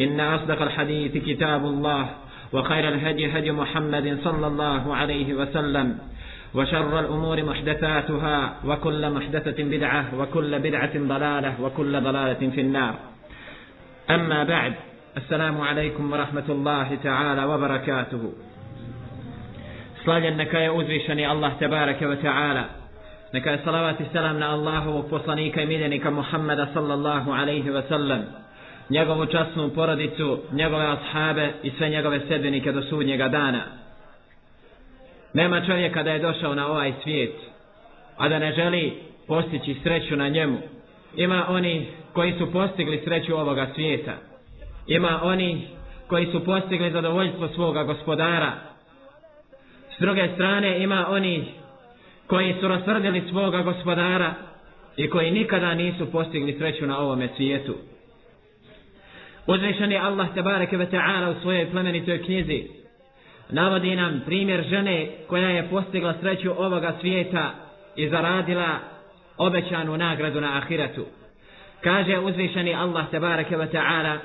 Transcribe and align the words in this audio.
إن 0.00 0.20
أصدق 0.20 0.62
الحديث 0.62 1.24
كتاب 1.24 1.64
الله 1.64 2.08
وخير 2.52 2.88
الهدي 2.88 3.38
هدي 3.38 3.52
محمد 3.52 4.18
صلى 4.24 4.46
الله 4.46 4.96
عليه 4.96 5.34
وسلم 5.34 5.98
وشر 6.54 7.00
الأمور 7.00 7.42
محدثاتها 7.42 8.54
وكل 8.64 9.10
محدثة 9.10 9.64
بدعة 9.64 10.04
وكل 10.18 10.58
بدعة 10.58 10.90
ضلالة 10.96 11.54
وكل 11.62 12.00
ضلالة 12.00 12.50
في 12.50 12.60
النار 12.60 12.94
أما 14.10 14.44
بعد 14.44 14.74
السلام 15.16 15.60
عليكم 15.60 16.12
ورحمة 16.12 16.48
الله 16.48 16.98
تعالى 17.02 17.44
وبركاته 17.44 18.32
Slavljen 20.04 20.34
neka 20.36 20.58
je 20.58 20.70
uzvišeni 20.70 21.26
Allah 21.26 21.52
tebareke 21.58 22.06
ve 22.06 22.16
ta'ala. 22.18 22.64
Neka 23.32 23.50
je 23.50 23.58
salavat 23.64 24.00
i 24.00 24.04
salam 24.12 24.38
na 24.38 24.48
Allahovog 24.50 25.06
poslanika 25.10 25.62
i 25.62 25.66
miljenika 25.66 26.10
Muhammeda 26.10 26.66
sallallahu 26.74 27.30
alaihi 27.30 27.70
wa 27.70 27.82
sallam. 27.88 28.24
Njegovu 28.92 29.26
časnu 29.26 29.70
porodicu, 29.74 30.38
njegove 30.52 30.86
ashabe 30.86 31.52
i 31.62 31.70
sve 31.70 31.88
njegove 31.88 32.20
sedbenike 32.28 32.72
do 32.72 32.82
sudnjega 32.82 33.28
dana. 33.28 33.62
Nema 35.34 35.66
čovjeka 35.66 36.02
da 36.02 36.10
je 36.10 36.18
došao 36.18 36.54
na 36.54 36.66
ovaj 36.68 36.92
svijet, 37.02 37.34
a 38.16 38.28
da 38.28 38.38
ne 38.38 38.52
želi 38.52 38.92
postići 39.26 39.76
sreću 39.82 40.16
na 40.16 40.28
njemu. 40.28 40.58
Ima 41.16 41.46
oni 41.48 41.86
koji 42.12 42.34
su 42.38 42.52
postigli 42.52 43.00
sreću 43.04 43.36
ovoga 43.36 43.66
svijeta. 43.74 44.12
Ima 44.86 45.20
oni 45.22 45.68
koji 46.06 46.26
su 46.26 46.44
postigli 46.44 46.90
zadovoljstvo 46.90 47.48
svoga 47.48 47.82
gospodara, 47.82 48.52
S 49.96 50.00
druge 50.00 50.28
strane 50.34 50.82
ima 50.82 51.06
oni 51.08 51.44
koji 52.26 52.54
su 52.60 52.68
rasvrdili 52.68 53.22
svoga 53.30 53.62
gospodara 53.62 54.34
i 54.96 55.10
koji 55.10 55.30
nikada 55.30 55.74
nisu 55.74 56.12
postigli 56.12 56.56
sreću 56.58 56.86
na 56.86 56.98
ovome 56.98 57.28
svijetu. 57.36 57.74
Uzvišen 59.47 59.91
je 59.91 59.99
Allah 59.99 60.27
tebareke 60.33 60.77
ve 60.77 60.85
ta'ala 60.85 61.29
u 61.29 61.41
svojoj 61.41 61.71
plemenitoj 61.71 62.23
knjizi 62.23 62.63
navodi 63.49 63.95
nam 63.95 64.21
primjer 64.25 64.63
žene 64.63 65.07
koja 65.27 65.49
je 65.49 65.69
postigla 65.69 66.13
sreću 66.21 66.51
ovoga 66.57 66.93
svijeta 67.01 67.51
i 67.95 68.09
zaradila 68.09 68.67
obećanu 69.37 69.97
nagradu 69.97 70.41
na 70.41 70.57
ahiretu. 70.57 71.05
Kaže 71.83 72.19
uzvišeni 72.19 72.73
Allah 72.73 73.09
tebareke 73.11 73.57
ve 73.57 73.67
ta'ala 73.71 74.17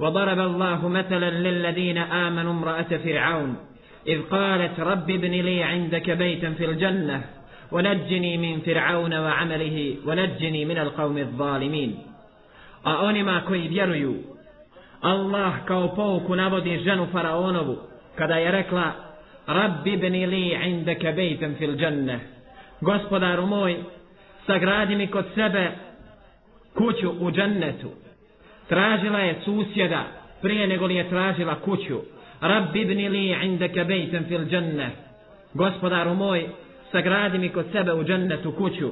وضرب 0.00 0.38
الله 0.38 0.88
مثلا 0.88 1.30
للذين 1.30 1.98
آمنوا 1.98 2.52
امرأة 2.52 2.96
فرعون 3.04 3.56
إذ 4.08 4.22
قالت 4.22 4.80
رب 4.80 5.10
ابن 5.10 5.30
لي 5.30 5.62
عندك 5.62 6.10
بيتا 6.10 6.50
في 6.50 6.64
الجنة 6.64 7.24
ونجني 7.72 8.38
من 8.38 8.60
فرعون 8.60 9.14
وعمله 9.14 9.96
ونجني 10.06 10.64
من 10.64 10.78
القوم 10.78 11.18
الظالمين 11.18 11.94
A 12.84 12.98
onima 13.02 13.42
koji 13.46 13.68
vjeruju, 13.68 14.14
Allah 15.01 15.53
kao 15.65 15.95
pouku 15.95 16.35
navodi 16.35 16.77
ženu 16.77 17.07
Faraonovu, 17.11 17.77
kada 18.15 18.35
je 18.35 18.51
rekla, 18.51 18.91
Rabbi 19.47 19.97
beni 19.97 20.25
li 20.25 20.57
indeke 20.65 21.11
bejtem 21.11 21.55
fil 21.55 21.75
dženne. 21.75 22.19
Gospodaru 22.81 23.45
moj, 23.45 23.75
sagradi 24.45 24.95
mi 24.95 25.07
kod 25.07 25.25
sebe 25.35 25.71
kuću 26.73 27.11
u 27.19 27.31
džennetu. 27.31 27.89
Tražila 28.67 29.19
je 29.19 29.35
susjeda 29.45 30.03
prije 30.41 30.67
nego 30.67 30.85
li 30.85 30.95
je 30.95 31.09
tražila 31.09 31.55
kuću. 31.55 31.99
Rabbi 32.41 32.81
ibni 32.81 33.09
li 33.09 33.37
indaka 33.43 33.83
bejten 33.83 34.25
fil 34.25 34.45
dženne. 34.45 34.89
Gospodaru 35.53 36.13
moj, 36.13 36.47
sagradi 36.91 37.37
mi 37.37 37.49
kod 37.49 37.65
sebe 37.71 37.93
u 37.93 38.03
džennetu 38.03 38.51
kuću. 38.51 38.91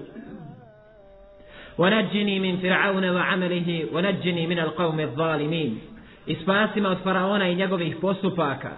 ونجني 1.80 2.40
من 2.40 2.58
فرعون 2.58 3.09
وعمله 3.09 3.86
ونجني 3.94 4.47
من 4.47 4.59
القوم 4.59 5.00
الظالمين 5.00 5.80
ispasi 6.29 6.81
me 6.81 6.90
od 6.90 7.03
faraona 7.03 7.47
i 7.47 7.56
njegovih 7.56 7.95
postupaka 8.01 8.72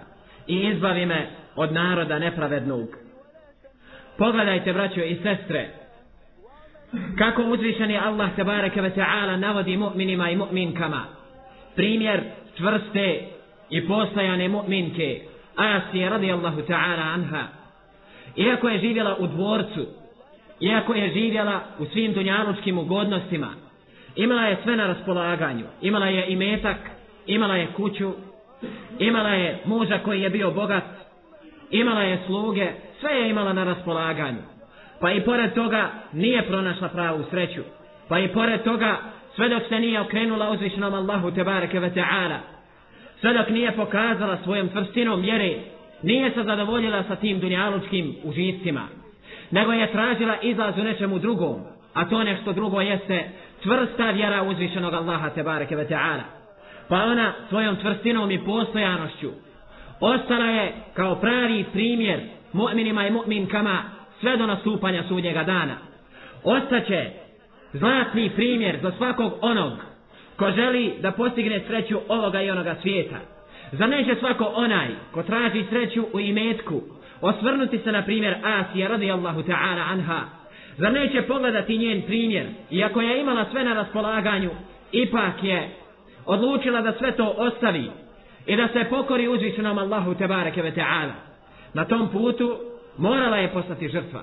i 0.46 0.56
izbavi 0.56 1.06
me 1.06 1.30
od 1.56 1.72
naroda 1.72 2.18
nepravednog. 2.18 2.88
Pogledajte, 4.18 4.72
braćo 4.72 5.00
i 5.00 5.18
sestre, 5.22 5.68
kako 7.18 7.42
uzvišeni 7.42 7.98
Allah 7.98 8.30
tebareke 8.36 8.80
ve 8.80 8.90
ta'ala 8.90 9.36
navodi 9.36 9.76
mu'minima 9.76 10.30
i 10.30 10.36
mu'minkama. 10.36 11.04
Primjer 11.76 12.20
čvrste 12.56 13.20
i 13.70 13.88
postajane 13.88 14.48
mu'minke 14.48 15.20
Asije 15.56 16.10
radijallahu 16.10 16.60
ta'ala 16.60 17.14
anha. 17.14 17.44
Iako 18.36 18.68
je 18.68 18.78
živjela 18.78 19.16
u 19.18 19.26
dvorcu 19.26 19.86
iako 20.60 20.94
je 20.94 21.12
živjela 21.12 21.60
u 21.78 21.84
svim 21.84 22.12
dunjalučkim 22.12 22.78
ugodnostima 22.78 23.48
imala 24.16 24.42
je 24.42 24.56
sve 24.62 24.76
na 24.76 24.86
raspolaganju. 24.86 25.64
Imala 25.80 26.06
je 26.06 26.26
i 26.28 26.36
metak 26.36 26.76
imala 27.26 27.56
je 27.56 27.66
kuću 27.76 28.12
imala 28.98 29.28
je 29.28 29.58
muža 29.64 29.98
koji 29.98 30.22
je 30.22 30.30
bio 30.30 30.50
bogat 30.50 30.84
imala 31.70 32.02
je 32.02 32.18
sluge 32.26 32.70
sve 33.00 33.12
je 33.12 33.30
imala 33.30 33.52
na 33.52 33.64
raspolaganju 33.64 34.42
pa 35.00 35.12
i 35.12 35.20
pored 35.20 35.54
toga 35.54 35.90
nije 36.12 36.42
pronašla 36.42 36.88
pravu 36.88 37.24
sreću 37.30 37.62
pa 38.08 38.18
i 38.18 38.28
pored 38.28 38.62
toga 38.62 38.96
sve 39.34 39.48
dok 39.48 39.62
se 39.68 39.78
nije 39.78 40.00
okrenula 40.00 40.50
uzvišenom 40.50 40.94
Allahu 40.94 41.30
tebareke 41.30 41.80
ve 41.80 41.90
ta'ala 41.90 42.38
sve 43.22 43.32
dok 43.32 43.48
nije 43.48 43.72
pokazala 43.72 44.38
svojom 44.44 44.68
tvrstinom 44.68 45.20
vjere, 45.20 45.54
nije 46.02 46.30
se 46.30 46.42
zadovoljila 46.42 47.02
sa 47.08 47.16
tim 47.16 47.40
dunjalučkim 47.40 48.16
užicima, 48.24 48.88
nego 49.50 49.72
je 49.72 49.92
tražila 49.92 50.36
izlaz 50.42 50.78
u 50.78 50.82
nečemu 50.82 51.18
drugom, 51.18 51.56
a 51.94 52.08
to 52.08 52.24
nešto 52.24 52.52
drugo 52.52 52.80
jeste 52.80 53.30
tvrsta 53.62 54.10
vjera 54.10 54.42
uzvišenog 54.42 54.94
Allaha 54.94 55.30
tebareke 55.30 55.76
ve 55.76 55.88
ta'ala. 55.88 56.41
Pa 56.92 57.04
ona 57.04 57.32
svojom 57.48 57.76
tvrstinom 57.76 58.30
i 58.30 58.44
postojanošću 58.44 59.30
ostala 60.00 60.44
je 60.44 60.72
kao 60.94 61.14
pravi 61.14 61.64
primjer 61.72 62.20
mu'minima 62.52 63.06
i 63.06 63.10
mu'minkama 63.10 63.78
sve 64.20 64.36
do 64.36 64.46
nastupanja 64.46 65.02
sudnjega 65.08 65.42
dana. 65.44 65.76
Ostaće 66.44 67.10
zlatni 67.72 68.30
primjer 68.30 68.78
za 68.82 68.92
svakog 68.96 69.32
onog 69.40 69.72
ko 70.36 70.50
želi 70.50 70.94
da 71.00 71.10
postigne 71.10 71.60
sreću 71.66 71.98
ovoga 72.08 72.42
i 72.42 72.50
onoga 72.50 72.76
svijeta. 72.82 73.16
Za 73.72 73.86
neće 73.86 74.14
svako 74.20 74.44
onaj 74.54 74.88
ko 75.12 75.22
traži 75.22 75.64
sreću 75.68 76.06
u 76.12 76.20
imetku 76.20 76.80
osvrnuti 77.20 77.78
se 77.78 77.92
na 77.92 78.02
primjer 78.02 78.34
Asija 78.44 78.88
radijallahu 78.88 79.42
ta'ala 79.42 79.92
anha. 79.92 80.20
Za 80.76 80.90
neće 80.90 81.22
pogledati 81.22 81.78
njen 81.78 82.02
primjer, 82.02 82.46
iako 82.70 83.00
je 83.00 83.20
imala 83.20 83.46
sve 83.50 83.64
na 83.64 83.74
raspolaganju, 83.74 84.50
ipak 84.92 85.44
je 85.44 85.81
odlučila 86.26 86.80
da 86.80 86.92
sve 86.98 87.16
to 87.16 87.34
ostavi 87.36 87.90
i 88.46 88.56
da 88.56 88.68
se 88.68 88.84
pokori 88.90 89.28
uzvišenom 89.28 89.78
Allahu 89.78 90.14
tebareke 90.14 90.62
ve 90.62 90.74
ta'ala. 90.74 91.12
Na 91.74 91.84
tom 91.84 92.08
putu 92.08 92.56
morala 92.98 93.36
je 93.36 93.52
postati 93.52 93.88
žrtva. 93.88 94.22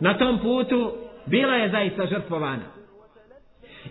Na 0.00 0.18
tom 0.18 0.38
putu 0.38 0.92
bila 1.26 1.54
je 1.54 1.70
zaista 1.70 2.06
žrtvovana. 2.06 2.64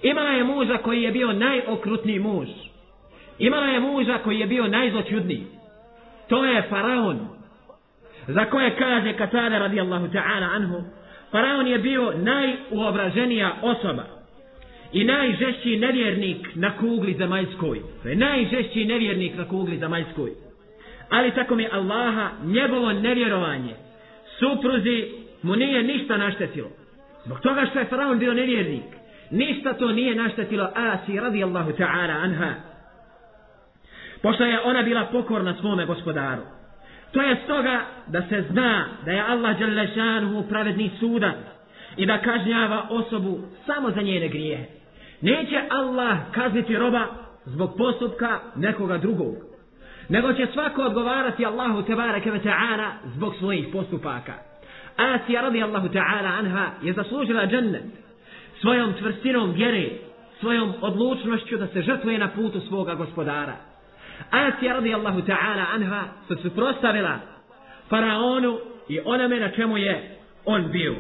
Imala 0.04 0.30
je 0.30 0.44
muža 0.44 0.78
koji 0.78 1.02
je 1.02 1.12
bio 1.12 1.34
najokrutniji 1.34 2.20
muž. 2.20 2.48
Imala 3.40 3.66
je 3.66 3.80
muža 3.80 4.18
koji 4.24 4.40
je 4.40 4.48
bio 4.48 4.68
najzločudniji. 4.68 5.48
To 6.28 6.46
je 6.46 6.62
faraon. 6.62 7.28
Za 8.28 8.46
koje 8.46 8.76
kaže 8.76 9.14
Katada 9.14 9.60
radijallahu 9.60 10.08
ta'ala 10.08 10.50
anhu. 10.56 10.84
Faraon 11.32 11.68
je 11.68 11.80
bio 11.80 12.14
najuobraženija 12.16 13.54
osoba. 13.62 14.04
I 14.96 15.04
najžešći 15.04 15.78
nevjernik 15.78 16.56
na 16.56 16.78
kugli 16.78 17.16
zemaljskoj. 17.18 17.82
To 18.04 18.10
je 18.10 18.16
najžešći 18.16 18.86
nevjernik 18.86 19.38
na 19.38 19.48
kugli 19.48 19.78
zemaljskoj. 19.78 20.32
Ali 21.10 21.32
tako 21.32 21.56
mi 21.56 21.68
Allaha, 21.72 22.30
njegovo 22.44 22.94
nevjerovanje, 22.94 23.76
supruzi 24.40 25.06
mu 25.44 25.56
nije 25.56 25.84
ništa 25.84 26.18
naštetilo. 26.18 26.70
Zbog 27.26 27.40
toga 27.40 27.66
što 27.70 27.80
je 27.80 27.86
faraon 27.86 28.20
bio 28.20 28.34
nevjernik, 28.34 28.84
ništa 29.32 29.74
to 29.74 29.92
nije 29.92 30.16
naštetilo 30.16 30.70
Asi 30.76 31.20
radijallahu 31.20 31.72
ta'ala 31.72 32.24
anha. 32.24 32.54
Pošto 34.22 34.46
je 34.46 34.62
ona 34.62 34.82
bila 34.82 35.06
pokorna 35.06 35.56
svome 35.62 35.86
gospodaru. 35.86 36.42
To 37.12 37.22
je 37.22 37.38
stoga 37.44 37.82
da 38.08 38.22
se 38.30 38.44
zna 38.52 38.86
da 39.06 39.12
je 39.12 39.22
Allah 39.22 39.60
Đalešanuhu 39.60 40.50
pravedni 40.50 40.92
sudan 41.00 41.36
i 41.98 42.06
da 42.06 42.22
kažnjava 42.22 42.88
osobu 42.90 43.40
samo 43.66 43.92
za 43.92 44.02
njene 44.02 44.28
grijehe. 44.28 44.85
Neće 45.22 45.62
Allah 45.70 46.18
kazniti 46.32 46.78
roba 46.78 47.06
zbog 47.46 47.76
postupka 47.78 48.40
nekoga 48.56 48.98
drugog. 48.98 49.36
Nego 50.10 50.34
će 50.34 50.48
svako 50.54 50.82
odgovarati 50.82 51.46
Allahu 51.46 51.82
tebareke 51.82 52.32
ve 52.32 52.40
ta'ala 52.40 52.90
zbog 53.16 53.36
svojih 53.40 53.68
postupaka. 53.74 54.34
Asija 54.98 55.42
radijallahu 55.42 55.88
ta'ala 55.88 56.40
anha 56.40 56.70
je 56.82 56.94
zaslužila 56.94 57.46
džennet 57.48 57.84
svojom 58.62 58.94
tvrstinom 58.94 59.52
vjere, 59.52 59.90
svojom 60.40 60.74
odlučnošću 60.82 61.58
da 61.58 61.68
se 61.68 61.82
žrtvuje 61.82 62.18
na 62.18 62.28
putu 62.28 62.60
svoga 62.60 62.94
gospodara. 62.94 63.56
Asija 64.32 64.74
radijallahu 64.74 65.20
ta'ala 65.20 65.66
anha 65.74 66.04
se 66.28 66.36
suprostavila 66.36 67.20
faraonu 67.90 68.58
i 68.90 69.00
onome 69.06 69.40
na 69.40 69.50
čemu 69.50 69.78
je 69.78 70.18
on 70.46 70.72
bio. 70.72 70.96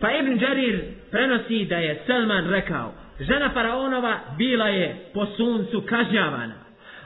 Pa 0.00 0.10
Ibn 0.10 0.38
Đarir 0.38 0.80
prenosi 1.10 1.64
da 1.64 1.76
je 1.76 2.02
Selman 2.06 2.46
rekao, 2.50 2.92
žena 3.22 3.50
faraonova 3.50 4.18
bila 4.38 4.68
je 4.68 4.96
po 5.14 5.26
suncu 5.26 5.80
kažnjavana, 5.80 6.54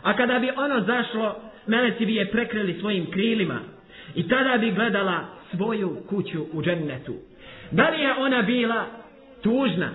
a 0.02 0.16
kada 0.16 0.38
bi 0.38 0.50
ono 0.56 0.80
zašlo, 0.80 1.36
meleci 1.66 2.06
bi 2.06 2.14
je 2.14 2.30
prekrili 2.30 2.80
svojim 2.80 3.10
krilima 3.10 3.60
i 4.14 4.28
tada 4.28 4.58
bi 4.58 4.70
gledala 4.70 5.24
svoju 5.56 5.96
kuću 6.08 6.46
u 6.52 6.62
džennetu. 6.62 7.14
Da 7.70 7.88
li 7.88 8.02
je 8.02 8.14
ona 8.18 8.42
bila 8.42 8.86
tužna? 9.42 9.90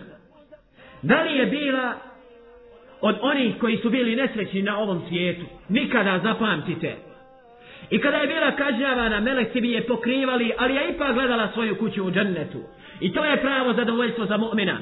Da 1.01 1.21
li 1.21 1.37
je 1.37 1.45
bila 1.45 1.93
od 3.01 3.15
onih 3.21 3.55
koji 3.59 3.77
su 3.77 3.89
bili 3.89 4.15
nesrećni 4.15 4.61
na 4.61 4.77
ovom 4.77 5.01
svijetu? 5.09 5.45
Nikada 5.69 6.19
zapamtite. 6.23 6.95
I 7.89 7.99
kada 7.99 8.17
je 8.17 8.27
bila 8.27 8.51
kažnjavana, 8.51 9.19
meleci 9.19 9.61
bi 9.61 9.71
je 9.71 9.87
pokrivali, 9.87 10.51
ali 10.57 10.75
je 10.75 10.89
ipak 10.89 11.13
gledala 11.13 11.49
svoju 11.53 11.75
kuću 11.75 12.03
u 12.03 12.11
džennetu. 12.11 12.59
I 12.99 13.13
to 13.13 13.25
je 13.25 13.41
pravo 13.41 13.73
zadovoljstvo 13.73 14.25
za 14.25 14.37
mu'mina. 14.37 14.77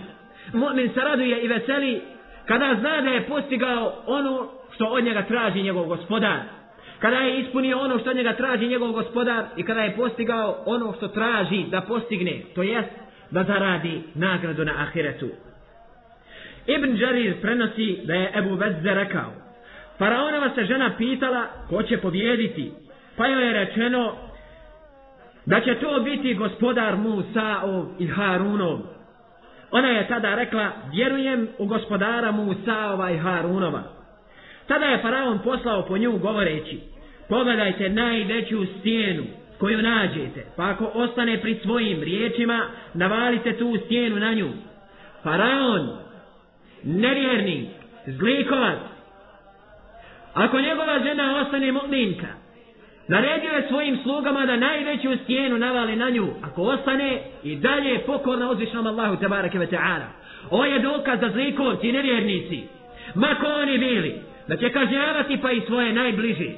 Mu'min 0.53 0.93
se 0.93 0.99
raduje 0.99 1.41
i 1.41 1.47
veseli 1.47 2.01
kada 2.45 2.75
zna 2.79 3.01
da 3.01 3.09
je 3.09 3.27
postigao 3.27 4.03
ono 4.05 4.47
što 4.75 4.85
od 4.85 5.03
njega 5.03 5.21
traži 5.21 5.61
njegov 5.61 5.85
gospodar. 5.85 6.39
Kada 6.99 7.15
je 7.15 7.39
ispunio 7.39 7.79
ono 7.79 7.99
što 7.99 8.09
od 8.09 8.15
njega 8.15 8.33
traži 8.33 8.67
njegov 8.67 8.91
gospodar 8.91 9.45
i 9.57 9.63
kada 9.63 9.81
je 9.81 9.95
postigao 9.95 10.63
ono 10.65 10.93
što 10.93 11.07
traži 11.07 11.65
da 11.71 11.81
postigne, 11.81 12.41
to 12.55 12.63
jest 12.63 12.89
da 13.31 13.43
zaradi 13.43 14.01
nagradu 14.15 14.65
na 14.65 14.73
ahiretu. 14.81 15.27
Ibn 16.67 16.97
Jarir 16.97 17.41
prenosi 17.41 17.99
da 18.03 18.13
je 18.13 18.31
Ebu 18.35 18.55
Vezze 18.55 18.93
rekao, 18.93 19.33
Faraonova 19.97 20.49
se 20.55 20.65
žena 20.65 20.91
pitala 20.97 21.47
ko 21.69 21.83
će 21.83 21.97
pobjediti, 21.97 22.71
pa 23.17 23.27
joj 23.27 23.47
je 23.47 23.53
rečeno 23.53 24.15
da 25.45 25.61
će 25.61 25.75
to 25.75 25.99
biti 25.99 26.33
gospodar 26.33 26.97
Musaov 26.97 27.85
i 27.99 28.07
Harunov. 28.07 28.79
Ona 29.71 29.87
je 29.87 30.07
tada 30.07 30.35
rekla, 30.35 30.71
vjerujem 30.91 31.47
u 31.57 31.65
gospodara 31.65 32.31
Musaova 32.31 33.11
i 33.11 33.17
Harunova. 33.17 33.83
Tada 34.67 34.85
je 34.85 35.01
faraon 35.01 35.39
poslao 35.43 35.85
po 35.85 35.97
nju 35.97 36.17
govoreći, 36.17 36.79
pogledajte 37.29 37.89
najveću 37.89 38.65
stijenu 38.79 39.23
koju 39.59 39.81
nađete, 39.81 40.45
pa 40.57 40.69
ako 40.69 40.85
ostane 40.93 41.41
pri 41.41 41.59
svojim 41.63 42.03
riječima, 42.03 42.67
navalite 42.93 43.57
tu 43.57 43.77
stijenu 43.85 44.15
na 44.15 44.33
nju. 44.33 44.49
Faraon, 45.23 45.97
nevjernik, 46.83 47.67
zlikovac, 48.05 48.79
ako 50.33 50.59
njegova 50.59 50.99
žena 51.03 51.41
ostane 51.41 51.71
mu'minka, 51.71 52.38
Naredio 53.09 53.51
je 53.51 53.67
svojim 53.67 53.99
slugama 54.03 54.45
da 54.45 54.55
najveću 54.55 55.09
stijenu 55.23 55.57
navale 55.57 55.95
na 55.95 56.09
nju, 56.09 56.27
ako 56.41 56.61
ostane 56.61 57.21
i 57.43 57.55
dalje 57.55 57.99
pokorna 57.99 58.51
uzvišnom 58.51 58.87
Allahu 58.87 59.15
tebareke 59.15 59.59
ve 59.59 59.67
ta'ala. 59.67 60.07
Ovo 60.49 60.65
je 60.65 60.79
dokaz 60.79 61.19
da 61.19 61.29
zlikovci 61.29 61.89
i 61.89 61.91
nevjernici, 61.91 62.63
mako 63.15 63.47
oni 63.47 63.77
bili, 63.77 64.21
da 64.47 64.57
će 64.57 64.69
kažnjavati 64.69 65.37
pa 65.41 65.51
i 65.51 65.61
svoje 65.61 65.93
najbliži. 65.93 66.51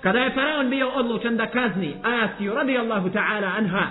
Kada 0.00 0.18
je 0.18 0.30
faraon 0.30 0.70
bio 0.70 0.88
odlučen 0.88 1.36
da 1.36 1.46
kazni 1.46 1.94
Asiju 2.02 2.54
radi 2.54 2.78
Allahu 2.78 3.08
ta'ala 3.08 3.56
anha, 3.58 3.86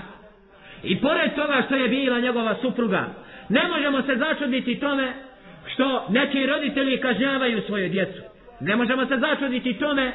i 0.83 1.01
pored 1.01 1.35
toga 1.35 1.63
što 1.65 1.75
je 1.75 1.89
bila 1.89 2.19
njegova 2.19 2.55
supruga, 2.61 3.07
ne 3.49 3.67
možemo 3.67 4.01
se 4.01 4.15
začuditi 4.15 4.79
tome 4.79 5.13
što 5.73 6.05
neki 6.09 6.45
roditelji 6.45 6.97
kažnjavaju 6.97 7.61
svoju 7.61 7.89
djecu. 7.89 8.21
Ne 8.59 8.75
možemo 8.75 9.05
se 9.05 9.17
začuditi 9.17 9.73
tome 9.73 10.11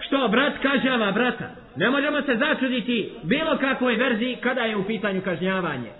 što 0.00 0.28
brat 0.28 0.52
kažava 0.62 1.12
brata. 1.12 1.50
Ne 1.76 1.90
možemo 1.90 2.22
se 2.22 2.36
začuditi 2.36 3.12
bilo 3.22 3.58
kakvoj 3.58 3.96
verziji 3.96 4.36
kada 4.36 4.60
je 4.60 4.76
u 4.76 4.84
pitanju 4.84 5.20
kažnjavanje. 5.20 5.90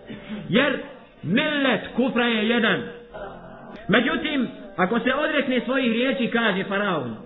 Jer 0.48 0.78
millet 1.22 1.80
kufra 1.96 2.24
je 2.24 2.48
jedan. 2.48 2.82
Međutim, 3.88 4.48
ako 4.76 4.98
se 4.98 5.14
odrekne 5.14 5.60
svojih 5.60 5.92
riječi, 5.92 6.30
kaže 6.32 6.64
faraon, 6.64 7.16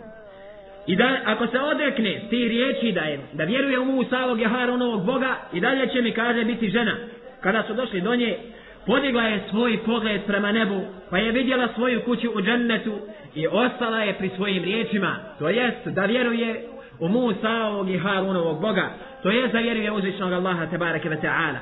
i 0.87 0.97
da, 0.97 1.19
ako 1.25 1.47
se 1.47 1.59
odrekne 1.59 2.21
ti 2.31 2.49
riječi 2.49 2.93
da 2.93 3.01
je, 3.01 3.21
da 3.33 3.45
vjeruje 3.45 3.79
u 3.79 3.85
Musa 3.85 4.25
ovog 4.25 4.41
Jaharonovog 4.41 5.07
Boga, 5.07 5.37
i 5.53 5.61
dalje 5.61 5.89
će 5.89 6.03
mi 6.03 6.13
kaže 6.13 6.45
biti 6.45 6.71
žena. 6.71 6.97
Kada 7.41 7.63
su 7.63 7.75
došli 7.75 8.01
do 8.01 8.15
nje, 8.15 8.39
podigla 8.87 9.23
je 9.23 9.45
svoj 9.51 9.79
pogled 9.85 10.21
prema 10.27 10.53
nebu, 10.53 10.81
pa 11.11 11.19
je 11.19 11.33
vidjela 11.33 11.69
svoju 11.75 12.01
kuću 12.01 12.31
u 12.35 12.43
džennetu 12.43 12.99
i 13.35 13.47
ostala 13.47 14.03
je 14.03 14.19
pri 14.19 14.31
svojim 14.37 14.65
riječima, 14.65 15.17
to 15.39 15.49
jest 15.49 15.87
da 15.87 16.05
vjeruje 16.05 16.69
u 17.01 17.09
Musaovog 17.09 17.91
i 17.91 17.99
Harunovog 17.99 18.61
Boga, 18.61 18.91
to 19.23 19.31
jest 19.31 19.53
da 19.53 19.59
vjeruje 19.59 19.93
uzvičnog 19.93 20.33
Allaha 20.33 20.67
tebareke 20.67 21.09
ve 21.09 21.17
ta'ala. 21.17 21.59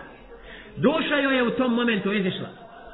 Duša 0.77 1.17
joj 1.17 1.37
je 1.37 1.43
u 1.43 1.51
tom 1.51 1.75
momentu 1.75 2.13
izišla. 2.13 2.49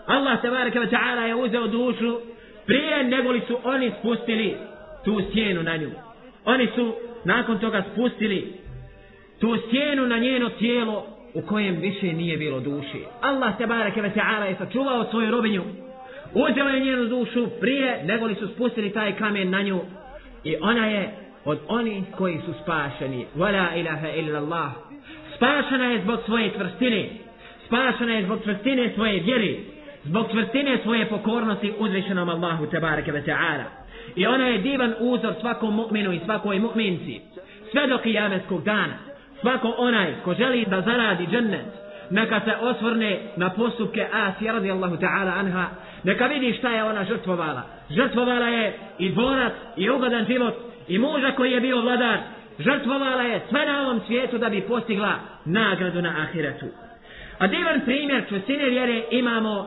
Allah 0.06 0.40
tebareke 0.43 0.81
ve 0.81 0.87
ta'ala 0.87 1.26
je 1.26 1.34
uzeo 1.34 1.67
dušu 1.67 2.19
prije 2.67 3.05
nego 3.05 3.31
li 3.31 3.40
su 3.46 3.58
oni 3.64 3.93
spustili 3.99 4.56
tu 5.05 5.20
sjenu 5.32 5.62
na 5.62 5.76
nju. 5.76 5.90
Oni 6.44 6.69
su 6.75 6.94
nakon 7.25 7.58
toga 7.58 7.82
spustili 7.93 8.52
tu 9.40 9.56
sjenu 9.70 10.06
na 10.06 10.18
njeno 10.18 10.49
tijelo 10.49 11.15
u 11.37 11.43
kojem 11.43 11.76
više 11.76 12.12
nije 12.12 12.37
bilo 12.37 12.61
duši. 12.61 13.05
Allah 13.21 13.59
te 13.59 13.66
bareke 13.66 14.02
ve 14.02 14.11
ta'ala 14.11 14.45
je 14.45 14.57
sačuvao 14.59 15.07
svoju 15.11 15.31
robinju. 15.31 15.62
Uzeo 16.35 16.69
je 16.69 16.81
njenu 16.81 17.05
dušu 17.05 17.49
prije 17.61 18.05
nego 18.05 18.26
li 18.26 18.35
su 18.35 18.49
spustili 18.49 18.93
taj 18.93 19.16
kamen 19.16 19.50
na 19.50 19.62
nju. 19.62 19.81
I 20.45 20.57
ona 20.61 20.87
je 20.87 21.14
od 21.45 21.59
onih 21.69 22.05
koji 22.16 22.38
su 22.47 22.52
spašeni. 22.62 23.26
Wala 23.37 23.81
ilaha 23.81 24.09
illa 24.09 24.38
Allah. 24.38 24.71
Spašena 25.37 25.85
je 25.85 26.02
zbog 26.02 26.19
svoje 26.25 26.52
tvrstine. 26.52 27.09
Spašena 27.66 28.12
je 28.12 28.25
zbog 28.25 28.43
tvrstine 28.43 28.93
svoje 28.95 29.21
vjeri. 29.21 29.61
Zbog 30.05 30.28
tvrstine 30.31 30.78
svoje 30.83 31.07
pokornosti 31.07 31.73
uzvišenom 31.78 32.28
Allahu 32.28 32.66
te 32.66 32.81
bareke 32.81 33.12
ve 33.12 33.23
ta'ala. 33.23 33.64
I 34.16 34.26
ona 34.26 34.47
je 34.47 34.59
divan 34.59 34.95
uzor 35.00 35.35
svakom 35.40 35.75
mu'minu 35.75 36.12
i 36.12 36.21
svakoj 36.25 36.59
mu'minci. 36.59 37.21
Sve 37.71 37.87
do 37.87 37.99
kijameskog 37.99 38.64
dana 38.64 39.05
svako 39.40 39.75
onaj 39.78 40.14
ko 40.25 40.35
želi 40.35 40.64
da 40.64 40.81
zaradi 40.81 41.26
džennet, 41.26 41.66
neka 42.11 42.40
se 42.40 42.52
osvrne 42.61 43.21
na 43.37 43.50
postupke 43.50 44.07
Asija 44.12 44.52
radijallahu 44.52 44.97
ta'ala 44.97 45.33
anha, 45.38 45.66
neka 46.05 46.26
vidi 46.26 46.52
šta 46.59 46.69
je 46.69 46.85
ona 46.85 47.05
žrtvovala. 47.05 47.62
Žrtvovala 47.90 48.47
je 48.47 48.78
i 48.99 49.12
dvorac, 49.12 49.52
i 49.76 49.90
ugodan 49.90 50.25
život, 50.26 50.55
i 50.88 50.99
muža 50.99 51.33
koji 51.37 51.52
je 51.52 51.61
bio 51.61 51.81
vladar. 51.81 52.19
Žrtvovala 52.59 53.23
je 53.23 53.40
sve 53.49 53.66
na 53.66 53.81
ovom 53.81 54.00
svijetu 54.07 54.38
da 54.38 54.49
bi 54.49 54.61
postigla 54.61 55.12
nagradu 55.45 56.02
na 56.02 56.14
ahiretu. 56.23 56.66
A 57.38 57.47
divan 57.47 57.81
primjer 57.85 58.25
čustine 58.28 58.64
vjere 58.64 59.02
imamo 59.11 59.66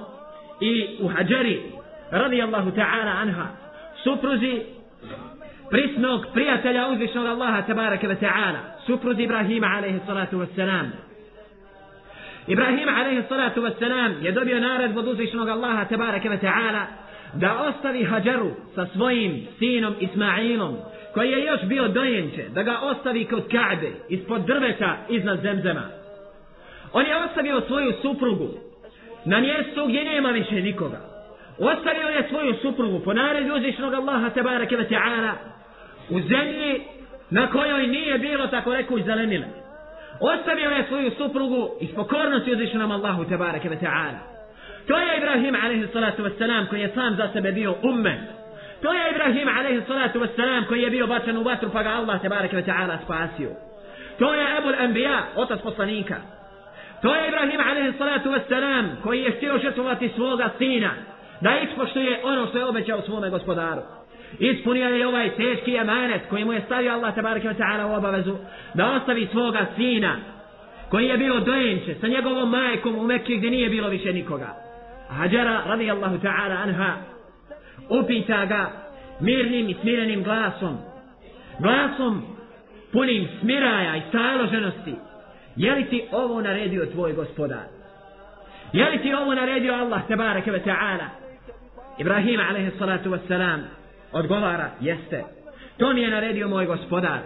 i 0.61 0.97
u 1.01 1.07
Hadžari 1.07 1.61
radijallahu 2.11 2.71
ta'ala 2.71 3.21
anha, 3.21 3.47
supruzi 4.03 4.61
prisnog 5.69 6.25
prijatelja 6.33 6.87
uzvišnog 6.87 7.25
Allaha 7.25 7.61
tabaraka 7.61 8.07
wa 8.07 8.19
ta'ala, 8.19 8.59
supruz 8.85 9.19
Ibrahima 9.19 9.67
alaihi 9.77 9.99
salatu 10.07 10.37
wa 10.37 10.47
salam. 10.55 10.91
Ibrahim 12.47 12.89
alaihi 12.89 13.23
salatu 13.29 13.61
wa 13.61 13.71
salam 13.79 14.13
je 14.21 14.31
dobio 14.31 14.59
narad 14.59 14.97
od 14.97 15.07
uzvišnog 15.07 15.49
Allaha 15.49 15.85
tabaraka 15.85 16.29
wa 16.29 16.39
ta'ala 16.39 16.85
da 17.33 17.61
ostavi 17.61 18.03
Hađaru 18.03 18.51
sa 18.75 18.85
svojim 18.93 19.47
sinom 19.59 19.93
Ismailom, 19.99 20.77
koji 21.13 21.31
je 21.31 21.45
još 21.45 21.61
bio 21.63 21.87
dojenče, 21.87 22.45
da 22.49 22.63
ga 22.63 22.79
ostavi 22.81 23.25
kod 23.25 23.47
Ka'be, 23.47 23.91
ispod 24.09 24.41
drveta 24.41 24.97
iznad 25.09 25.41
zemzema. 25.41 25.83
On 26.93 27.05
je 27.05 27.23
ostavio 27.23 27.61
svoju 27.61 27.93
suprugu 28.01 28.49
na 29.25 29.39
mjestu 29.39 29.85
gdje 29.87 30.03
nema 30.03 30.29
više 30.29 30.55
nikoga. 30.55 30.99
Ostavio 31.59 32.07
je 32.07 32.27
svoju 32.29 32.55
suprugu 32.61 32.99
po 32.99 33.13
naredu 33.13 33.55
uzvišnog 33.55 33.93
Allaha 33.93 34.29
tabaraka 34.29 34.75
wa 34.75 34.89
ta'ala 34.89 35.31
u 36.09 36.21
zemlji 36.21 36.81
na 37.29 37.47
kojoj 37.47 37.87
nije 37.87 38.17
bilo 38.17 38.47
tako 38.47 38.73
reku 38.73 38.99
zelenile. 39.01 39.47
Ostavio 40.19 40.69
je 40.69 40.85
svoju 40.87 41.11
suprugu 41.17 41.69
iz 41.79 41.89
pokornosti 41.95 42.53
uzvišenom 42.53 42.91
Allahu 42.91 43.25
tebareke 43.25 43.69
ve 43.69 43.77
ta'ala. 43.79 44.19
To 44.87 44.97
je 44.97 45.17
Ibrahim 45.17 45.55
alaihi 45.63 45.87
salatu 45.93 46.23
wassalam 46.23 46.67
koji 46.69 46.81
je 46.81 46.91
sam 46.95 47.15
za 47.15 47.29
sebe 47.33 47.51
bio 47.51 47.75
umme. 47.83 48.19
To 48.81 48.93
je 48.93 49.11
Ibrahim 49.11 49.47
alaihi 49.59 49.81
salatu 49.87 50.19
wassalam 50.19 50.67
koji 50.67 50.81
je 50.81 50.89
bio 50.89 51.07
bačan 51.07 51.37
u 51.37 51.43
vatru 51.43 51.69
pa 51.73 51.83
ga 51.83 51.89
Allah 51.89 52.21
tebareke 52.21 52.55
ve 52.55 52.63
ta'ala 52.63 52.97
spasio. 53.03 53.49
To 54.19 54.33
je 54.33 54.57
Ebul 54.57 54.75
Anbiya, 54.79 55.19
otac 55.35 55.61
poslanika. 55.61 56.15
To 57.01 57.15
je 57.15 57.27
Ibrahim 57.27 57.61
alaihi 57.69 57.97
salatu 57.97 58.29
wassalam 58.29 58.85
koji 59.03 59.23
je 59.23 59.31
htio 59.31 59.59
žrtvovati 59.59 60.11
svoga 60.15 60.49
sina 60.57 60.91
da 61.41 61.59
ispoštuje 61.59 62.19
ono 62.23 62.47
što 62.47 62.57
je 62.57 62.65
obećao 62.65 63.01
svome 63.01 63.29
gospodaru. 63.29 63.98
Ispunio 64.39 64.89
je 64.89 65.07
ovaj 65.07 65.29
teški 65.29 65.75
emanet 65.75 66.21
koji 66.29 66.45
mu 66.45 66.53
je 66.53 66.61
stavio 66.61 66.93
Allah 66.93 67.15
tabaraka 67.15 67.47
wa 67.47 67.57
ta'ala 67.57 67.85
u 67.85 67.97
obavezu 67.97 68.35
da 68.73 68.91
ostavi 68.91 69.27
svoga 69.31 69.65
sina 69.75 70.15
koji 70.89 71.05
je 71.05 71.17
bio 71.17 71.39
dojenče 71.39 71.95
sa 72.01 72.07
njegovom 72.07 72.49
majkom 72.49 72.97
u 72.97 73.03
Mekke 73.03 73.35
gdje 73.35 73.51
nije 73.51 73.69
bilo 73.69 73.89
više 73.89 74.13
nikoga. 74.13 74.55
Hađara 75.09 75.63
radijallahu 75.65 76.17
ta'ala 76.17 76.63
anha 76.63 76.93
upita 77.89 78.45
ga 78.45 78.71
mirnim 79.19 79.69
i 79.69 79.75
smirenim 79.81 80.23
glasom 80.23 80.77
glasom 81.59 82.21
punim 82.91 83.27
smiraja 83.41 83.95
i 83.95 84.01
staloženosti 84.09 84.95
je 85.55 85.75
li 85.75 85.85
ti 85.85 86.03
ovo 86.11 86.41
naredio 86.41 86.85
tvoj 86.85 87.13
gospodar 87.13 87.63
je 88.73 88.89
li 88.89 89.01
ti 89.01 89.13
ovo 89.13 89.35
naredio 89.35 89.73
Allah 89.73 90.01
tabaraka 90.07 90.51
wa 90.51 90.63
ta'ala 90.65 91.05
Ibrahim 91.97 92.39
alaihi 92.39 92.71
salatu 92.79 93.09
wassalam 93.09 93.78
odgovara 94.11 94.69
jeste. 94.79 95.23
To 95.77 95.93
mi 95.93 96.01
je 96.01 96.09
naredio 96.09 96.47
moj 96.47 96.65
gospodar. 96.65 97.19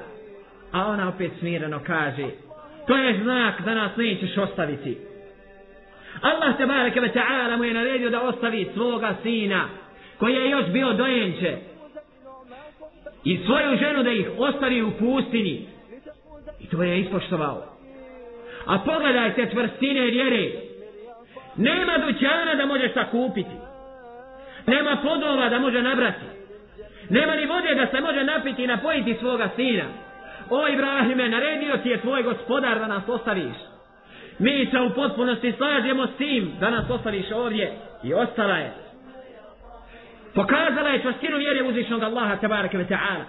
A 0.72 0.88
ona 0.88 1.10
opet 1.10 1.32
smireno 1.40 1.80
kaže 1.86 2.28
to 2.88 2.98
je 2.98 3.20
znak 3.24 3.62
da 3.62 3.74
nas 3.74 3.92
nećeš 3.98 4.38
ostaviti. 4.38 4.98
Allah 6.22 6.58
te 6.58 6.66
bareke 6.66 7.00
ve 7.00 7.12
ta'ala 7.14 7.58
mu 7.58 7.64
je 7.64 7.74
naredio 7.74 8.10
da 8.10 8.22
ostavi 8.22 8.70
svoga 8.74 9.16
sina 9.24 9.70
koji 10.18 10.34
je 10.34 10.50
još 10.50 10.66
bio 10.66 10.94
dojenče 10.94 11.58
i 13.24 13.40
svoju 13.46 13.78
ženu 13.78 14.04
da 14.04 14.12
ih 14.12 14.30
ostavi 14.38 14.82
u 14.82 14.92
pustini 15.00 15.68
i 16.60 16.68
to 16.68 16.84
je 16.84 17.00
ispoštovao. 17.00 17.64
A 18.66 18.80
pogledajte 18.80 19.50
tvrstine 19.50 20.02
vjere. 20.02 20.52
Nema 21.56 21.98
dućana 21.98 22.56
da 22.56 22.66
može 22.66 22.90
sakupiti. 22.94 23.56
Nema 24.68 24.98
podova 25.04 25.50
da 25.50 25.60
može 25.60 25.82
nabrati 25.82 26.26
nema 27.10 27.36
ni 27.36 27.46
vode 27.46 27.76
da 27.76 27.88
se 27.88 28.02
može 28.02 28.24
napiti 28.24 28.64
i 28.64 28.68
napojiti 28.68 29.16
svoga 29.20 29.50
sina. 29.56 29.84
O 30.50 30.68
Ibrahime 30.68 31.30
naredio 31.30 31.78
ti 31.78 31.90
je 31.90 32.02
tvoj 32.02 32.24
gospodar 32.24 32.80
da 32.80 32.88
nas 32.88 33.04
ostaviš. 33.08 33.56
Mi 34.40 34.68
se 34.72 34.80
u 34.80 34.90
potpunosti 34.90 35.54
slažemo 35.58 36.08
s 36.08 36.16
tim 36.18 36.52
da 36.60 36.70
nas 36.70 36.90
ostaviš 36.90 37.32
ovdje 37.32 37.74
i 38.04 38.14
ostala 38.14 38.58
je. 38.58 38.72
Pokazala 40.36 40.90
je 40.90 41.02
čvrstinu 41.02 41.38
vjere 41.38 41.64
uzvišnog 41.64 42.04
Allaha 42.04 42.36
tabaraka 42.36 42.78
ve 42.78 42.86
ta'ala. 42.86 43.24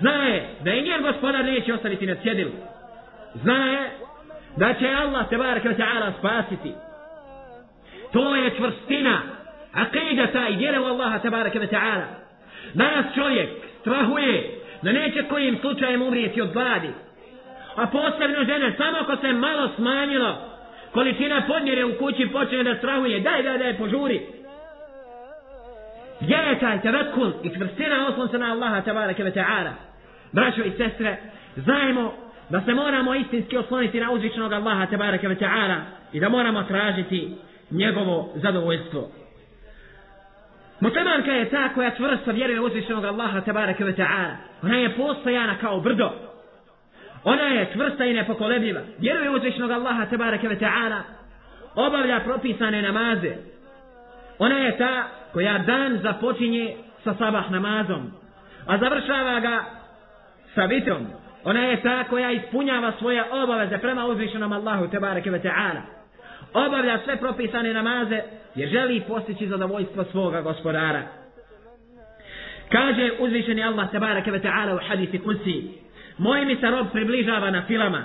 Zna 0.00 0.24
je 0.24 0.48
da 0.64 0.70
i 0.72 0.82
njen 0.82 1.02
gospodar 1.02 1.44
neće 1.44 1.74
ostaviti 1.74 2.06
na 2.06 2.14
cjedilu. 2.14 2.50
Zna 3.34 3.66
je 3.66 3.90
da 4.56 4.74
će 4.74 4.88
Allah 4.88 5.30
tabaraka 5.30 5.68
ve 5.68 5.76
ta'ala 5.76 6.12
spasiti. 6.18 6.72
To 8.12 8.36
je 8.36 8.50
čvrstina 8.56 9.20
akidata 9.72 10.48
i 10.48 10.56
vjere 10.56 10.80
u 10.80 10.84
Allaha 10.84 11.18
tabaraka 11.18 11.58
ve 11.58 11.66
ta'ala 11.66 12.21
danas 12.74 13.06
čovjek 13.14 13.48
strahuje 13.80 14.50
da 14.82 14.92
neće 14.92 15.22
kojim 15.22 15.58
slučajem 15.60 16.02
umrijeti 16.02 16.42
od 16.42 16.52
gladi. 16.52 16.90
A 17.76 17.86
posebno 17.86 18.44
žene 18.44 18.72
samo 18.76 18.98
ako 19.00 19.16
se 19.16 19.32
malo 19.32 19.70
smanjilo 19.76 20.36
količina 20.92 21.42
podmjere 21.46 21.84
u 21.84 21.98
kući 21.98 22.28
počne 22.32 22.62
da 22.62 22.74
strahuje. 22.74 23.20
Daj 23.20 23.42
daj 23.42 23.58
daj 23.58 23.78
požuri. 23.78 24.20
Gdje 26.20 26.34
je 26.34 26.58
taj 26.58 26.80
tevekul 26.80 27.32
i 27.42 27.48
čvrstina 27.48 28.08
oslon 28.08 28.28
se 28.28 28.38
na 28.38 28.52
Allaha 28.52 28.80
tabaraka 28.80 29.22
ve 29.22 29.32
ta'ala 29.32 29.70
braćo 30.32 30.62
i 30.62 30.70
sestre 30.70 31.16
znajmo 31.56 32.12
da 32.48 32.60
se 32.60 32.74
moramo 32.74 33.14
istinski 33.14 33.56
osloniti 33.56 34.00
na 34.00 34.10
uzvičnog 34.10 34.52
Allaha 34.52 34.86
tabaraka 34.86 35.28
ve 35.28 35.34
ta'ala 35.34 35.76
i 36.12 36.20
da 36.20 36.28
moramo 36.28 36.62
tražiti 36.62 37.36
njegovo 37.70 38.32
zadovoljstvo. 38.34 39.10
Muslimanka 40.82 41.32
je 41.32 41.50
ta 41.50 41.68
koja 41.74 41.90
čvrsto 41.90 42.32
vjeruje 42.32 42.60
u 42.60 42.64
uzvišenog 42.64 43.04
Allaha 43.04 43.40
tabaraka 43.40 43.84
ve 43.84 43.92
ta'ala. 43.92 44.36
Ona 44.62 44.76
je 44.76 44.96
postojana 44.96 45.58
kao 45.60 45.80
brdo. 45.80 46.10
Ona 47.24 47.42
je 47.42 47.70
čvrsta 47.72 48.04
i 48.04 48.12
nepokolebljiva. 48.12 48.80
Vjeruje 48.98 49.30
u 49.30 49.34
uzvišenog 49.34 49.70
Allaha 49.70 50.06
tabaraka 50.06 50.48
ve 50.48 50.58
ta'ala. 50.58 51.00
Obavlja 51.74 52.20
propisane 52.20 52.82
namaze. 52.82 53.36
Ona 54.38 54.58
je 54.58 54.78
ta 54.78 55.04
koja 55.32 55.58
dan 55.58 55.98
započinje 56.02 56.76
sa 57.04 57.14
sabah 57.14 57.50
namazom. 57.50 58.12
A 58.66 58.78
završava 58.78 59.40
ga 59.40 59.64
sa 60.54 60.64
vitrom. 60.64 61.06
Ona 61.44 61.60
je 61.60 61.82
ta 61.82 62.04
koja 62.04 62.30
ispunjava 62.30 62.92
svoje 62.98 63.24
obaveze 63.30 63.78
prema 63.78 64.06
uzvišenom 64.06 64.52
Allahu 64.52 64.88
tabaraka 64.88 65.30
ve 65.30 65.42
ta'ala 65.42 66.01
obavlja 66.54 66.98
sve 67.04 67.16
propisane 67.16 67.74
namaze 67.74 68.22
jer 68.54 68.68
želi 68.68 69.02
postići 69.08 69.46
zadovoljstvo 69.46 70.04
svoga 70.04 70.40
gospodara. 70.40 71.02
Kaže 72.72 73.10
uzvišeni 73.18 73.64
Allah 73.64 73.90
tabaraka 73.92 74.30
ve 74.30 74.40
ta'ala 74.40 74.74
u 74.74 74.88
hadisi 74.88 75.18
kusi, 75.18 75.68
Moj 76.18 76.44
mi 76.44 76.56
se 76.56 76.70
rob 76.70 76.86
približava 76.92 77.50
na 77.50 77.62
filama. 77.66 78.04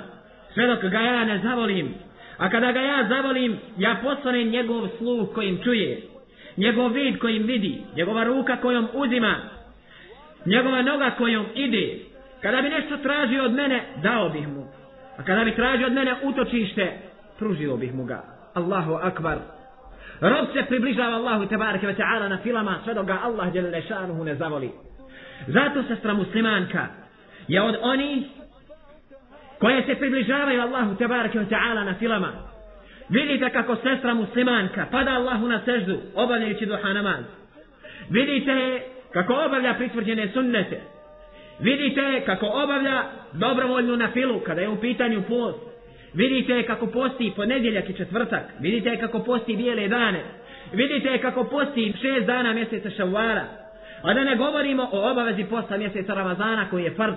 Sve 0.53 0.67
dok 0.67 0.81
ga 0.81 0.99
ja 0.99 1.25
ne 1.25 1.39
zavolim 1.43 1.93
a 2.37 2.49
kada 2.49 2.71
ga 2.71 2.79
ja 2.79 3.07
zavolim 3.09 3.57
ja 3.77 3.97
postanem 4.03 4.49
njegov 4.49 4.87
sluh 4.97 5.33
kojim 5.33 5.59
čuje 5.63 6.01
njegov 6.57 6.87
vid 6.87 7.17
kojim 7.19 7.43
vidi 7.43 7.81
njegova 7.95 8.23
ruka 8.23 8.57
kojom 8.57 8.87
uzima 8.93 9.35
njegova 10.45 10.81
noga 10.81 11.11
kojom 11.17 11.45
ide. 11.55 11.99
Kada 12.41 12.61
bi 12.61 12.69
nešto 12.69 12.97
tražio 12.97 13.43
od 13.43 13.53
mene 13.53 13.83
dao 14.03 14.29
bih 14.29 14.47
mu. 14.47 14.65
A 15.17 15.23
kada 15.23 15.43
bi 15.43 15.55
tražio 15.55 15.87
od 15.87 15.93
mene 15.93 16.15
utočište 16.23 16.97
pružio 17.39 17.77
bih 17.77 17.93
mu 17.93 18.05
ga. 18.05 18.36
Allahu 18.53 18.93
akbar. 18.93 19.37
Rob 20.21 20.47
se 20.53 20.65
približava 20.65 21.15
Allahu 21.15 21.45
tebareke 21.45 21.87
ve 21.87 21.93
ta'ala 21.93 22.29
na 22.29 22.37
filama 22.37 22.79
sve 22.83 22.93
dok 22.93 23.07
ga 23.07 23.19
Allah 23.23 23.51
djelile 23.51 23.81
šanuhu 23.81 24.23
ne 24.23 24.35
zavoli. 24.35 24.71
Zato 25.47 25.83
sestra 25.83 26.13
muslimanka 26.13 26.87
je 27.47 27.61
od 27.61 27.75
oni 27.81 28.29
koje 29.59 29.83
se 29.83 29.95
približavaju 29.95 30.61
Allahu 30.61 30.95
tebareke 30.95 31.39
ve 31.39 31.45
ta'ala 31.45 31.83
na 31.83 31.93
filama. 31.99 32.31
Vidite 33.09 33.49
kako 33.49 33.75
sestra 33.75 34.13
muslimanka 34.13 34.85
pada 34.91 35.11
Allahu 35.11 35.47
na 35.47 35.61
seždu 35.65 35.97
obavljajući 36.15 36.65
duha 36.65 36.93
namaz. 36.93 37.25
Vidite 38.09 38.81
kako 39.13 39.33
obavlja 39.33 39.73
pritvrđene 39.73 40.29
sunnete. 40.33 40.81
Vidite 41.59 42.23
kako 42.25 42.45
obavlja 42.45 43.03
dobrovoljnu 43.33 43.97
na 43.97 44.11
filu 44.11 44.39
kada 44.39 44.61
je 44.61 44.69
u 44.69 44.81
pitanju 44.81 45.21
post. 45.27 45.76
Vidite 46.17 46.63
kako 46.63 46.87
posti 46.87 47.33
ponedjeljak 47.35 47.89
i 47.89 47.93
četvrtak. 47.93 48.43
Vidite 48.59 48.97
kako 48.97 49.19
posti 49.19 49.55
bijele 49.55 49.87
dane. 49.87 50.23
Vidite 50.73 51.17
kako 51.17 51.43
posti 51.43 51.93
šest 52.01 52.25
dana 52.25 52.53
mjeseca 52.53 52.89
šavara. 52.89 53.45
A 54.03 54.13
da 54.13 54.23
ne 54.23 54.35
govorimo 54.35 54.89
o 54.91 55.11
obavezi 55.11 55.43
posta 55.43 55.77
mjeseca 55.77 56.13
Ramazana 56.13 56.69
koji 56.69 56.83
je 56.83 56.95
farz. 56.95 57.15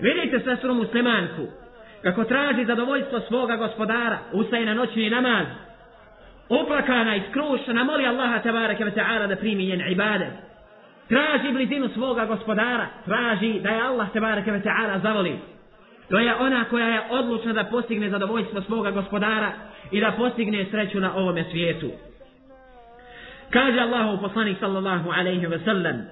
Vidite 0.00 0.40
sestru 0.40 0.74
muslimanku 0.74 1.46
kako 2.02 2.24
traži 2.24 2.64
zadovoljstvo 2.64 3.20
svoga 3.20 3.56
gospodara. 3.56 4.18
Ustaje 4.32 4.66
na 4.66 4.74
noćni 4.74 5.10
namaz. 5.10 5.46
Uplakana 6.48 7.16
i 7.16 7.22
skrušena 7.30 7.84
moli 7.84 8.06
Allaha 8.06 8.38
tabaraka 8.38 8.84
wa 8.84 8.94
ta'ala 8.94 9.26
da 9.26 9.36
primi 9.36 9.66
njen 9.66 9.92
ibadet. 9.92 10.32
Traži 11.08 11.52
blizinu 11.52 11.88
svoga 11.88 12.24
gospodara. 12.24 12.86
Traži 13.04 13.60
da 13.60 13.68
je 13.68 13.80
Allah 13.80 14.08
tabaraka 14.12 14.50
wa 14.50 14.62
ta'ala 14.62 15.02
zavoli. 15.02 15.57
To 16.10 16.18
je 16.18 16.34
ona 16.34 16.64
koja 16.64 16.86
je 16.86 17.00
odlučna 17.10 17.52
da 17.52 17.64
postigne 17.64 18.10
zadovoljstvo 18.10 18.62
svoga 18.62 18.90
gospodara 18.90 19.52
i 19.90 20.00
da 20.00 20.12
postigne 20.16 20.66
sreću 20.70 21.00
na 21.00 21.16
ovome 21.16 21.44
svijetu. 21.50 21.90
Kaže 23.50 23.80
Allahu 23.80 24.22
poslanik 24.22 24.58
sallallahu 24.60 25.10
alaihi 25.10 25.46
ve 25.46 25.58
sellem, 25.58 26.04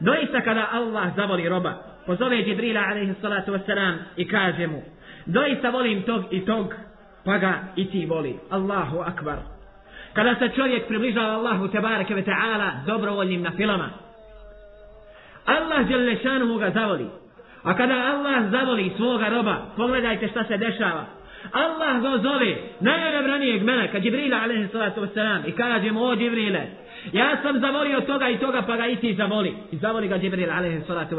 doista 0.00 0.40
kada 0.40 0.68
Allah 0.72 1.16
zavoli 1.16 1.48
roba, 1.48 1.74
pozove 2.06 2.44
Džibrila 2.44 2.80
alaihi 2.80 3.14
salatu 3.20 3.52
wasalam 3.52 3.94
i 4.16 4.28
kaže 4.28 4.66
mu, 4.66 4.82
doista 5.26 5.70
volim 5.70 6.02
tog 6.02 6.24
i 6.30 6.44
tog, 6.44 6.74
pa 7.24 7.38
ga 7.38 7.54
i 7.76 7.90
ti 7.90 8.06
voli. 8.06 8.38
Allahu 8.50 8.98
akbar. 8.98 9.38
Kada 10.12 10.34
se 10.34 10.48
čovjek 10.56 10.86
približava 10.88 11.34
Allahu 11.34 11.68
tebareke 11.68 12.14
ve 12.14 12.24
ta'ala 12.24 12.70
dobrovoljnim 12.86 13.42
na 13.42 13.50
filama, 13.50 13.90
Allah 15.46 15.88
dželle 15.88 16.16
šanuhu 16.22 16.58
ga 16.58 16.70
zavoli. 16.70 17.06
A 17.62 17.74
kada 17.74 17.94
Allah 17.94 18.50
zavoli 18.50 18.92
svoga 18.96 19.28
roba, 19.28 19.56
pogledajte 19.76 20.28
šta 20.28 20.44
se 20.44 20.56
dešava. 20.56 21.04
Allah 21.52 22.02
ga 22.02 22.18
zove 22.22 22.56
najrebranijeg 22.80 23.62
meleka, 23.62 24.00
Džibrila 24.00 24.36
a.s. 24.36 24.72
salatu 24.72 25.06
i 25.46 25.52
kaže 25.52 25.90
mu, 25.92 26.04
o 26.04 26.16
Džibrile, 26.16 26.66
ja 27.12 27.36
sam 27.42 27.60
zavolio 27.60 28.00
toga 28.00 28.28
i 28.28 28.38
toga, 28.38 28.62
pa 28.62 28.76
ga 28.76 28.86
i 28.86 28.96
ti 28.96 29.14
zavoli. 29.14 29.54
I 29.72 29.76
zavoli 29.76 30.08
ga 30.08 30.18
Džibrila 30.18 30.54
a.s. 30.54 30.86
salatu. 30.86 31.16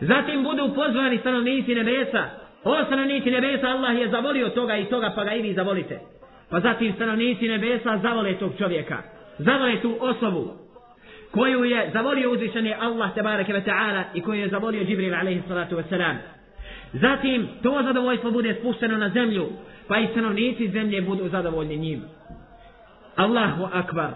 Zatim 0.00 0.42
budu 0.42 0.74
pozvani 0.74 1.18
stanovnici 1.18 1.74
nebesa. 1.74 2.24
O 2.64 2.84
stanovnici 2.84 3.30
nebesa, 3.30 3.68
Allah 3.68 3.98
je 3.98 4.08
zavolio 4.08 4.48
toga 4.48 4.76
i 4.76 4.84
toga, 4.84 5.12
pa 5.16 5.24
ga 5.24 5.32
i 5.32 5.42
vi 5.42 5.54
zavolite. 5.54 5.98
Pa 6.50 6.60
zatim 6.60 6.92
stanovnici 6.92 7.48
nebesa 7.48 7.98
zavole 8.02 8.38
tog 8.38 8.52
čovjeka. 8.58 9.02
Zavole 9.38 9.80
tu 9.82 9.96
osobu 10.00 10.59
koju 11.30 11.64
je 11.64 11.90
zavolio 11.92 12.30
uzvišeni 12.30 12.74
Allah 12.80 13.14
tebareke 13.14 13.52
ve 13.52 13.64
ta'ala 13.64 14.04
i 14.14 14.20
koju 14.20 14.40
je 14.40 14.48
zavolio 14.48 14.84
Džibril 14.84 15.14
alaihi 15.14 15.42
salatu 15.48 15.76
ve 15.76 15.82
selam. 15.82 16.16
Zatim 16.92 17.48
to 17.62 17.82
zadovoljstvo 17.82 18.30
bude 18.30 18.54
spušteno 18.54 18.96
na 18.96 19.08
zemlju, 19.08 19.48
pa 19.88 19.98
i 19.98 20.06
stanovnici 20.06 20.68
zemlje 20.68 21.02
budu 21.02 21.28
zadovoljni 21.28 21.76
njim. 21.76 22.02
Allahu 23.16 23.68
akbar. 23.72 24.10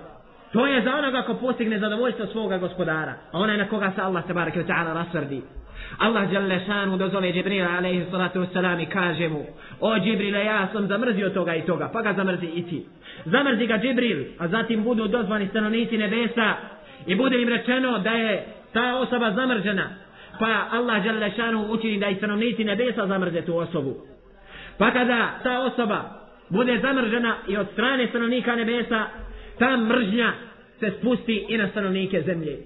To 0.52 0.66
je 0.66 0.82
za 0.82 0.94
onoga 0.96 1.22
ko 1.22 1.34
postigne 1.34 1.78
zadovoljstvo 1.78 2.26
svoga 2.26 2.58
gospodara. 2.58 3.14
A 3.32 3.38
onaj 3.38 3.56
na 3.56 3.68
koga 3.68 3.92
se 3.94 4.02
Allah 4.02 4.26
tabaraka 4.26 4.60
wa 4.60 4.66
ta'ala 4.66 4.94
rasvrdi. 4.94 5.42
Allah 5.98 6.32
jale 6.32 6.60
šanu 6.66 6.96
dozove 6.96 7.32
Džibrila 7.32 7.68
alaihi 7.78 8.04
salatu 8.10 8.40
wasalam 8.40 8.82
i 8.82 8.86
kaže 8.86 9.28
mu 9.28 9.44
O 9.80 9.98
Džibrila 9.98 10.38
ja 10.38 10.68
sam 10.72 10.86
zamrzio 10.86 11.30
toga 11.30 11.54
i 11.54 11.66
toga 11.66 11.90
pa 11.92 12.02
ga 12.02 12.12
zamrzi 12.12 12.46
i 12.46 12.62
ti. 12.62 12.86
Zamrzi 13.24 13.66
ga 13.66 13.78
Džibril 13.78 14.24
a 14.38 14.48
zatim 14.48 14.84
budu 14.84 15.08
dozvani 15.08 15.48
stanovnici 15.48 15.98
nebesa 15.98 16.54
i 17.06 17.14
bude 17.14 17.42
im 17.42 17.48
rečeno 17.48 17.98
da 17.98 18.10
je 18.10 18.46
ta 18.72 18.96
osoba 18.96 19.30
zamržena. 19.30 19.90
Pa 20.38 20.68
Allah 20.70 21.06
jale 21.06 21.30
šanu 21.36 21.66
učini 21.70 21.98
da 21.98 22.08
i 22.08 22.14
stanovnici 22.14 22.64
nebesa 22.64 23.06
zamrze 23.06 23.42
tu 23.42 23.56
osobu. 23.56 23.96
Pa 24.78 24.90
kada 24.90 25.40
ta 25.42 25.60
osoba 25.60 26.24
bude 26.50 26.78
zamržena 26.82 27.36
i 27.48 27.56
od 27.56 27.66
strane 27.72 28.06
stanovnika 28.06 28.56
nebesa 28.56 29.06
ta 29.58 29.76
mržnja 29.76 30.32
se 30.80 30.90
spusti 30.98 31.46
i 31.48 31.58
na 31.58 31.68
stanovnike 31.68 32.22
zemlje. 32.22 32.58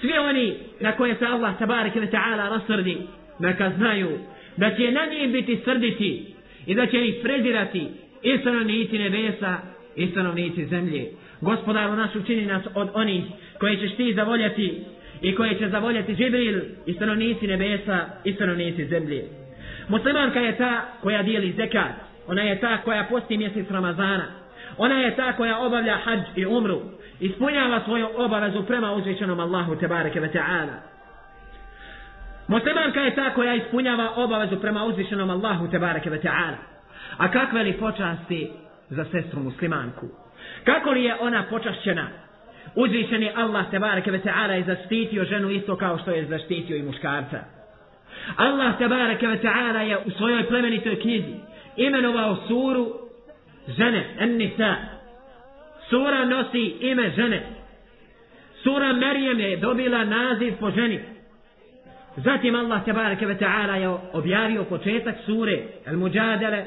Svi 0.00 0.18
oni 0.18 0.56
na 0.80 0.92
koje 0.92 1.14
se 1.14 1.26
Allah 1.26 1.58
tabarik 1.58 1.94
ve 1.94 2.10
ta'ala 2.10 2.50
rasrdi, 2.50 2.98
neka 3.38 3.72
znaju 3.76 4.18
da 4.56 4.70
će 4.70 4.92
na 4.92 5.06
njih 5.06 5.32
biti 5.32 5.60
srditi 5.64 6.34
i 6.66 6.74
da 6.74 6.86
će 6.86 7.06
ih 7.08 7.14
prezirati 7.22 7.88
i 8.22 8.38
stanovnici 8.38 8.98
nebesa 8.98 9.56
i 9.96 10.06
stanovnici 10.06 10.64
zemlje. 10.64 11.10
Gospodaru 11.44 11.96
naš 11.96 12.14
učini 12.14 12.46
nas 12.46 12.62
od 12.74 12.88
onih 12.94 13.24
koje 13.58 13.76
ćeš 13.76 13.96
ti 13.96 14.14
zavoljati 14.16 14.84
i 15.20 15.34
koje 15.34 15.58
će 15.58 15.68
zavoljati 15.68 16.14
Žibril 16.14 16.60
i 16.86 16.92
stanovnici 16.92 17.46
nebesa 17.46 17.98
i 18.24 18.32
stanovnici 18.32 18.86
zemlje. 18.86 19.24
Muslimanka 19.88 20.40
je 20.40 20.56
ta 20.56 20.84
koja 21.02 21.22
dijeli 21.22 21.52
zekat. 21.52 21.92
Ona 22.26 22.42
je 22.42 22.60
ta 22.60 22.78
koja 22.84 23.04
posti 23.04 23.38
mjesec 23.38 23.70
Ramazana. 23.70 24.24
Ona 24.78 25.00
je 25.00 25.16
ta 25.16 25.32
koja 25.32 25.58
obavlja 25.58 25.96
hađ 26.04 26.20
i 26.36 26.46
umru. 26.46 26.80
Ispunjava 27.20 27.80
svoju 27.84 28.08
obavezu 28.16 28.62
prema 28.62 28.92
uzvišenom 28.92 29.40
Allahu 29.40 29.76
tebareke 29.76 30.20
ve 30.20 30.28
ta'ala. 30.32 30.76
Muslimanka 32.48 33.00
je 33.00 33.14
ta 33.14 33.34
koja 33.34 33.54
ispunjava 33.54 34.12
obavezu 34.16 34.60
prema 34.60 34.84
uzvišenom 34.84 35.30
Allahu 35.30 35.70
tebareke 35.70 36.10
ve 36.10 36.20
ta'ala. 36.20 36.56
A 37.18 37.30
kakve 37.30 37.62
li 37.62 37.72
počasti 37.72 38.50
za 38.90 39.04
sestru 39.04 39.40
muslimanku? 39.40 40.23
Kako 40.64 40.90
li 40.90 41.04
je 41.04 41.16
ona 41.20 41.44
počašćena? 41.50 42.08
Uzvišeni 42.74 43.30
Allah 43.36 43.70
tebareke 43.70 44.10
ve 44.10 44.18
ta'ala 44.18 44.52
je 44.52 44.64
zaštitio 44.64 45.24
ženu 45.24 45.50
isto 45.50 45.76
kao 45.76 45.98
što 45.98 46.10
je 46.10 46.26
zaštitio 46.26 46.76
i 46.76 46.82
muškarca. 46.82 47.38
Allah 48.36 48.78
tebareke 48.78 49.26
ve 49.26 49.38
ta'ala 49.38 49.80
je 49.80 49.98
u 50.06 50.10
svojoj 50.10 50.48
plemenitoj 50.48 51.00
knjizi 51.00 51.34
imenovao 51.76 52.36
suru 52.48 52.92
žene, 53.68 54.14
en-nisa. 54.18 54.74
Sura 55.88 56.24
nosi 56.24 56.76
ime 56.80 57.10
žene. 57.10 57.42
Sura 58.62 58.92
Merijem 58.92 59.40
je 59.40 59.56
dobila 59.56 60.04
naziv 60.04 60.54
po 60.60 60.70
ženi. 60.70 61.00
Zatim 62.16 62.54
Allah 62.54 62.84
tebareke 62.84 63.26
ve 63.26 63.38
ta'ala 63.38 63.76
je 63.76 63.88
objavio 64.12 64.64
početak 64.64 65.14
sure 65.26 65.62
El-Mujadele, 65.86 66.64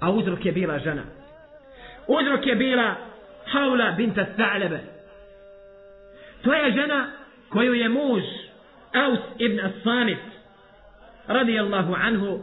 a 0.00 0.10
uzrok 0.10 0.46
je 0.46 0.52
bila 0.52 0.78
žena. 0.78 1.02
Uzrok 2.06 2.46
je 2.46 2.54
bila 2.54 2.94
Haula 3.52 3.90
binta 3.90 4.26
Tha'lebe. 4.36 4.78
To 6.42 6.54
je 6.54 6.72
žena 6.72 7.06
koju 7.48 7.74
je 7.74 7.88
muž 7.88 8.22
Aus 8.94 9.20
ibn 9.38 9.60
As-Samit 9.60 10.18
radijallahu 11.26 11.94
anhu 11.94 12.38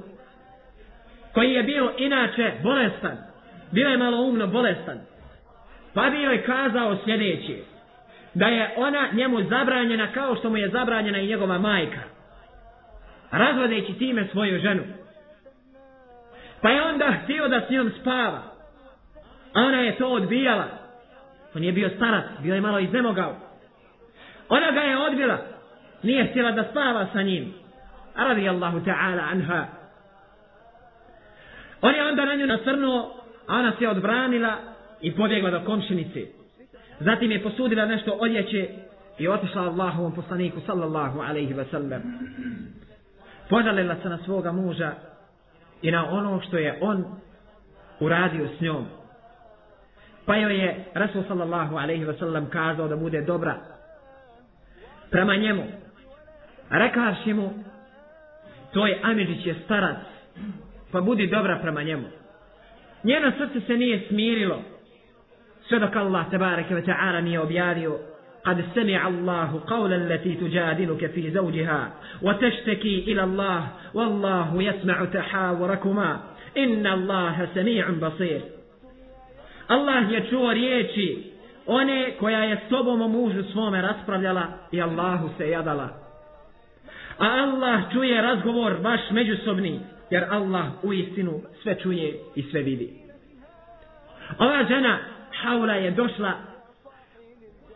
koji 1.33 1.53
je 1.53 1.63
bio 1.63 1.93
inače 1.97 2.51
bolestan 2.63 3.17
bio 3.71 3.87
je 3.89 3.97
malo 3.97 4.21
umno 4.21 4.47
bolestan 4.47 4.99
pa 5.93 6.09
bio 6.09 6.31
je 6.31 6.43
kazao 6.43 6.97
sljedeće 7.03 7.57
da 8.33 8.45
je 8.45 8.73
ona 8.77 9.07
njemu 9.13 9.43
zabranjena 9.43 10.07
kao 10.13 10.35
što 10.35 10.49
mu 10.49 10.57
je 10.57 10.69
zabranjena 10.69 11.19
i 11.19 11.27
njegova 11.27 11.57
majka 11.57 12.01
razvodeći 13.31 13.93
time 13.93 14.27
svoju 14.31 14.59
ženu 14.59 14.83
pa 16.61 16.69
je 16.69 16.83
onda 16.83 17.11
htio 17.23 17.47
da 17.47 17.61
s 17.67 17.69
njom 17.69 17.91
spava 18.01 18.52
ona 19.53 19.79
je 19.79 19.95
to 19.97 20.07
odbijala 20.07 20.65
on 21.55 21.63
je 21.63 21.71
bio 21.71 21.89
starac 21.89 22.25
bio 22.39 22.55
je 22.55 22.61
malo 22.61 22.79
iznemogao 22.79 23.35
ona 24.49 24.71
ga 24.71 24.79
je 24.79 24.97
odbila 24.97 25.37
nije 26.03 26.27
htjela 26.27 26.51
da 26.51 26.63
spava 26.71 27.07
sa 27.13 27.21
njim 27.21 27.53
radi 28.15 28.49
Allahu 28.49 28.79
ta'ala 28.79 29.23
anha. 29.31 29.65
On 31.81 31.95
je 31.95 32.03
onda 32.03 32.25
na 32.25 32.35
nju 32.35 32.47
nasrnuo, 32.47 33.13
a 33.47 33.59
ona 33.59 33.73
se 33.79 33.87
odbranila 33.87 34.57
i 35.01 35.15
pobjegla 35.15 35.51
do 35.51 35.61
komšinice. 35.65 36.25
Zatim 36.99 37.31
je 37.31 37.43
posudila 37.43 37.85
nešto 37.85 38.11
odjeće 38.11 38.69
i 39.17 39.27
otišla 39.27 39.61
Allahovom 39.61 40.15
poslaniku 40.15 40.59
sallallahu 40.65 41.19
alaihi 41.19 41.53
wa 41.53 41.65
sallam. 41.71 42.01
Požalila 43.49 43.95
se 44.03 44.09
na 44.09 44.17
svoga 44.17 44.51
muža 44.51 44.91
i 45.81 45.91
na 45.91 46.09
ono 46.09 46.41
što 46.41 46.57
je 46.57 46.77
on 46.81 47.05
uradio 47.99 48.47
s 48.57 48.61
njom 48.61 48.85
Pa 50.26 50.36
joj 50.36 50.58
je 50.58 50.84
Rasul 50.94 51.22
sallallahu 51.28 51.76
alaihi 51.76 52.04
wa 52.04 52.18
sallam 52.18 52.46
kazao 52.50 52.88
da 52.88 52.96
bude 52.96 53.20
dobra 53.20 53.56
prema 55.10 55.36
njemu. 55.36 55.64
Rekavši 56.70 57.34
mu 57.34 57.50
tvoj 58.72 58.98
Amidžić 59.02 59.46
je 59.46 59.54
starac, 59.64 59.98
pa 60.92 61.00
budi 61.00 61.26
dobra 61.26 61.58
prema 61.62 61.82
njemu. 61.82 62.04
Njeno 63.04 63.32
srce 63.38 63.66
se 63.66 63.76
nije 63.76 64.04
smirilo, 64.08 64.62
sve 65.68 65.78
dok 65.78 65.96
Allah 65.96 66.30
tebareke 66.30 66.74
ve 66.74 66.82
ta'ala 66.82 67.20
nije 67.20 67.40
objavio 67.40 67.98
قد 68.44 68.64
سمع 68.74 69.08
الله 69.08 69.60
قول 69.66 69.92
التي 69.92 70.34
تجادلك 70.34 71.06
في 71.06 71.30
زوجها 71.30 71.92
وتشتكي 72.22 73.04
إلى 73.12 73.24
الله 73.24 73.68
والله 73.94 74.62
يسمع 74.62 75.04
تحاوركما 75.04 76.20
إن 76.56 76.86
الله 76.86 77.48
سميع 77.54 77.90
بصير 77.90 78.40
Allah 79.67 80.11
je 80.11 80.29
čuo 80.29 80.53
riječi 80.53 81.33
one 81.65 82.11
koja 82.19 82.43
je 82.43 82.61
s 82.65 82.69
tobom 82.69 83.01
o 83.01 83.07
mužu 83.07 83.43
svome 83.43 83.81
raspravljala 83.81 84.47
i 84.71 84.81
Allahu 84.81 85.29
se 85.37 85.49
jadala. 85.49 85.89
A 87.17 87.25
Allah 87.25 87.81
čuje 87.93 88.21
razgovor 88.21 88.77
vaš 88.81 89.01
međusobni, 89.11 89.79
jer 90.09 90.25
Allah 90.29 90.65
u 90.83 90.93
istinu 90.93 91.41
sve 91.63 91.79
čuje 91.79 92.19
i 92.35 92.43
sve 92.43 92.61
vidi. 92.61 92.93
Ova 94.39 94.63
žena 94.67 94.99
Haula 95.41 95.73
je 95.73 95.91
došla 95.91 96.31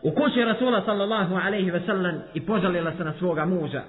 u 0.02 0.10
kući 0.10 0.44
Rasula 0.44 0.82
sallallahu 0.84 1.34
alaihi 1.46 1.70
ve 1.70 1.80
sellem 1.86 2.20
i 2.34 2.46
požalila 2.46 2.92
se 2.92 3.04
na 3.04 3.12
svoga 3.18 3.44
muža. 3.44 3.82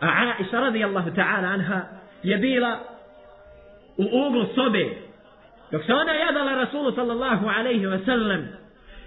A 0.00 0.34
Aisha 0.38 0.60
radijallahu 0.60 1.10
ta'ala 1.10 1.54
anha 1.54 1.80
je 2.22 2.38
bila 2.38 2.78
u 3.96 4.26
uglu 4.26 4.46
sobe 4.54 5.11
Dok 5.72 5.84
se 5.84 5.94
ona 5.94 6.12
jadala 6.12 6.54
Rasulu 6.54 6.92
sallallahu 6.92 7.48
alaihi 7.58 7.86
wa 7.86 7.98
sallam 8.04 8.42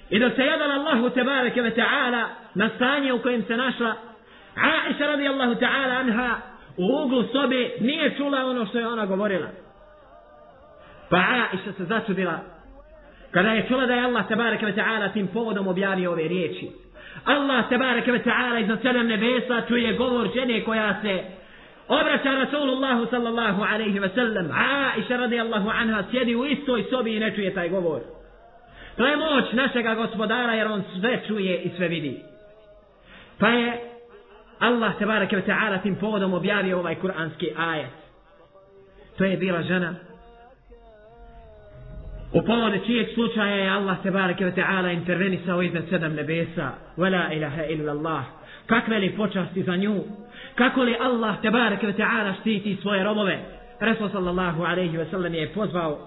i 0.09 0.19
dok 0.19 0.35
se 0.35 0.45
jadala 0.45 0.73
Allahu 0.73 1.09
tebareke 1.09 1.61
ve 1.61 1.71
ta'ala 1.71 2.29
na 2.55 2.69
stanje 2.75 3.13
u 3.13 3.21
kojem 3.21 3.43
se 3.43 3.57
našla, 3.57 3.95
Aisha 4.55 5.07
radijallahu 5.07 5.55
ta'ala 5.55 5.99
anha 5.99 6.37
u 6.77 7.03
uglu 7.03 7.23
sobe 7.23 7.69
nije 7.79 8.15
čula 8.17 8.45
ono 8.45 8.65
što 8.65 8.79
je 8.79 8.87
ona 8.87 9.05
govorila. 9.05 9.47
Pa 11.09 11.17
Aisha 11.17 11.71
se 11.77 11.85
začudila 11.85 12.39
kada 13.31 13.49
je 13.49 13.67
čula 13.67 13.85
da 13.85 13.93
je 13.93 14.05
Allah 14.05 14.27
tebareke 14.27 14.65
ve 14.65 14.75
ta'ala 14.75 15.13
tim 15.13 15.27
povodom 15.27 15.67
objavio 15.67 16.11
ove 16.11 16.27
riječi. 16.27 16.69
Allah 17.25 17.69
tebareke 17.69 18.11
ve 18.11 18.23
ta'ala 18.23 18.59
iznad 18.59 18.81
sedam 18.81 19.07
nebesa 19.07 19.61
čuje 19.67 19.93
govor 19.93 20.29
žene 20.35 20.63
koja 20.63 20.95
se 21.01 21.23
obraća 21.87 22.31
Rasulullahu 22.31 23.05
sallallahu 23.09 23.63
alaihi 23.63 23.99
wa 23.99 24.09
sallam. 24.15 24.51
Aisha 24.95 25.17
radijallahu 25.17 25.69
anha 25.69 26.03
sjedi 26.11 26.35
u 26.35 26.45
istoj 26.45 26.83
sobi 26.89 27.15
i 27.15 27.19
ne 27.19 27.35
čuje 27.35 27.53
taj 27.53 27.69
govor. 27.69 28.01
To 28.97 29.05
je 29.05 29.17
moć 29.17 29.53
našega 29.53 29.95
gospodara 29.95 30.53
jer 30.53 30.67
on 30.67 30.83
sve 30.99 31.21
čuje 31.27 31.61
i 31.61 31.69
sve 31.77 31.87
vidi. 31.87 32.19
Pa 33.39 33.47
je 33.47 33.81
Allah 34.59 34.97
tebareke 34.97 35.35
ve 35.35 35.41
ta'ala 35.41 35.81
tim 35.81 35.95
povodom 35.95 36.33
objavio 36.33 36.79
ovaj 36.79 36.95
kuranski 36.95 37.51
ajet. 37.57 37.89
To 39.17 39.23
je 39.23 39.37
bila 39.37 39.61
žena. 39.61 39.95
U 42.33 42.41
povode 42.45 42.79
čijeg 42.85 43.07
slučaja 43.13 43.55
je 43.55 43.69
Allah 43.69 43.97
tebareke 44.03 44.45
ve 44.45 44.51
ta'ala 44.51 44.93
intervenisao 44.93 45.61
iznad 45.61 45.83
sedam 45.89 46.13
nebesa. 46.13 46.71
Vela 46.97 47.33
ilaha 47.33 47.63
illa 47.63 47.91
Allah. 47.91 48.23
Kakve 48.65 48.99
li 48.99 49.15
počasti 49.17 49.63
za 49.63 49.75
nju? 49.75 50.03
kako 50.54 50.82
li 50.82 50.96
Allah 51.00 51.40
tebarek 51.42 51.82
ve 51.82 51.92
ta'ala 51.92 52.34
štiti 52.40 52.76
svoje 52.82 53.04
robove. 53.04 53.38
Resul 53.80 54.08
sallallahu 54.08 54.64
alaihi 54.64 54.96
ve 54.96 55.06
sellem 55.10 55.34
je 55.34 55.48
pozvao 55.48 55.98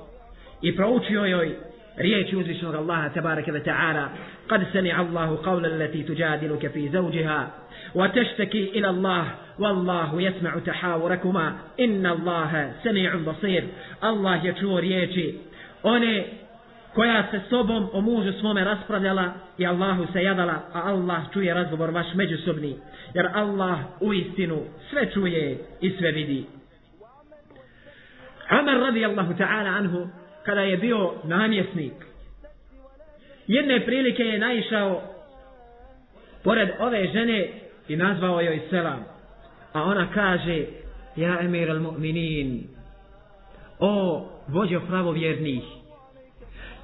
i 0.61 0.75
proučio 0.75 1.25
joj 1.25 1.55
riječi 1.97 2.35
uzvišnog 2.35 2.75
Allaha 2.75 3.09
tebareke 3.09 3.51
ve 3.51 3.63
ta'ala 3.63 4.09
قد 4.49 4.65
سمع 4.73 5.01
الله 5.01 5.39
قول 5.43 5.65
التي 5.65 6.03
تجادلك 6.03 6.67
في 6.67 6.89
زوجها 6.89 7.51
وتشتكي 7.95 8.69
إلى 8.69 8.89
الله 8.89 9.25
والله 9.59 10.21
يسمع 10.21 10.59
تحاوركما 10.65 11.53
إن 11.79 12.05
الله 12.05 12.73
سميع 12.83 13.15
بصير 13.15 13.63
الله 14.03 14.45
يčuo 14.45 14.79
riječi 14.79 15.39
one 15.83 16.23
koja 16.98 17.24
se 17.30 17.40
sobom 17.50 17.88
o 17.92 18.00
mužu 18.00 18.32
svome 18.32 18.64
raspravljala 18.64 19.32
i 19.58 19.66
Allahu 19.66 20.06
se 20.12 20.22
jadala, 20.22 20.52
a 20.72 20.82
Allah 20.82 21.22
čuje 21.32 21.54
razgovor 21.54 21.90
vaš 21.90 22.06
međusobni, 22.14 22.76
jer 23.14 23.28
Allah 23.34 23.78
u 24.00 24.14
istinu 24.14 24.62
sve 24.90 25.12
čuje 25.12 25.58
i 25.80 25.90
sve 25.90 26.12
vidi. 26.12 26.46
Amar 28.48 28.76
radijallahu 28.80 29.32
ta'ala 29.32 29.76
anhu, 29.78 30.08
kada 30.44 30.60
je 30.60 30.76
bio 30.76 31.12
namjesnik, 31.24 31.92
jedne 33.46 33.86
prilike 33.86 34.22
je 34.22 34.38
naišao 34.38 35.02
pored 36.44 36.68
ove 36.78 37.06
žene 37.06 37.48
i 37.88 37.96
nazvao 37.96 38.40
joj 38.40 38.60
selam. 38.70 39.04
A 39.72 39.82
ona 39.82 40.08
kaže, 40.14 40.64
ja 41.16 41.40
emir 41.40 41.70
al 41.70 41.78
mu'minin, 41.78 42.62
o 43.78 44.24
vođo 44.48 44.80
pravovjernih, 44.88 45.77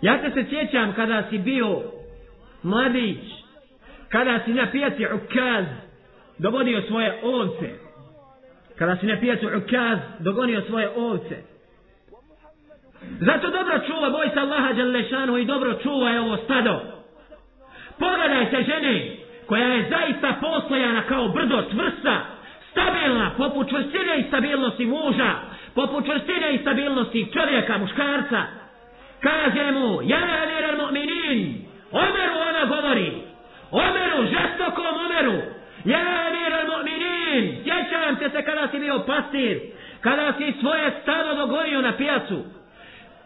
Ja 0.01 0.19
te 0.19 0.31
se 0.31 0.49
sjećam 0.51 0.93
kada 0.93 1.23
si 1.31 1.39
bio 1.39 1.83
mladić, 2.63 3.19
kada 4.09 4.41
si 4.45 4.53
na 4.53 4.67
pijaci 4.73 5.07
ukaz 5.07 5.65
dovodio 6.39 6.83
svoje 6.83 7.21
ovce, 7.23 7.71
kada 8.79 8.97
si 8.97 9.07
na 9.07 9.17
pijaci 9.21 9.47
ukaz 9.47 9.99
dogonio 10.19 10.61
svoje 10.61 10.91
ovce. 10.97 11.37
Zato 13.21 13.51
dobro 13.51 13.79
čuva, 13.87 14.11
boj 14.11 14.31
se 14.35 14.41
Allaha 14.41 14.73
Đalešanu 14.73 15.39
i 15.39 15.45
dobro 15.45 15.75
čuva 15.83 16.11
je 16.11 16.21
ovo 16.21 16.37
stado. 16.37 16.81
Pogledaj 17.99 18.47
se 18.51 18.63
žene 18.63 19.17
koja 19.47 19.67
je 19.67 19.89
zaista 19.91 20.35
postojana 20.41 21.03
kao 21.03 21.29
brdo 21.29 21.63
čvrsta, 21.71 22.21
stabilna, 22.71 23.31
poput 23.37 23.69
čvrstine 23.69 24.19
i 24.19 24.29
stabilnosti 24.29 24.87
muža, 24.87 25.33
poput 25.75 26.05
čvrstine 26.05 26.55
i 26.55 26.59
stabilnosti 26.59 27.31
čovjeka, 27.33 27.79
muškarca, 27.79 28.43
kaže 29.25 29.73
mu, 29.73 30.03
ja 30.03 30.21
emir 30.43 30.65
al 30.71 30.77
mu'minin, 30.83 31.39
Omeru 31.93 32.37
ona 32.49 32.65
govori, 32.75 33.11
Omeru, 33.71 34.19
žestokom 34.35 34.95
Omeru, 35.07 35.39
ja 35.85 36.01
emir 36.29 36.53
al 36.61 36.67
mu'minin, 36.73 37.45
sjećam 37.65 38.17
se 38.19 38.31
se 38.31 38.43
kada 38.43 38.69
si 38.71 38.79
bio 38.79 38.99
pastir, 39.07 39.61
kada 40.01 40.33
si 40.39 40.55
svoje 40.61 40.93
stado 41.03 41.35
dogorio 41.35 41.83
na 41.83 41.93
pijacu, 41.97 42.39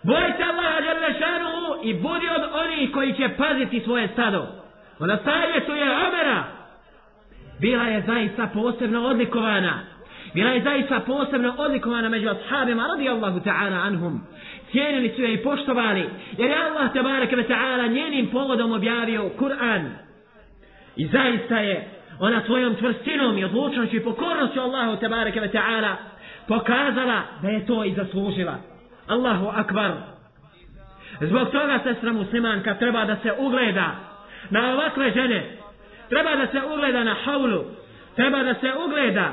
bojte 0.02 0.42
Allaha 0.42 0.80
Đalešanu 0.80 1.82
i 1.82 1.94
budi 1.94 2.28
od 2.36 2.42
onih 2.52 2.90
koji 2.92 3.12
će 3.12 3.28
paziti 3.28 3.80
svoje 3.80 4.08
stado. 4.08 4.46
Ona 4.98 5.18
savjetu 5.24 5.72
je 5.72 5.90
Omera, 6.06 6.44
bila 7.60 7.84
je 7.84 8.02
zaista 8.06 8.48
posebno 8.54 9.06
odlikovana, 9.06 9.80
bila 10.34 10.50
je 10.50 10.62
zaista 10.62 11.00
posebno 11.00 11.54
odlikovana 11.58 12.08
među 12.08 12.28
ashabima 12.28 12.86
radijallahu 12.86 13.40
ta'ala 13.40 13.86
anhum 13.86 14.20
cijenili 14.70 15.12
su 15.16 15.22
je 15.22 15.32
i 15.32 15.42
poštovali, 15.42 16.08
jer 16.38 16.50
je 16.50 16.56
Allah 16.56 16.92
tabaraka 16.92 17.36
ve 17.36 17.48
ta'ala 17.48 17.92
njenim 17.92 18.30
povodom 18.30 18.72
objavio 18.72 19.30
Kur'an. 19.38 19.90
I 20.96 21.06
zaista 21.06 21.58
je 21.58 21.88
ona 22.20 22.42
svojom 22.46 22.76
čvrstinom 22.76 23.38
i 23.38 23.44
odlučnošću 23.44 23.96
i 23.96 24.04
pokornošću 24.04 24.60
Allahu 24.60 25.00
tabaraka 25.00 25.40
ve 25.40 25.50
ta'ala 25.50 25.94
pokazala 26.48 27.22
da 27.42 27.48
je 27.48 27.66
to 27.66 27.84
i 27.84 27.94
zaslužila. 27.94 28.54
Allahu 29.06 29.46
akbar. 29.54 29.92
Zbog 31.20 31.50
toga 31.50 31.80
sestra 31.84 32.12
muslimanka 32.12 32.74
treba 32.74 33.04
da 33.04 33.16
se 33.22 33.32
ugleda 33.38 33.94
na 34.50 34.72
ovakve 34.72 35.10
žene. 35.10 35.56
Treba 36.08 36.36
da 36.36 36.46
se 36.46 36.66
ugleda 36.74 37.04
na 37.04 37.16
haulu. 37.24 37.64
Treba 38.16 38.42
da 38.42 38.54
se 38.54 38.72
ugleda 38.84 39.32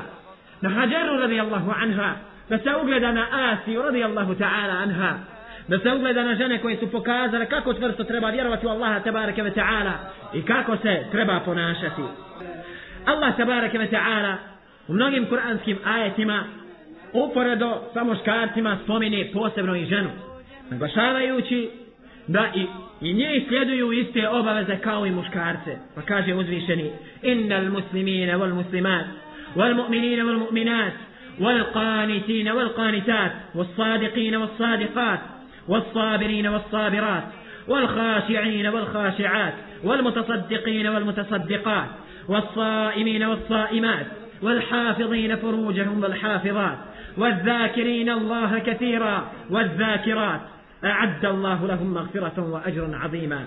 na 0.60 0.68
hađaru 0.68 1.20
radijallahu 1.20 1.70
anha 1.82 2.14
da 2.48 2.58
se 2.58 2.70
ugleda 2.82 3.12
na 3.12 3.26
Asiju 3.32 3.82
radijallahu 3.82 4.34
ta'ala 4.34 4.82
anha 4.82 5.18
da 5.68 5.78
se 5.78 5.92
ugleda 5.92 6.22
na 6.22 6.34
žene 6.34 6.58
koje 6.58 6.76
su 6.76 6.90
pokazale 6.90 7.46
kako 7.46 7.74
čvrsto 7.74 8.04
treba 8.04 8.30
vjerovati 8.30 8.66
u 8.66 8.70
Allaha 8.70 9.00
tabaraka 9.00 9.42
ve 9.42 9.50
ta'ala 9.50 9.92
i 10.34 10.42
kako 10.42 10.76
se 10.76 11.04
treba 11.12 11.40
ponašati. 11.40 12.02
Allah 13.04 13.36
tabaraka 13.36 13.78
ve 13.78 13.90
ta'ala 13.90 14.34
u 14.88 14.92
mnogim 14.92 15.26
kuranskim 15.26 15.78
ajetima 15.84 16.44
uporedo 17.12 17.82
sa 17.94 18.04
muškarcima 18.04 18.78
spomine 18.84 19.30
posebno 19.32 19.76
i 19.76 19.84
ženu 19.84 20.10
naglašavajući 20.70 21.70
da 22.26 22.46
i, 22.54 22.66
i 23.00 23.12
nje 23.12 23.44
sljeduju 23.48 23.92
iste 23.92 24.28
obaveze 24.28 24.76
kao 24.76 25.06
i 25.06 25.10
muškarce. 25.10 25.76
Pa 25.94 26.02
kaže 26.02 26.34
uzvišeni 26.34 26.90
innal 27.22 27.64
muslimina 27.70 28.38
wal 28.38 28.54
muslimat 28.54 29.06
wal 29.56 29.74
mu'minina 29.74 30.24
wal 30.24 30.38
mu'minat 30.38 30.92
والقانتين 31.40 32.48
والقانتات 32.48 33.32
والصادقين 33.54 34.36
والصادقات 34.36 35.20
والصابرين 35.68 36.46
والصابرات 36.46 37.22
والخاشعين 37.68 38.66
والخاشعات 38.66 39.54
والمتصدقين 39.84 40.86
والمتصدقات 40.86 41.88
والصائمين 42.28 43.22
والصائمات 43.22 44.06
والحافظين 44.42 45.36
فروجهم 45.36 46.02
والحافظات 46.02 46.78
والذاكرين 47.16 48.10
الله 48.10 48.58
كثيرا 48.58 49.30
والذاكرات 49.50 50.40
أعد 50.84 51.24
الله 51.24 51.66
لهم 51.66 51.94
مغفرة 51.94 52.50
وأجرا 52.50 52.96
عظيما 52.96 53.44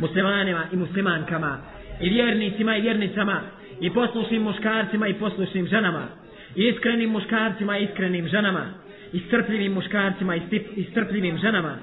مسلمان 0.00 0.56
مسلمان 0.72 1.22
كما 1.24 1.58
i 2.00 2.08
vjernicima 2.08 2.76
i 2.76 2.80
vjernicama 2.80 3.40
i 3.80 3.90
poslušnim 3.90 4.42
muškarcima 4.42 5.08
i 5.08 5.14
poslušnim 5.14 5.66
ženama. 5.66 6.21
Iskrenim 6.56 7.10
muškarcima 7.10 7.78
i 7.78 7.84
iskrenim 7.84 8.28
ženama, 8.28 8.66
i 9.12 9.18
strpljivim 9.18 9.72
muškarcima 9.72 10.36
i 10.76 10.84
strpljivim 10.90 11.38
ženama, 11.38 11.76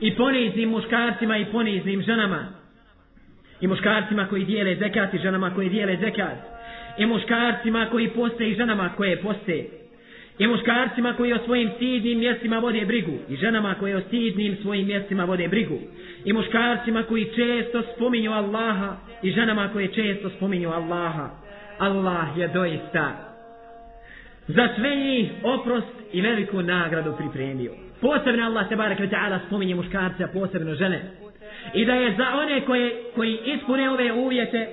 i 0.00 0.14
poniznim 0.14 0.68
muškarcima 0.68 1.38
i 1.38 1.44
poniznim 1.44 2.02
ženama, 2.02 2.48
i 3.60 3.66
muškarcima 3.66 4.26
koji 4.26 4.44
dijele 4.44 4.76
zekat 4.76 5.14
i 5.14 5.18
ženama 5.18 5.54
koji 5.54 5.68
dijele 5.68 5.96
zekat, 5.96 6.38
i 6.98 7.06
muškarcima 7.06 7.86
koji 7.90 8.08
poste 8.08 8.48
i 8.48 8.54
ženama 8.54 8.88
koje 8.96 9.16
poste, 9.16 9.64
i 10.38 10.46
muškarcima 10.46 11.12
koji 11.12 11.32
o 11.32 11.38
svojim 11.44 11.70
stidnim 11.76 12.18
mjestima 12.18 12.58
vode 12.58 12.84
brigu, 12.86 13.18
i 13.28 13.36
ženama 13.36 13.74
koje 13.74 13.96
o 13.96 14.00
stidnim 14.00 14.56
svojim 14.62 14.86
mjestima 14.86 15.24
vode 15.24 15.48
brigu, 15.48 15.78
i 16.24 16.32
muškarcima 16.32 17.02
koji 17.02 17.24
često 17.24 17.82
spominju 17.94 18.32
Allaha, 18.32 18.96
i 19.22 19.30
ženama 19.30 19.68
koje 19.72 19.88
često 19.88 20.30
spominju 20.30 20.70
Allaha. 20.70 21.30
Allah 21.78 22.28
je 22.36 22.48
doista 22.48 23.29
za 24.49 24.69
sve 24.75 24.95
njih 24.95 25.31
oprost 25.43 25.87
i 26.13 26.21
veliku 26.21 26.61
nagradu 26.61 27.13
pripremio. 27.17 27.71
Posebno 28.01 28.45
Allah 28.45 28.69
te 28.69 28.75
barek 28.75 28.99
ta'ala 28.99 29.39
spominje 29.47 29.75
muškarce, 29.75 30.23
a 30.23 30.27
posebno 30.27 30.75
žene. 30.75 31.01
I 31.73 31.85
da 31.85 31.93
je 31.93 32.15
za 32.17 32.35
one 32.35 32.61
koje, 32.61 32.91
koji 33.15 33.37
ispune 33.45 33.89
ove 33.89 34.13
uvjete 34.13 34.67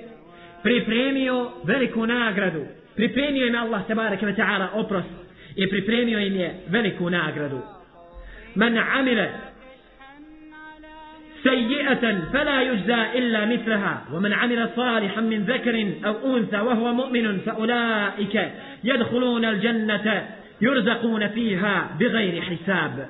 pripremio 0.63 1.51
veliku 1.63 2.05
nagradu. 2.05 2.65
Pripremio 2.95 3.47
im 3.47 3.55
Allah 3.55 3.87
te 3.87 3.95
barek 3.95 4.21
ta'ala 4.21 4.69
oprost 4.73 5.09
i 5.55 5.69
pripremio 5.69 6.19
im 6.19 6.35
je 6.35 6.55
veliku 6.67 7.09
nagradu. 7.09 7.61
Man 8.55 8.77
amile 8.77 9.29
سيئة 11.43 12.19
فلا 12.33 12.61
يجزى 12.61 13.01
إلا 13.15 13.45
مثلها 13.45 14.03
ومن 14.13 14.33
عمل 14.33 14.69
صالحا 14.75 15.21
من 15.21 15.43
ذكر 15.43 15.93
أو 16.05 16.37
أنثى 16.37 16.59
وهو 16.59 16.93
مؤمن 16.93 17.39
فأولئك 17.39 18.51
يدخلون 18.83 19.45
الجنة 19.45 20.27
يرزقون 20.61 21.27
فيها 21.27 21.89
بغير 21.99 22.41
حساب 22.41 23.07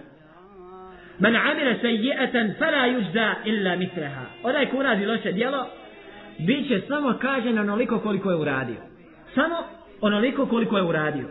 من 1.19 1.35
عمل 1.35 1.77
سيئة 1.81 2.53
فلا 2.59 2.85
يجزى 2.85 3.33
إلا 3.45 3.75
مثلها 3.75 4.25
ولا 4.43 4.61
يكون 4.61 4.85
هذه 4.85 5.05
loše 5.05 5.31
djelo 5.31 5.65
bit 6.39 6.67
će 6.67 6.81
samo 6.87 7.13
kažen 7.21 7.59
onoliko 7.59 7.99
koliko 7.99 8.29
je 8.29 8.35
uradio 8.35 8.81
samo 9.35 9.55
onoliko 10.01 10.45
koliko 10.45 10.77
je 10.77 10.83
uradio 10.83 11.27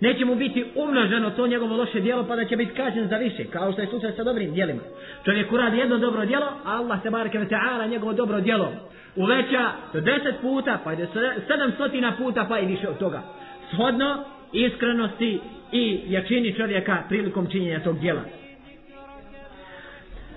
neće 0.00 0.24
mu 0.24 0.34
biti 0.34 0.64
umnoženo 0.74 1.30
to 1.30 1.46
njegovo 1.46 1.76
loše 1.76 2.00
djelo 2.00 2.24
pa 2.28 2.36
da 2.36 2.44
će 2.44 2.56
biti 2.56 2.74
kažen 2.74 3.08
za 3.08 3.16
više 3.16 3.44
kao 3.44 3.72
što 3.72 3.80
je 3.80 3.86
slučaj 3.86 4.12
sa 4.12 4.24
dobrim 4.24 4.52
djelima 4.52 4.80
čovjek 5.24 5.52
uradi 5.52 5.78
jedno 5.78 5.98
dobro 5.98 6.26
djelo 6.26 6.46
a 6.64 6.76
Allah 6.76 7.02
se 7.02 7.10
barke 7.10 7.38
ve 7.38 7.48
ta'ala 7.48 7.90
njegovo 7.90 8.12
dobro 8.12 8.40
djelo 8.40 8.72
uveća 9.16 9.70
do 9.92 10.00
deset 10.00 10.40
puta 10.40 10.78
pa 10.84 10.92
ide 10.92 11.06
sedam 11.46 11.72
stotina 11.72 12.12
puta 12.18 12.46
pa 12.48 12.58
i 12.58 12.66
više 12.66 12.88
od 12.88 12.98
toga 12.98 13.22
shodno 13.70 14.24
iskrenosti 14.52 15.40
i 15.72 16.00
jačini 16.06 16.54
čovjeka 16.54 17.02
prilikom 17.08 17.46
činjenja 17.50 17.80
tog 17.80 17.98
djela 18.00 18.22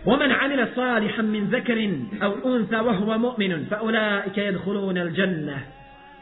ومن 0.05 0.31
عمل 0.31 0.67
صالحا 0.75 1.21
من 1.21 1.43
ذكر 1.51 1.89
أو 2.23 2.55
أنثى 2.55 2.75
وهو 2.75 3.17
مؤمن 3.17 3.65
فأولئك 3.65 4.37
يدخلون 4.37 4.97
الجنة 4.97 5.57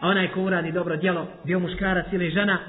a 0.02 0.08
onaj 0.08 0.28
ko 0.34 0.42
uradi 0.42 0.72
dobro 0.72 0.96
djelo, 0.96 1.28
bio 1.44 1.60
muškarac 1.60 2.14
ili 2.14 2.30
žena, 2.30 2.60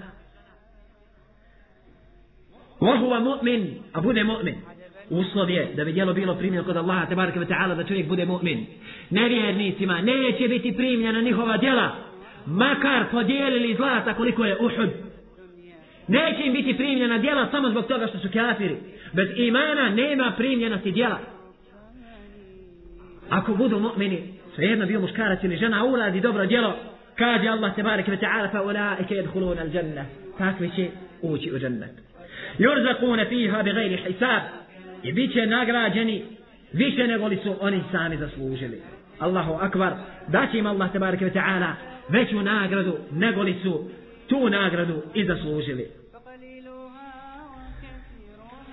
Wahuwa 2.81 3.21
mu'min, 3.21 3.75
a 3.93 4.01
bude 4.01 4.25
mu'min. 4.25 4.55
Uslov 5.11 5.51
je 5.51 5.73
da 5.77 5.85
bi 5.85 5.93
djelo 5.93 6.12
bilo 6.12 6.35
primljeno 6.35 6.65
kod 6.65 6.77
Allaha 6.77 7.07
tebareke 7.07 7.39
ve 7.39 7.47
ta'ala 7.47 7.75
da 7.75 7.85
čovjek 7.85 8.09
bude 8.09 8.27
mu'min. 8.27 8.65
Nevjernicima 9.11 10.01
neće 10.01 10.49
biti 10.49 10.77
primljena 10.77 11.21
njihova 11.21 11.57
djela, 11.57 11.97
makar 12.46 13.06
podijelili 13.12 13.76
zlata 13.76 14.14
koliko 14.14 14.46
je 14.46 14.58
Uhud. 14.60 14.90
Neće 16.08 16.44
im 16.46 16.54
biti 16.54 16.78
primljena 16.78 17.18
djela 17.18 17.48
samo 17.52 17.70
zbog 17.70 17.86
toga 17.86 18.08
što 18.08 18.18
su 18.18 18.28
kafiri. 18.34 18.78
Bez 19.14 19.28
imana 19.36 19.90
nema 19.90 20.34
primljenosti 20.38 20.92
djela. 20.92 21.20
Ako 23.30 23.54
budu 23.54 23.80
mu'mini, 23.80 24.18
svejedno 24.56 24.86
bio 24.86 25.00
muškarac 25.00 25.44
ili 25.44 25.58
žena, 25.58 25.86
uradi 25.86 26.22
dobro 26.22 26.46
djelo, 26.46 26.76
kaže 27.16 27.48
Allah 27.48 27.76
tebareke 27.76 28.12
ve 28.12 28.18
ta'ala 28.18 28.52
fa 28.52 28.62
ulaike 28.62 29.16
jedhulun 29.16 29.60
al 29.60 29.70
džanna. 29.70 30.06
Takvi 30.38 30.72
će 30.76 30.88
ući 31.22 31.52
u 31.52 31.60
džennet. 31.60 31.92
Yurzaquna 32.60 33.30
fiha 33.30 33.64
bi 33.64 33.74
gajri 33.74 33.98
hisab. 33.98 34.42
I 35.04 35.14
bit 35.14 35.34
će 35.34 35.46
nagrađeni 35.46 36.24
više 36.74 37.08
nego 37.08 37.28
li 37.28 37.40
su 37.44 37.56
oni 37.60 37.84
sami 37.92 38.18
zaslužili. 38.18 38.82
Allahu 39.20 39.54
akbar. 39.54 39.94
Da 40.28 40.48
će 40.52 40.58
im 40.58 40.66
Allah 40.68 40.92
tebareke 40.92 41.26
ve 41.26 41.32
ta'ala 41.32 41.72
veću 42.12 42.41
nagradu 42.41 42.97
nego 43.12 43.41
li 43.41 43.56
su 43.63 43.89
tu 44.28 44.50
nagradu 44.50 45.02
i 45.13 45.26
zaslužili. 45.26 45.88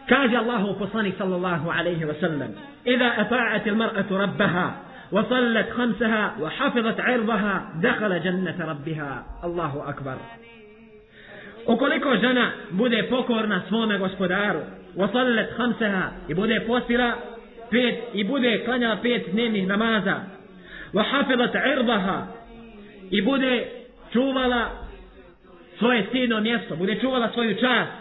Kaže 0.08 0.36
Allahu 0.36 0.78
poslanik 0.78 1.14
sallallahu 1.18 1.70
alaihi 1.70 2.04
wa 2.04 2.14
sallam 2.20 2.50
إذا 2.86 3.20
أطاعت 3.20 3.68
المرأة 3.68 4.06
ربها 4.10 4.82
وصلت 5.12 5.70
خمسها 5.70 6.34
وحفظت 6.40 7.00
عرضها 7.00 7.72
دخل 7.82 8.22
جنة 8.22 8.56
ربها 8.60 9.24
الله 9.44 9.84
أكبر 9.88 10.16
Ukoliko 11.66 12.16
žena 12.16 12.50
bude 12.70 13.02
pokorna 13.02 13.62
svome 13.68 13.98
gospodaru, 13.98 14.60
wasallat 14.96 15.46
khamsaha 15.56 16.10
i 16.28 16.34
bude 16.34 16.60
postila 16.60 17.12
pet 17.70 17.94
i 18.14 18.24
bude 18.24 18.64
klanjala 18.64 18.96
pet 18.96 19.32
dnevnih 19.32 19.66
namaza, 19.66 20.20
hafizat 21.10 21.54
irdaha 21.54 22.26
i 23.10 23.22
bude 23.22 23.66
čuvala 24.12 24.70
svoje 25.78 26.06
stidno 26.08 26.40
mjesto, 26.40 26.76
bude 26.76 27.00
čuvala 27.00 27.30
svoju 27.32 27.54
čast, 27.54 27.92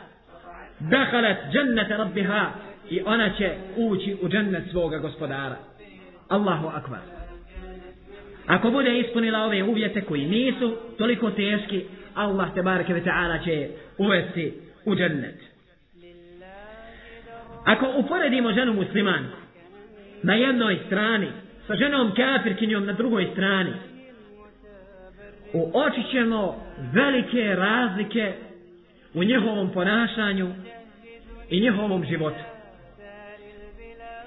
dakhalat 0.80 1.38
jannata 1.54 1.98
rabbiha 1.98 2.52
i 2.90 3.02
ona 3.06 3.30
će 3.38 3.56
ući 3.76 4.18
u 4.22 4.30
džennet 4.30 4.64
svoga 4.72 4.98
gospodara. 4.98 5.56
Allahu 6.28 6.68
akbar. 6.68 7.00
Ako 8.48 8.72
bude 8.72 9.00
ispunila 9.00 9.44
ove 9.44 9.64
uvjete 9.64 10.02
koji 10.02 10.26
nisu 10.26 10.78
toliko 10.98 11.32
teški, 11.32 11.84
Allah 12.16 12.54
te 12.54 12.62
bareke 12.62 12.94
ve 12.94 13.04
taala 13.04 13.40
će 13.40 13.70
uvesti 13.98 14.54
u 14.86 14.96
džennet. 14.96 15.36
Ako 17.66 17.94
uporedimo 17.98 18.54
ženu 18.54 18.74
muslimanku 18.74 19.38
na 20.24 20.34
jednoj 20.34 20.80
strani 20.86 21.28
sa 21.68 21.76
ženom 21.76 22.12
kafirkinjom 22.16 22.86
na 22.86 22.94
drugoj 22.94 23.28
strani, 23.34 23.72
u 25.54 25.72
ćemo 26.12 26.56
velike 26.94 27.56
razlike 27.56 28.34
u 29.14 29.24
njihovom 29.24 29.70
ponašanju 29.74 30.54
i 31.50 31.62
njihovom 31.62 32.06
životu. 32.06 32.44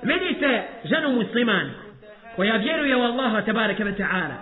Vidite 0.03 0.63
ženu 0.85 1.13
muslimanku 1.13 1.81
koja 2.37 2.57
vjeruje 2.57 2.97
u 2.97 3.01
Allaha 3.01 3.41
tabaraka 3.41 3.85
wa 3.85 3.97
ta'ala. 3.97 4.35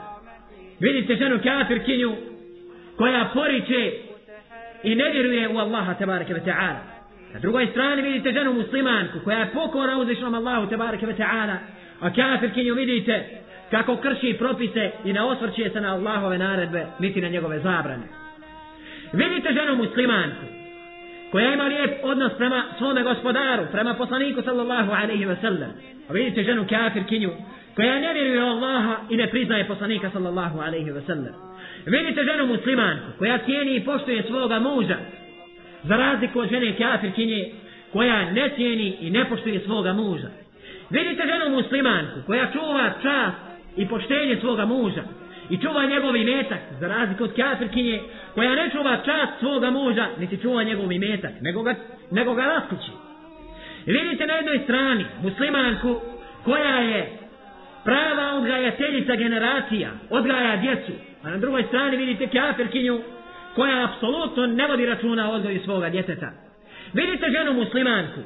Vidite 0.80 1.16
ženu 1.16 1.38
kafirkinju 1.42 2.16
koja 2.96 3.30
poriče 3.34 3.92
i 4.82 4.94
ne 4.94 5.10
vjeruje 5.10 5.48
u 5.48 5.58
Allaha 5.58 5.94
tabaraka 5.94 6.34
wa 6.34 6.44
ta'ala. 6.44 6.78
Na 7.34 7.40
drugoj 7.40 7.66
strani 7.66 8.02
vidite 8.02 8.32
ženu 8.32 8.52
muslimanku 8.52 9.18
koja 9.24 9.38
je 9.38 9.50
pokora 9.52 9.96
uzvišnom 9.96 10.34
Allahu 10.34 10.70
tabaraka 10.70 11.06
wa 11.06 11.16
ta'ala. 11.16 11.56
A 12.00 12.12
kafirkinju 12.12 12.74
vidite 12.74 13.24
kako 13.70 13.96
krši 13.96 14.36
propise 14.38 14.90
i 15.04 15.12
ne 15.12 15.22
osvrće 15.22 15.70
se 15.72 15.80
na 15.80 15.94
Allahove 15.94 16.38
naredbe 16.38 16.86
niti 16.98 17.20
na 17.20 17.28
njegove 17.28 17.58
zabrane. 17.58 18.06
Vidite 19.12 19.52
ženu 19.52 19.76
muslimanku 19.76 20.46
koja 21.30 21.54
ima 21.54 21.64
lijep 21.64 21.90
odnos 22.02 22.32
prema 22.38 22.64
svome 22.78 23.02
gospodaru, 23.02 23.66
prema 23.72 23.94
poslaniku 23.94 24.42
sallallahu 24.42 24.92
alaihi 24.92 25.24
ve 25.24 25.36
sellem. 25.40 25.70
A 26.08 26.12
vidite 26.12 26.42
ženu 26.42 26.66
kafirkinju 26.68 27.30
koja 27.74 28.00
ne 28.00 28.12
vjeruje 28.12 28.44
u 28.44 28.46
Allaha 28.46 28.96
i 29.10 29.16
ne 29.16 29.26
priznaje 29.26 29.66
poslanika 29.66 30.10
sallallahu 30.10 30.60
alaihi 30.60 30.90
ve 30.90 31.00
sellem. 31.00 31.34
Vidite 31.86 32.24
ženu 32.24 32.46
muslimanku 32.46 33.06
koja 33.18 33.38
cijeni 33.38 33.76
i 33.76 33.84
poštuje 33.84 34.22
svoga 34.22 34.58
muža 34.58 34.96
za 35.82 35.96
razliku 35.96 36.40
od 36.40 36.48
žene 36.50 36.76
kafirkinje 36.76 37.52
koja 37.92 38.30
ne 38.30 38.50
cijeni 38.56 38.96
i 39.00 39.10
ne 39.10 39.28
poštuje 39.28 39.60
svoga 39.60 39.92
muža. 39.92 40.28
Vidite 40.90 41.22
ženu 41.26 41.56
muslimanku 41.56 42.20
koja 42.26 42.52
čuva 42.52 42.90
čast 43.02 43.47
i 43.76 43.88
poštenje 43.88 44.36
svoga 44.40 44.64
muža 44.64 45.02
i 45.50 45.58
čuva 45.58 45.86
njegov 45.86 46.16
imetak 46.16 46.58
za 46.80 46.88
razliku 46.88 47.24
od 47.24 47.36
kafirkinje 47.36 48.00
koja 48.34 48.54
ne 48.54 48.70
čuva 48.70 48.96
čast 48.96 49.32
svoga 49.38 49.70
muža 49.70 50.06
niti 50.18 50.42
čuva 50.42 50.62
njegov 50.62 50.92
imetak 50.92 51.32
nego 51.40 51.62
ga, 51.62 51.74
nego 52.10 52.34
ga 52.34 52.42
raskući. 52.42 52.90
Vidite 53.86 54.26
na 54.26 54.34
jednoj 54.34 54.58
strani 54.64 55.04
muslimanku 55.22 56.00
koja 56.44 56.78
je 56.78 57.18
prava 57.84 58.34
odgajateljica 58.34 59.14
generacija, 59.14 59.90
odgaja 60.10 60.56
djecu, 60.56 60.92
a 61.22 61.30
na 61.30 61.36
drugoj 61.36 61.62
strani 61.62 61.96
vidite 61.96 62.26
kafirkinju 62.26 63.00
koja 63.54 63.84
apsolutno 63.84 64.46
ne 64.46 64.66
vodi 64.66 64.86
računa 64.86 65.30
o 65.30 65.34
odgoju 65.34 65.60
svoga 65.64 65.90
djeteta. 65.90 66.30
Vidite 66.92 67.26
ženu 67.30 67.52
muslimanku 67.52 68.20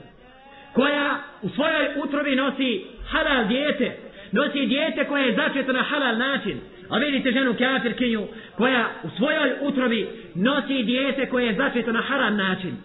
koja 0.72 1.18
u 1.42 1.48
svojoj 1.48 1.88
utrobi 2.04 2.36
nosi 2.36 2.84
halal 3.10 3.48
djete, 3.48 3.96
nosi 4.32 4.66
dijete 4.66 5.04
koje 5.04 5.26
je 5.26 5.36
začeto 5.36 5.72
na 5.72 5.82
halal 5.82 6.18
način, 6.18 6.60
a 6.88 6.98
vidite 6.98 7.32
ženu 7.32 7.54
kafirkinju 7.58 8.26
koja 8.56 8.88
u 9.02 9.08
svojoj 9.16 9.52
utrobi 9.60 10.08
nosi 10.34 10.82
dijete 10.82 11.26
koje 11.26 11.46
je 11.46 11.54
začeto 11.54 11.92
na 11.92 12.02
haram 12.02 12.36
način. 12.36 12.76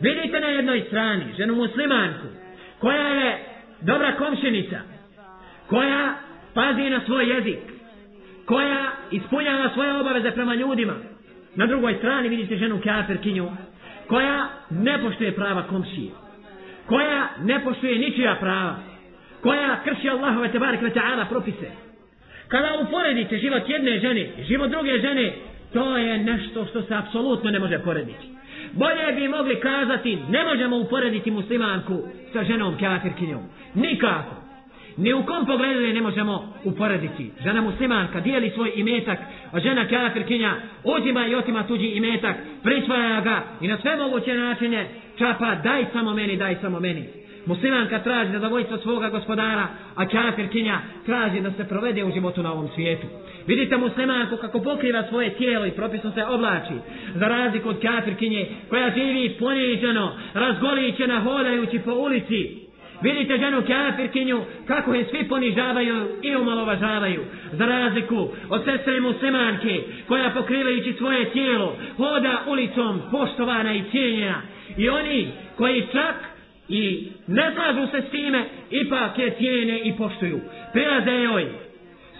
Vidite 0.00 0.40
na 0.40 0.46
jednoj 0.46 0.84
strani 0.86 1.24
ženu 1.38 1.54
muslimanku 1.54 2.26
koja 2.78 3.08
je 3.08 3.38
dobra 3.80 4.12
komšenica, 4.16 4.80
koja 5.66 6.14
pazi 6.54 6.90
na 6.90 7.00
svoj 7.06 7.34
jezik, 7.34 7.58
koja 8.46 8.92
ispunjava 9.10 9.70
svoje 9.74 10.00
obaveze 10.00 10.30
prema 10.30 10.54
ljudima. 10.54 10.94
Na 11.54 11.66
drugoj 11.66 11.94
strani 11.94 12.28
vidite 12.28 12.56
ženu 12.56 12.80
kafirkinju, 12.84 13.48
koja 14.06 14.48
ne 14.70 14.98
poštuje 15.02 15.34
prava 15.34 15.62
komšije, 15.62 16.10
koja 16.86 17.28
ne 17.42 17.64
poštuje 17.64 17.98
ničija 17.98 18.36
prava, 18.40 18.76
koja 19.40 19.80
krši 19.84 20.08
Allahove 20.08 20.52
tebarek 20.52 20.82
ve 20.82 20.90
ta'ala 20.90 21.28
propise. 21.28 21.70
Kada 22.48 22.78
uporedite 22.82 23.38
život 23.38 23.62
jedne 23.68 23.98
žene 23.98 24.20
i 24.38 24.44
život 24.44 24.70
druge 24.70 25.00
žene, 25.00 25.32
to 25.72 25.96
je 25.96 26.18
nešto 26.18 26.66
što 26.66 26.82
se 26.82 26.94
apsolutno 26.94 27.50
ne 27.50 27.58
može 27.58 27.78
porediti. 27.78 28.28
Bolje 28.72 29.12
bi 29.16 29.28
mogli 29.28 29.60
kazati, 29.60 30.18
ne 30.28 30.44
možemo 30.44 30.76
uporediti 30.76 31.30
muslimanku 31.30 32.02
sa 32.32 32.44
ženom 32.44 32.78
kafirkinjom. 32.78 33.42
Nikako. 33.74 34.34
Ni 34.96 35.12
u 35.12 35.22
kom 35.22 35.46
pogledu 35.46 35.80
ne 35.80 36.00
možemo 36.00 36.54
uporediti. 36.64 37.30
Žena 37.42 37.60
muslimanka 37.60 38.20
dijeli 38.20 38.50
svoj 38.50 38.72
imetak, 38.74 39.18
a 39.52 39.60
žena 39.60 39.88
kafirkinja 39.88 40.54
uzima 40.84 41.26
i 41.26 41.34
otima 41.34 41.66
tuđi 41.66 41.86
imetak, 41.86 42.36
prisvaja 42.62 43.20
ga 43.20 43.42
i 43.60 43.68
na 43.68 43.78
sve 43.78 43.96
moguće 43.96 44.34
načine 44.34 44.88
čapa 45.18 45.54
daj 45.54 45.84
samo 45.92 46.14
meni, 46.14 46.36
daj 46.36 46.56
samo 46.60 46.80
meni. 46.80 47.08
Muslimanka 47.48 47.98
traži 47.98 48.32
da 48.32 48.38
zavojstvo 48.38 48.78
svoga 48.78 49.08
gospodara, 49.08 49.66
a 49.94 50.08
kafirkinja 50.08 50.78
traži 51.06 51.40
da 51.40 51.50
se 51.50 51.68
provede 51.68 52.04
u 52.04 52.12
životu 52.12 52.42
na 52.42 52.52
ovom 52.52 52.68
svijetu. 52.74 53.06
Vidite 53.46 53.76
muslimanku 53.76 54.36
kako 54.36 54.60
pokriva 54.60 55.04
svoje 55.08 55.34
tijelo 55.34 55.66
i 55.66 55.70
propisno 55.70 56.12
se 56.12 56.24
oblači, 56.24 56.74
za 57.14 57.28
razliku 57.28 57.68
od 57.68 57.82
kafirkinje 57.82 58.46
koja 58.68 58.90
živi 58.90 59.36
poniženo, 59.38 60.12
razgoličena 60.34 61.20
hodajući 61.20 61.78
po 61.78 61.92
ulici, 61.92 62.68
Vidite 63.02 63.38
ženu 63.38 63.62
kafirkinju 63.66 64.44
kako 64.66 64.94
je 64.94 65.04
svi 65.04 65.28
ponižavaju 65.28 66.08
i 66.22 66.36
umalovažavaju. 66.36 67.24
Za 67.52 67.66
razliku 67.66 68.28
od 68.48 68.64
sestre 68.64 69.00
muslimanke 69.00 69.82
koja 70.08 70.30
pokrivajući 70.30 70.92
svoje 70.92 71.30
tijelo 71.30 71.76
hoda 71.96 72.42
ulicom 72.46 73.00
poštovana 73.10 73.74
i 73.74 73.82
cijenjena. 73.90 74.42
I 74.76 74.88
oni 74.88 75.28
koji 75.56 75.86
čak 75.92 76.14
i 76.68 77.08
ne 77.26 77.52
slažu 77.54 77.86
se 77.90 78.02
s 78.08 78.10
time 78.10 78.44
ipak 78.70 79.18
je 79.18 79.34
cijene 79.38 79.78
i 79.78 79.96
poštuju. 79.96 80.40
Prilaze 80.72 81.10
joj 81.10 81.46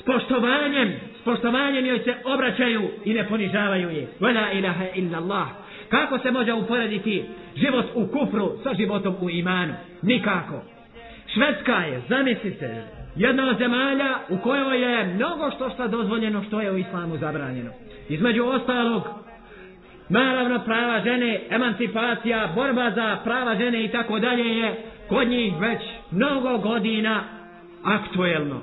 s 0.01 0.03
poštovanjem, 0.03 0.93
s 1.21 1.25
poštovanjem 1.25 1.87
joj 1.87 1.99
se 1.99 2.15
obraćaju 2.25 2.83
i 3.05 3.15
ne 3.15 3.29
ponižavaju 3.29 3.91
je. 3.91 4.09
Vela 4.21 4.53
ilaha 4.53 4.85
illa 4.95 5.19
Allah. 5.19 5.49
Kako 5.89 6.19
se 6.19 6.31
može 6.31 6.53
uporediti 6.53 7.25
život 7.57 7.87
u 7.95 8.07
kufru 8.07 8.53
sa 8.63 8.75
životom 8.75 9.15
u 9.21 9.31
imanu? 9.31 9.75
Nikako. 10.03 10.63
Švedska 11.35 11.73
je, 11.73 12.03
zamislite, 12.09 12.83
jedna 13.17 13.49
od 13.49 13.59
zemalja 13.59 14.19
u 14.29 14.39
kojoj 14.39 14.83
je 14.83 15.05
mnogo 15.05 15.51
što 15.51 15.71
što 15.71 15.89
dozvoljeno 15.89 16.43
što 16.43 16.61
je 16.61 16.73
u 16.73 16.79
islamu 16.79 17.17
zabranjeno. 17.17 17.71
Između 18.09 18.45
ostalog, 18.45 19.03
naravno 20.09 20.59
prava 20.65 21.01
žene, 21.01 21.41
emancipacija, 21.51 22.53
borba 22.55 22.91
za 22.91 23.17
prava 23.25 23.57
žene 23.57 23.85
i 23.85 23.89
tako 23.89 24.19
dalje 24.19 24.59
je 24.59 24.77
kod 25.09 25.29
njih 25.29 25.55
već 25.61 25.81
mnogo 26.11 26.59
godina 26.59 27.25
aktuelno. 27.85 28.63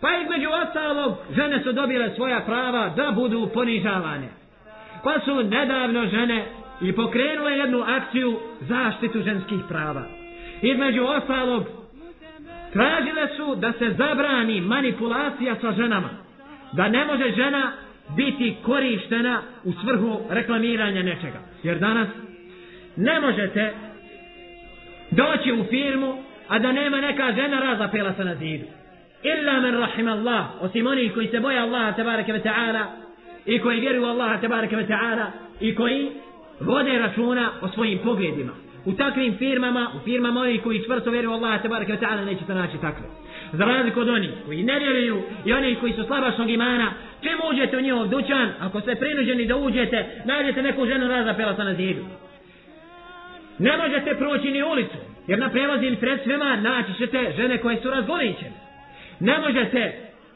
Pa 0.00 0.08
između 0.22 0.48
ostalog, 0.50 1.16
žene 1.36 1.62
su 1.62 1.72
dobile 1.72 2.10
svoja 2.14 2.40
prava 2.40 2.88
da 2.96 3.10
budu 3.10 3.48
ponižavane. 3.54 4.28
Pa 5.04 5.20
su 5.24 5.42
nedavno 5.42 6.06
žene 6.06 6.44
i 6.80 6.92
pokrenule 6.92 7.52
jednu 7.52 7.84
akciju 7.86 8.38
zaštitu 8.60 9.22
ženskih 9.22 9.60
prava. 9.68 10.02
Između 10.62 11.04
ostalog, 11.04 11.64
tražile 12.72 13.28
su 13.36 13.54
da 13.54 13.72
se 13.72 13.94
zabrani 13.98 14.60
manipulacija 14.60 15.56
sa 15.60 15.72
ženama. 15.72 16.08
Da 16.72 16.88
ne 16.88 17.04
može 17.04 17.32
žena 17.32 17.72
biti 18.16 18.56
korištena 18.62 19.42
u 19.64 19.72
svrhu 19.72 20.20
reklamiranja 20.30 21.02
nečega. 21.02 21.40
Jer 21.62 21.78
danas 21.78 22.08
ne 22.96 23.20
možete 23.20 23.74
doći 25.10 25.52
u 25.52 25.64
firmu, 25.64 26.22
a 26.48 26.58
da 26.58 26.72
nema 26.72 27.00
neka 27.00 27.32
žena 27.32 27.60
razapela 27.60 28.14
se 28.14 28.24
na 28.24 28.34
zidu. 28.34 28.64
Illa 29.22 29.60
men 29.60 29.74
rahim 29.74 30.08
Allah, 30.08 30.46
osim 30.60 30.86
oni 30.86 31.08
koji 31.08 31.28
se 31.28 31.40
boja 31.40 31.62
Allaha 31.62 31.92
tebareke 31.92 32.32
ve 32.32 32.42
ta'ala 32.42 32.84
i 33.46 33.58
koji 33.58 33.80
vjeruju 33.80 34.04
Allaha 34.04 34.40
tebareke 34.40 34.76
ve 34.76 34.86
ta'ala 34.86 35.26
i 35.60 35.74
koji 35.74 36.10
vode 36.60 36.98
računa 36.98 37.50
o 37.60 37.68
svojim 37.68 37.98
pogledima. 38.04 38.52
U 38.84 38.92
takvim 38.92 39.36
firmama, 39.36 39.90
u 39.96 40.04
firmama 40.04 40.40
oni 40.40 40.58
koji 40.58 40.84
čvrsto 40.84 41.10
vjeruju 41.10 41.32
Allaha 41.32 41.62
tebareke 41.62 41.92
ve 41.92 41.98
ta'ala 41.98 42.24
nećete 42.24 42.54
naći 42.54 42.78
takve. 42.80 43.06
Za 43.52 43.64
razliku 43.64 44.00
od 44.00 44.08
onih 44.08 44.30
koji 44.46 44.62
ne 44.62 44.78
vjeruju 44.78 45.22
i 45.44 45.52
oni 45.52 45.74
koji 45.74 45.92
su 45.92 46.04
slabašnog 46.04 46.50
imana, 46.50 46.92
čim 47.20 47.38
uđete 47.50 47.76
u 47.76 47.80
njihov 47.80 48.08
dućan, 48.08 48.52
ako 48.60 48.80
ste 48.80 48.94
prinuđeni 48.94 49.46
da 49.46 49.56
uđete, 49.56 50.22
nađete 50.24 50.62
neku 50.62 50.86
ženu 50.86 51.08
razapela 51.08 51.56
sa 51.56 51.64
na 51.64 51.74
zidu. 51.74 52.04
Ne 53.58 53.76
možete 53.76 54.14
proći 54.14 54.50
ni 54.50 54.62
ulicu, 54.62 54.96
jer 55.26 55.38
na 55.38 55.48
prevozim 55.48 55.96
sredstvima 55.96 56.56
naći 56.56 56.92
ćete 56.98 57.32
žene 57.36 57.58
koje 57.58 57.76
su 57.76 57.90
razgoličene. 57.90 58.52
Ne 59.20 59.38
možete 59.38 59.92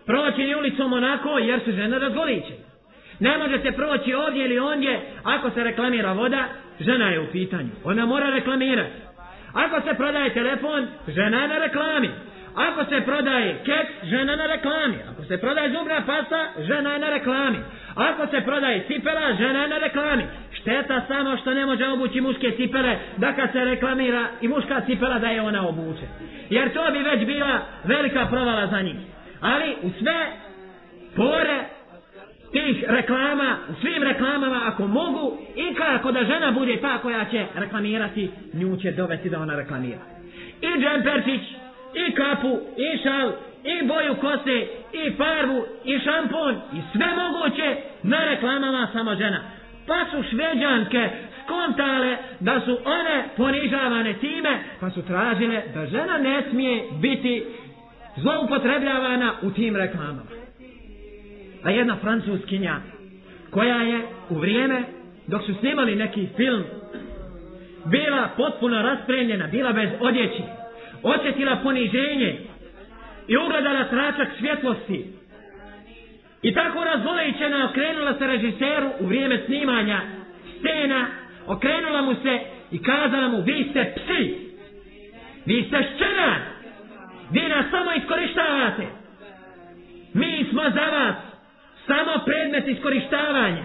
proći 0.06 0.42
ni 0.42 0.54
ulicom 0.54 0.92
onako, 0.92 1.38
jer 1.38 1.60
su 1.64 1.72
žene 1.72 1.98
razgoličene. 1.98 2.72
Ne 3.20 3.38
možete 3.38 3.72
proći 3.72 4.14
ovdje 4.14 4.44
ili 4.44 4.58
ondje, 4.58 5.00
ako 5.22 5.50
se 5.50 5.64
reklamira 5.64 6.12
voda, 6.12 6.44
žena 6.80 7.08
je 7.08 7.20
u 7.20 7.26
pitanju. 7.32 7.68
Ona 7.84 8.06
mora 8.06 8.30
reklamirati. 8.30 8.92
Ako 9.52 9.80
se 9.80 9.94
prodaje 9.94 10.34
telefon, 10.34 10.86
žena 11.08 11.42
je 11.42 11.48
na 11.48 11.58
reklami. 11.58 12.10
Ako 12.54 12.84
se 12.84 13.00
prodaje 13.00 13.60
keks, 13.64 13.92
žena 14.02 14.36
na 14.36 14.46
reklami. 14.46 14.94
Ako 15.12 15.24
se 15.24 15.38
prodaje 15.38 15.70
zubna 15.70 16.02
pasta, 16.06 16.46
žena 16.58 16.92
je 16.92 16.98
na 16.98 17.10
reklami. 17.10 17.58
Ako 17.94 18.26
se 18.26 18.40
prodaje 18.40 18.84
cipela, 18.86 19.34
žena 19.38 19.62
je 19.62 19.68
na 19.68 19.78
reklami. 19.78 20.22
Šteta 20.52 21.02
samo 21.08 21.36
što 21.36 21.54
ne 21.54 21.66
može 21.66 21.88
obući 21.88 22.20
muške 22.20 22.50
cipele, 22.50 22.96
da 23.16 23.32
kad 23.32 23.52
se 23.52 23.64
reklamira 23.64 24.26
i 24.40 24.48
muška 24.48 24.80
cipela 24.86 25.18
da 25.18 25.26
je 25.26 25.42
ona 25.42 25.68
obuče. 25.68 26.06
Jer 26.50 26.72
to 26.72 26.92
bi 26.92 26.98
već 26.98 27.26
bila 27.26 27.60
velika 27.84 28.26
provala 28.26 28.66
za 28.66 28.82
njih. 28.82 28.96
Ali 29.40 29.76
u 29.82 29.90
sve 29.98 30.26
pore 31.16 31.64
tih 32.52 32.84
reklama, 32.88 33.56
u 33.68 33.74
svim 33.80 34.02
reklamama, 34.02 34.60
ako 34.64 34.86
mogu, 34.86 35.38
i 35.56 35.74
kako 35.74 36.12
da 36.12 36.24
žena 36.24 36.50
bude 36.50 36.76
ta 36.80 36.98
koja 36.98 37.24
će 37.24 37.46
reklamirati, 37.54 38.30
nju 38.52 38.76
će 38.76 38.90
dovesti 38.90 39.30
da 39.30 39.40
ona 39.40 39.56
reklamira. 39.56 40.00
I 40.60 40.80
džemperčić, 40.80 41.61
i 41.94 42.14
kapu, 42.14 42.60
i 42.76 42.98
šal, 43.02 43.32
i 43.64 43.86
boju 43.86 44.14
kose, 44.20 44.66
i 44.92 45.10
farbu, 45.16 45.64
i 45.84 45.98
šampon, 45.98 46.54
i 46.54 46.80
sve 46.92 47.06
moguće 47.22 47.76
na 48.02 48.24
reklamama 48.24 48.88
samo 48.92 49.14
žena. 49.14 49.40
Pa 49.86 50.04
su 50.10 50.22
šveđanke 50.30 51.10
skontale 51.44 52.16
da 52.40 52.60
su 52.60 52.78
one 52.84 53.24
ponižavane 53.36 54.14
time, 54.14 54.58
pa 54.80 54.90
su 54.90 55.02
tražile 55.02 55.62
da 55.74 55.86
žena 55.86 56.18
ne 56.18 56.42
smije 56.50 56.82
biti 57.00 57.44
zloupotrebljavana 58.16 59.32
u 59.42 59.50
tim 59.50 59.76
reklamama. 59.76 60.22
A 61.64 61.70
jedna 61.70 61.96
francuskinja 61.96 62.76
koja 63.50 63.76
je 63.76 64.00
u 64.30 64.34
vrijeme 64.34 64.82
dok 65.26 65.42
su 65.42 65.54
snimali 65.54 65.96
neki 65.96 66.28
film 66.36 66.64
bila 67.84 68.28
potpuno 68.36 68.82
raspremljena, 68.82 69.46
bila 69.46 69.72
bez 69.72 69.88
odjeći, 70.00 70.42
osjetila 71.02 71.56
poniženje 71.62 72.38
i 73.28 73.36
ugledala 73.36 73.84
tračak 73.84 74.28
svjetlosti. 74.38 75.06
I 76.42 76.54
tako 76.54 76.84
razvolećena 76.84 77.68
okrenula 77.70 78.18
se 78.18 78.26
režiseru 78.26 78.90
u 79.00 79.06
vrijeme 79.06 79.42
snimanja 79.46 80.00
scena, 80.58 81.06
okrenula 81.46 82.02
mu 82.02 82.14
se 82.14 82.40
i 82.70 82.82
kazala 82.82 83.28
mu, 83.28 83.42
vi 83.42 83.66
ste 83.70 83.94
psi, 83.96 84.36
vi 85.46 85.64
ste 85.68 85.88
šćeran, 85.94 86.40
vi 87.30 87.48
nas 87.48 87.66
samo 87.70 87.92
iskorištavate. 87.92 88.86
Mi 90.14 90.46
smo 90.50 90.62
za 90.62 90.84
vas 90.84 91.16
samo 91.86 92.24
predmet 92.24 92.68
iskorištavanja. 92.68 93.64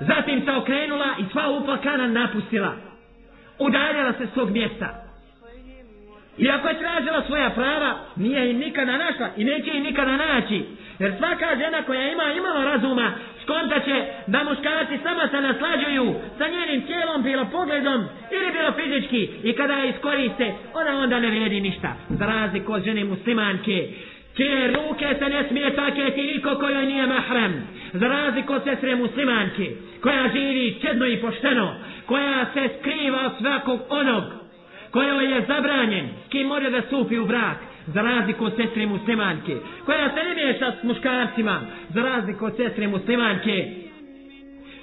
Zatim 0.00 0.44
se 0.44 0.52
okrenula 0.52 1.14
i 1.18 1.24
sva 1.32 1.50
uplakana 1.50 2.06
napustila. 2.06 2.72
Udaljala 3.58 4.12
se 4.12 4.26
s 4.26 4.34
tog 4.34 4.50
mjesta. 6.38 6.44
Iako 6.44 6.68
je 6.68 6.78
tražila 6.78 7.22
svoja 7.26 7.50
prava, 7.50 7.98
nije 8.16 8.50
im 8.50 8.58
nikada 8.58 8.96
našla 8.96 9.28
i 9.36 9.44
neće 9.44 9.70
im 9.74 9.82
nikada 9.82 10.16
naći. 10.16 10.64
Jer 10.98 11.12
svaka 11.18 11.56
žena 11.58 11.82
koja 11.82 12.12
ima 12.12 12.32
imala 12.36 12.64
razuma, 12.64 13.12
skonta 13.42 13.80
će 13.80 14.04
da 14.26 14.44
muškarci 14.44 14.98
sama 15.02 15.28
se 15.28 15.40
naslađuju 15.40 16.14
sa 16.38 16.44
njenim 16.48 16.86
tijelom, 16.86 17.22
bilo 17.22 17.44
pogledom 17.52 18.04
ili 18.30 18.52
bilo 18.52 18.72
fizički. 18.72 19.30
I 19.42 19.52
kada 19.52 19.74
je 19.74 19.90
iskoriste, 19.90 20.54
ona 20.74 20.98
onda 20.98 21.20
ne 21.20 21.28
vrijedi 21.28 21.60
ništa. 21.60 21.96
Za 22.08 22.26
razliku 22.26 22.72
od 22.72 22.84
žene 22.84 23.04
muslimanke, 23.04 23.88
čije 24.36 24.68
ruke 24.68 25.14
se 25.18 25.28
ne 25.28 25.44
smije 25.48 25.74
taketi 25.74 26.22
niko 26.22 26.54
kojoj 26.54 26.86
nije 26.86 27.06
mahrem. 27.06 27.68
Za 27.92 28.08
razliku 28.08 28.52
od 28.52 28.64
sestre 28.64 28.94
muslimanke, 28.94 29.70
koja 30.02 30.28
živi 30.32 30.78
čedno 30.82 31.06
i 31.06 31.20
pošteno, 31.20 31.74
koja 32.06 32.46
se 32.54 32.68
skriva 32.80 33.18
od 33.26 33.32
svakog 33.38 33.80
onog 33.88 34.45
kojoj 34.96 35.32
je 35.34 35.44
zabranjen, 35.46 36.06
s 36.26 36.28
kim 36.28 36.46
može 36.46 36.70
da 36.70 36.82
stupi 36.82 37.18
u 37.18 37.26
brak, 37.26 37.56
za 37.86 38.02
razliku 38.02 38.44
od 38.44 38.56
sestre 38.56 38.86
muslimanke, 38.86 39.56
koja 39.84 40.08
se 40.08 40.24
ne 40.24 40.34
miješa 40.34 40.72
s 40.80 40.82
muškarcima, 40.82 41.60
za 41.88 42.02
razliku 42.02 42.44
od 42.44 42.56
sestre 42.56 42.88
muslimanke, 42.88 43.66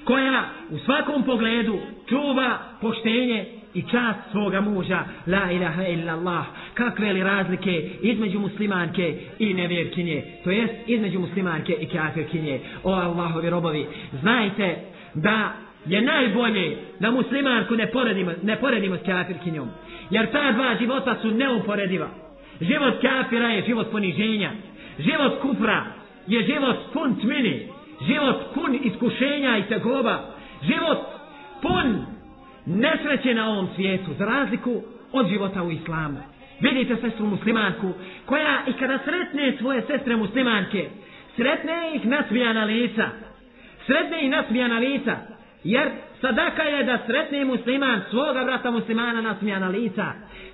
koja 0.03 0.43
u 0.69 0.77
svakom 0.77 1.23
pogledu 1.23 1.77
čuva 2.09 2.57
poštenje 2.81 3.45
i 3.73 3.81
čast 3.81 4.19
svoga 4.31 4.61
muža, 4.61 5.03
la 5.27 5.51
ilaha 5.51 5.83
illa 5.83 6.13
Allah, 6.13 6.45
kakve 6.73 7.13
li 7.13 7.23
razlike 7.23 7.89
između 8.01 8.39
muslimanke 8.39 9.19
i 9.39 9.53
nevjerkinje, 9.53 10.23
to 10.43 10.51
jest 10.51 10.73
između 10.87 11.19
muslimanke 11.19 11.73
i 11.73 11.85
kafirkinje, 11.85 12.59
o 12.83 12.91
Allahovi 12.91 13.49
robovi, 13.49 13.85
znajte 14.21 14.75
da 15.13 15.53
je 15.85 16.01
najbolje 16.01 16.77
da 16.99 17.11
muslimanku 17.11 17.75
ne 17.75 17.91
poredimo, 17.91 18.31
ne 18.43 18.55
poredimo 18.55 18.97
s 18.97 19.05
kafirkinjom, 19.05 19.69
Jer 20.13 20.31
ta 20.31 20.51
dva 20.51 20.75
života 20.79 21.15
su 21.21 21.31
neuporediva. 21.31 22.07
Život 22.61 23.01
kafira 23.01 23.47
je 23.47 23.65
život 23.65 23.91
poniženja. 23.91 24.51
Život 24.99 25.39
kufra 25.41 25.85
je 26.27 26.43
život 26.43 26.77
pun 26.93 27.15
tmini. 27.15 27.67
Život 28.07 28.53
pun 28.53 28.79
iskušenja 28.83 29.57
i 29.57 29.63
tegoba. 29.63 30.19
Život 30.63 30.99
pun 31.61 32.05
nesreće 32.65 33.33
na 33.33 33.49
ovom 33.49 33.67
svijetu. 33.75 34.13
Za 34.17 34.25
razliku 34.25 34.81
od 35.11 35.29
života 35.29 35.63
u 35.63 35.71
islamu. 35.71 36.17
Vidite 36.59 36.95
sestru 37.01 37.25
muslimanku 37.25 37.93
koja 38.25 38.61
i 38.67 38.73
kada 38.73 38.99
sretne 39.05 39.53
svoje 39.59 39.81
sestre 39.81 40.15
muslimanke, 40.15 40.89
sretne 41.35 41.95
ih 41.95 42.05
nasmijana 42.05 42.63
lica. 42.63 43.09
Sretne 43.85 44.23
ih 44.23 44.29
nasmijana 44.29 44.79
lica. 44.79 45.17
Jer 45.63 45.89
sadaka 46.23 46.63
je 46.63 46.83
da 46.83 46.97
sretne 47.05 47.45
musliman 47.45 48.01
svoga 48.09 48.43
brata 48.43 48.71
muslimana 48.71 49.21
nasmijana 49.21 49.67
lica. 49.67 50.05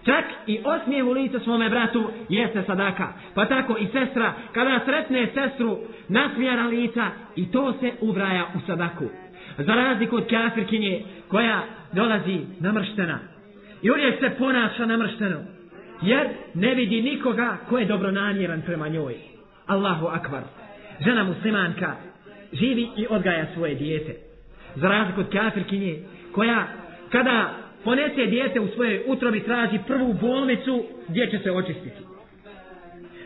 Čak 0.05 0.25
i 0.47 0.59
osmijev 0.63 1.07
u 1.07 1.11
lice 1.11 1.39
svome 1.39 1.69
bratu 1.69 2.11
jeste 2.29 2.63
sadaka. 2.67 3.07
Pa 3.35 3.45
tako 3.45 3.77
i 3.77 3.87
sestra, 3.87 4.33
kada 4.53 4.79
sretne 4.85 5.27
sestru 5.33 5.77
nasmijana 6.07 6.67
lica 6.67 7.05
i 7.35 7.51
to 7.51 7.73
se 7.79 7.91
ubraja 8.01 8.45
u 8.55 8.59
sadaku. 8.67 9.05
Za 9.57 9.73
razliku 9.73 10.15
od 10.15 10.29
kafirkinje 10.29 11.03
koja 11.27 11.63
dolazi 11.93 12.39
namrštena. 12.59 13.19
I 13.81 13.91
uvijek 13.91 14.19
se 14.19 14.29
ponaša 14.37 14.85
namršteno. 14.85 15.39
Jer 16.01 16.27
ne 16.53 16.75
vidi 16.75 17.01
nikoga 17.01 17.57
ko 17.69 17.77
je 17.77 17.85
dobronamjeran 17.85 18.61
prema 18.61 18.87
njoj. 18.87 19.15
Allahu 19.67 20.07
akbar. 20.07 20.41
Žena 21.05 21.23
muslimanka 21.23 21.95
živi 22.53 22.87
i 22.97 23.05
odgaja 23.09 23.45
svoje 23.53 23.75
dijete 23.75 24.28
za 24.81 24.87
razliku 24.87 25.21
od 25.21 25.31
kafirkinje, 25.31 25.99
koja 26.31 26.67
kada 27.11 27.53
ponese 27.83 28.25
dijete 28.25 28.59
u 28.59 28.67
svojoj 28.67 29.03
utrobi 29.07 29.43
traži 29.43 29.79
prvu 29.87 30.13
bolnicu 30.13 30.83
gdje 31.07 31.31
će 31.31 31.39
se 31.39 31.51
očistiti. 31.51 32.01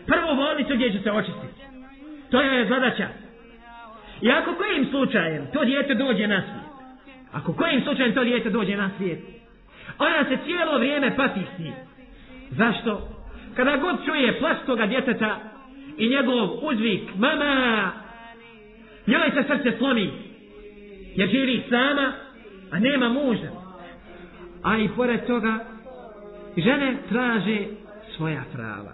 Prvu 0.06 0.36
bolnicu 0.36 0.74
gdje 0.74 0.92
će 0.92 0.98
se 0.98 1.12
očistiti. 1.12 1.54
To 2.30 2.40
je 2.40 2.68
zadaća. 2.68 3.08
I 4.22 4.30
ako 4.30 4.54
kojim 4.54 4.86
slučajem 4.90 5.46
to 5.52 5.64
dijete 5.64 5.94
dođe 5.94 6.26
na 6.26 6.42
svijet, 6.42 6.64
ako 7.32 7.52
kojim 7.52 7.82
slučajem 7.82 8.14
to 8.14 8.24
dijete 8.24 8.50
dođe 8.50 8.76
na 8.76 8.90
svijet, 8.96 9.18
ona 9.98 10.24
se 10.24 10.38
cijelo 10.44 10.78
vrijeme 10.78 11.16
pati 11.16 11.40
s 11.56 11.58
njim. 11.58 11.74
Zašto? 12.50 13.08
Kada 13.56 13.76
god 13.76 13.96
čuje 14.04 14.38
plać 14.38 14.56
toga 14.66 14.86
djeteta 14.86 15.40
i 15.98 16.08
njegov 16.08 16.48
uzvik, 16.62 17.02
mama, 17.16 17.92
njoj 19.06 19.30
se 19.30 19.44
srce 19.48 19.78
slomi, 19.78 20.10
jer 21.16 21.28
živi 21.28 21.62
sama, 21.70 22.12
a 22.70 22.78
nema 22.78 23.08
muža. 23.08 23.50
A 24.62 24.78
i 24.78 24.88
pored 24.96 25.26
toga, 25.26 25.58
žene 26.56 26.96
traže 27.08 27.58
svoja 28.16 28.44
prava. 28.52 28.92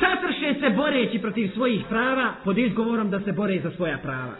Satrše 0.00 0.60
se 0.60 0.70
boreći 0.76 1.18
protiv 1.18 1.48
svojih 1.54 1.84
prava 1.88 2.32
pod 2.44 2.58
izgovorom 2.58 3.10
da 3.10 3.20
se 3.20 3.32
bore 3.32 3.60
za 3.60 3.70
svoja 3.70 3.98
prava. 3.98 4.34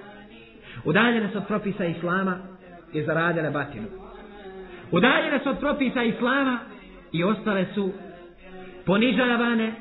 Udaljene 0.85 1.29
su 1.33 1.39
od 1.39 1.47
propisa 1.47 1.85
Islama 1.85 2.39
i 2.93 3.03
zaradile 3.03 3.51
batinu. 3.51 3.87
Udaljene 4.91 5.41
su 5.43 5.49
od 5.49 5.59
propisa 5.59 6.03
Islama 6.03 6.59
i 7.13 7.25
ostale 7.25 7.67
su 7.75 7.93
ponižavane 8.87 9.73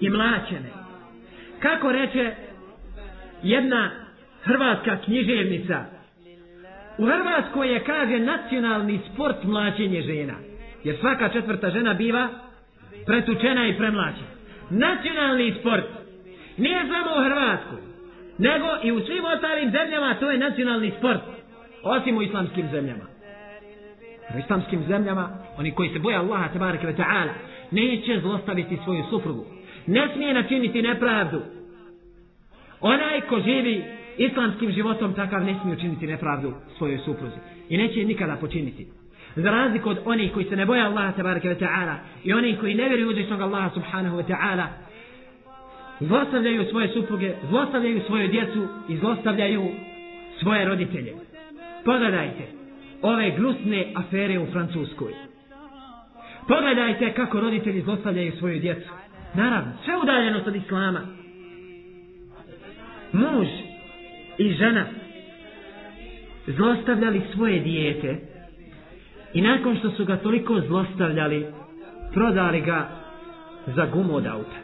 i 0.00 0.10
mlačene. 0.10 0.70
Kako 1.58 1.92
reče 1.92 2.34
jedna 3.42 4.07
hrvatska 4.42 4.96
književnica, 5.04 5.84
u 6.98 7.06
Hrvatskoj 7.06 7.72
je, 7.72 7.84
kaže, 7.84 8.18
nacionalni 8.18 9.00
sport 9.12 9.44
mlačenje 9.44 10.02
žena. 10.02 10.34
Jer 10.84 10.96
svaka 11.00 11.28
četvrta 11.28 11.70
žena 11.70 11.94
biva 11.94 12.28
pretučena 13.06 13.66
i 13.66 13.76
premlačena. 13.76 14.28
Nacionalni 14.70 15.54
sport 15.60 15.84
nije 16.56 16.80
samo 16.80 17.20
u 17.20 17.24
Hrvatskoj, 17.24 17.78
nego 18.38 18.66
i 18.82 18.92
u 18.92 19.00
svim 19.06 19.24
ostalim 19.24 19.70
zemljama 19.70 20.14
to 20.14 20.30
je 20.30 20.38
nacionalni 20.38 20.92
sport. 20.98 21.20
Osim 21.82 22.16
u 22.16 22.22
islamskim 22.22 22.68
zemljama. 22.72 23.04
U 24.34 24.38
islamskim 24.38 24.84
zemljama, 24.88 25.28
oni 25.58 25.74
koji 25.74 25.90
se 25.90 25.98
boje 25.98 26.16
Allaha 26.16 26.48
tabaraka 26.52 26.86
wa 26.86 26.96
ta'ala, 26.96 27.32
neće 27.70 28.20
zlostaviti 28.20 28.78
svoju 28.84 29.04
suprugu. 29.10 29.44
Ne 29.86 30.08
smije 30.14 30.34
načiniti 30.34 30.82
nepravdu. 30.82 31.42
Onaj 32.80 33.20
ko 33.20 33.40
živi 33.40 33.84
islamskim 34.18 34.72
životom 34.72 35.14
takav 35.14 35.44
ne 35.44 35.56
smije 35.60 35.76
učiniti 35.76 36.06
nepravdu 36.06 36.52
svojoj 36.78 36.98
supruzi. 36.98 37.36
I 37.68 37.76
neće 37.76 38.04
nikada 38.04 38.36
počiniti. 38.36 38.86
Za 39.36 39.50
razliku 39.50 39.90
od 39.90 39.98
onih 40.04 40.32
koji 40.32 40.44
se 40.44 40.56
ne 40.56 40.66
boje 40.66 40.82
Allaha 40.82 41.12
tabaraka 41.12 41.48
wa 41.48 41.58
ta'ala 41.58 41.94
i 42.24 42.32
onih 42.32 42.60
koji 42.60 42.74
ne 42.74 42.88
vjeruju 42.88 43.10
uzvišnog 43.10 43.40
Allaha 43.40 43.70
subhanahu 43.74 44.16
wa 44.16 44.24
ta'ala 44.28 44.66
zlostavljaju 46.00 46.64
svoje 46.70 46.88
supruge, 46.88 47.34
zlostavljaju 47.48 48.00
svoju 48.06 48.28
djecu 48.28 48.68
i 48.88 48.96
zlostavljaju 48.96 49.68
svoje 50.40 50.64
roditelje. 50.64 51.12
Pogledajte 51.84 52.46
ove 53.02 53.30
gnusne 53.30 53.92
afere 53.94 54.38
u 54.38 54.46
Francuskoj. 54.46 55.12
Pogledajte 56.48 57.12
kako 57.12 57.40
roditelji 57.40 57.82
zlostavljaju 57.82 58.32
svoju 58.38 58.60
djecu. 58.60 58.88
Naravno, 59.34 59.72
sve 59.84 59.96
udaljenost 60.02 60.46
od 60.46 60.56
Islama. 60.56 61.00
Muž 63.12 63.67
i 64.38 64.52
žena 64.52 64.84
zlostavljali 66.46 67.22
svoje 67.34 67.60
dijete 67.60 68.16
i 69.34 69.40
nakon 69.40 69.76
što 69.76 69.90
su 69.90 70.04
ga 70.04 70.16
toliko 70.16 70.60
zlostavljali, 70.60 71.46
prodali 72.14 72.60
ga 72.60 72.88
za 73.66 73.86
gumu 73.86 74.14
od 74.14 74.26
auta. 74.26 74.56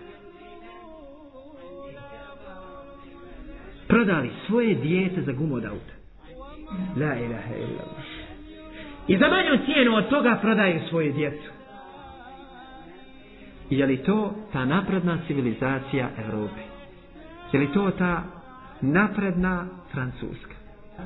Prodali 3.88 4.30
svoje 4.46 4.74
dijete 4.74 5.22
za 5.22 5.32
gumu 5.32 5.54
od 5.54 5.64
auta. 5.64 5.94
La 6.96 7.16
ilaha 7.16 7.54
illallah. 7.56 8.04
I 9.08 9.18
za 9.18 9.28
manju 9.28 9.64
cijenu 9.66 9.94
od 9.96 10.08
toga 10.08 10.38
prodaju 10.42 10.80
svoje 10.88 11.12
djecu. 11.12 11.50
Je 13.70 13.86
li 13.86 13.96
to 13.96 14.34
ta 14.52 14.64
napredna 14.64 15.18
civilizacija 15.26 16.08
Evrope? 16.26 16.60
Je 17.52 17.60
li 17.60 17.72
to 17.72 17.90
ta 17.90 18.22
napredna 18.84 19.54
Francuska? 19.92 20.54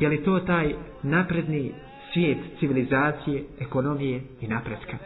Je 0.01 0.09
li 0.09 0.23
to 0.23 0.39
taj 0.41 0.73
napredni 1.03 1.73
svijet 2.13 2.39
civilizacije, 2.61 3.45
ekonomije 3.61 4.21
i 4.41 4.47
napretka? 4.49 4.97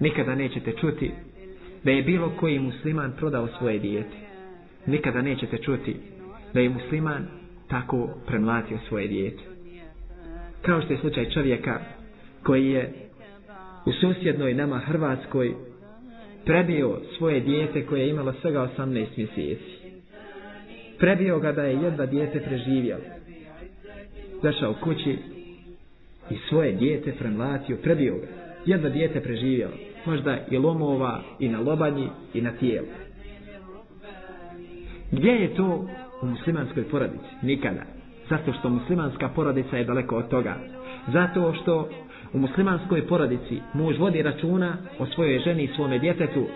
Nikada 0.00 0.34
nećete 0.34 0.72
čuti 0.72 1.10
da 1.84 1.90
je 1.90 2.02
bilo 2.02 2.30
koji 2.30 2.58
musliman 2.58 3.12
prodao 3.12 3.48
svoje 3.48 3.78
dijete. 3.78 4.16
Nikada 4.86 5.22
nećete 5.22 5.58
čuti 5.58 5.96
da 6.54 6.60
je 6.60 6.68
musliman 6.68 7.26
tako 7.68 8.08
premlatio 8.26 8.78
svoje 8.88 9.08
dijete. 9.08 9.42
Kao 10.62 10.82
što 10.82 10.92
je 10.92 10.98
slučaj 10.98 11.30
čovjeka 11.30 11.80
koji 12.42 12.66
je 12.66 12.92
u 13.86 13.92
susjednoj 13.92 14.54
nama 14.54 14.78
Hrvatskoj 14.78 15.54
prebio 16.44 16.98
svoje 17.18 17.40
dijete 17.40 17.86
koje 17.86 18.00
je 18.00 18.10
imalo 18.10 18.32
svega 18.32 18.68
18 18.78 18.88
mjeseci. 19.16 19.79
Prebio 21.00 21.38
ga 21.38 21.52
da 21.52 21.62
je 21.62 21.82
jedva 21.82 22.06
dijete 22.06 22.40
preživjelo. 22.40 23.02
Zašao 24.42 24.74
kući 24.74 25.18
i 26.30 26.36
svoje 26.48 26.72
dijete 26.72 27.12
premlatio, 27.12 27.76
prebio 27.82 28.14
ga. 28.14 28.26
Jedva 28.66 28.88
dijete 28.88 29.20
preživjelo. 29.20 29.72
Možda 30.06 30.38
i 30.50 30.58
lomova, 30.58 31.22
i 31.38 31.48
na 31.48 31.60
lobanji, 31.60 32.08
i 32.34 32.40
na 32.40 32.52
tijelu. 32.52 32.86
Gdje 35.10 35.30
je 35.30 35.54
to 35.54 35.88
u 36.22 36.26
muslimanskoj 36.26 36.84
porodici? 36.84 37.28
Nikada. 37.42 37.82
Zato 38.30 38.52
što 38.52 38.68
muslimanska 38.68 39.28
porodica 39.28 39.76
je 39.76 39.84
daleko 39.84 40.16
od 40.16 40.28
toga. 40.28 40.56
Zato 41.12 41.54
što 41.62 41.88
u 42.32 42.38
muslimanskoj 42.38 43.06
porodici 43.06 43.60
muž 43.74 43.98
vodi 43.98 44.22
računa 44.22 44.76
o 44.98 45.06
svojoj 45.06 45.38
ženi 45.38 45.64
i 45.64 45.74
svome 45.76 45.98
djetetu, 45.98 46.46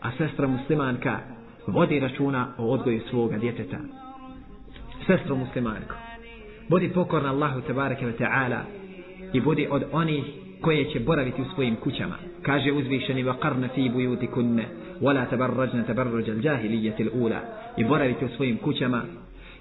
a 0.00 0.10
sestra 0.18 0.46
muslimanka 0.46 1.18
vodi 1.66 2.00
računa 2.00 2.52
o 2.58 2.72
odgoju 2.72 3.00
svoga 3.10 3.38
djeteta. 3.38 3.78
Sestro 5.06 5.36
muslimanko, 5.36 5.94
budi 6.68 6.88
pokorna 6.88 7.30
Allahu 7.30 7.60
tebareke 7.60 8.06
ve 8.06 8.12
ta'ala 8.12 8.60
i 9.32 9.40
budi 9.40 9.68
od 9.70 9.84
onih 9.92 10.24
koje 10.60 10.90
će 10.90 11.00
boraviti 11.00 11.42
u 11.42 11.54
svojim 11.54 11.76
kućama. 11.76 12.14
Kaže 12.42 12.72
uzvišeni 12.72 13.24
wa 13.24 13.34
qarna 13.42 13.68
fi 13.74 13.90
buyutikunna 13.90 14.62
wala 15.00 15.30
tabarrajna 15.30 15.84
tabarruj 15.84 16.22
al-jahiliyyah 16.22 17.00
al-ula. 17.00 17.40
I 17.76 17.84
boravite 17.84 18.24
u 18.24 18.28
svojim 18.28 18.56
kućama 18.56 19.02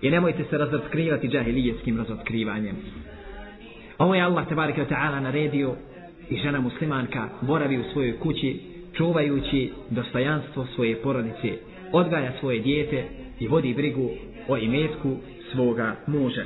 i 0.01 0.11
nemojte 0.11 0.43
se 0.49 0.57
razotkrivati 0.57 1.29
jahilijetskim 1.31 1.97
razotkrivanjem. 1.97 2.75
Ovo 3.97 4.15
je 4.15 4.21
Allah 4.21 4.47
tebareke 4.47 4.81
ve 4.81 4.87
ta'ala 4.87 5.19
naredio 5.19 5.75
i 6.29 6.37
žena 6.37 6.61
muslimanka 6.61 7.29
boravi 7.41 7.79
u 7.79 7.83
svojoj 7.93 8.19
kući 8.19 8.59
čuvajući 8.93 9.71
dostojanstvo 9.89 10.65
svoje 10.75 10.95
porodice, 10.95 11.57
odgaja 11.92 12.32
svoje 12.40 12.60
dijete 12.60 13.04
i 13.40 13.48
vodi 13.48 13.74
brigu 13.74 14.10
o 14.48 14.56
imetku 14.56 15.16
svoga 15.52 15.96
muža. 16.06 16.44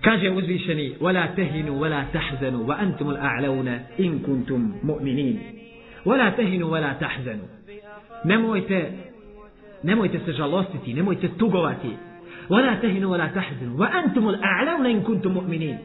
Kaže 0.00 0.30
uzvišeni 0.30 0.94
وَلَا 1.00 1.26
تَهِنُوا 1.36 1.78
وَلَا 1.80 2.04
تَحْزَنُوا 2.12 2.66
وَأَنْتُمُ 2.66 3.06
الْأَعْلَوْنَ 3.10 3.68
إِن 3.98 4.18
كُنْتُمْ 4.26 4.60
مُؤْمِنِينَ 4.82 5.38
وَلَا 6.04 6.30
تَهِنُوا 6.30 6.70
وَلَا 6.70 6.92
تَحْزَنُوا 6.92 7.48
Nemojte 8.24 8.92
nemojte 9.82 10.18
se 10.26 10.32
žalostiti, 10.32 10.94
nemojte 10.94 11.28
tugovati, 11.38 11.96
ولا 12.50 12.74
تهنوا 12.74 13.12
ولا 13.12 13.26
تحزنوا 13.26 13.80
وأنتم 13.80 14.28
الأعلون 14.28 14.86
إن 14.86 15.00
كنتم 15.00 15.32
مؤمنين 15.32 15.78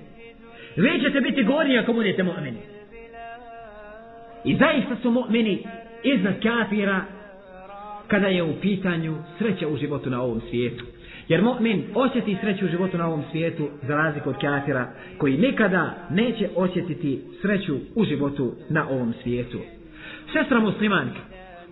vi 0.77 1.01
ćete 1.01 1.21
biti 1.21 1.43
gorniji 1.43 1.77
ako 1.77 1.93
budete 1.93 2.23
mu'mini 2.23 2.57
i 4.43 4.55
zaista 4.55 4.95
su 5.01 5.11
mu'mini 5.11 5.63
iznad 6.04 6.42
kafira 6.42 7.04
kada 8.08 8.26
je 8.26 8.42
u 8.42 8.60
pitanju 8.60 9.16
sreća 9.38 9.68
u 9.68 9.76
životu 9.76 10.10
na 10.10 10.22
ovom 10.22 10.40
svijetu 10.50 10.84
jer 11.28 11.42
mu'min 11.42 11.82
osjeti 11.94 12.36
sreću 12.40 12.64
u 12.64 12.68
životu 12.68 12.98
na 12.98 13.06
ovom 13.06 13.22
svijetu 13.30 13.68
za 13.82 13.96
razliku 13.96 14.30
od 14.30 14.36
kafira 14.40 14.88
koji 15.18 15.38
nikada 15.38 15.94
neće 16.10 16.48
osjetiti 16.56 17.20
sreću 17.42 17.76
u 17.94 18.04
životu 18.04 18.52
na 18.68 18.88
ovom 18.88 19.14
svijetu 19.22 19.58
sestra 20.32 20.60
muslimanka 20.60 21.20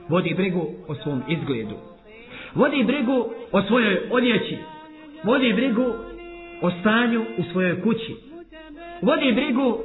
vodi 0.09 0.35
brigu 0.35 0.67
o 0.89 0.95
svom 0.95 1.23
izgledu 1.29 1.77
vodi 2.55 2.85
brigu 2.85 3.31
o 3.53 3.63
svojoj 3.63 4.01
odjeći 4.11 4.57
vodi 5.25 5.53
brigu 5.53 5.95
o 6.61 6.71
stanju 6.81 7.25
u 7.39 7.43
svojoj 7.53 7.83
kući. 7.83 8.17
Vodi 9.03 9.33
brigu 9.33 9.79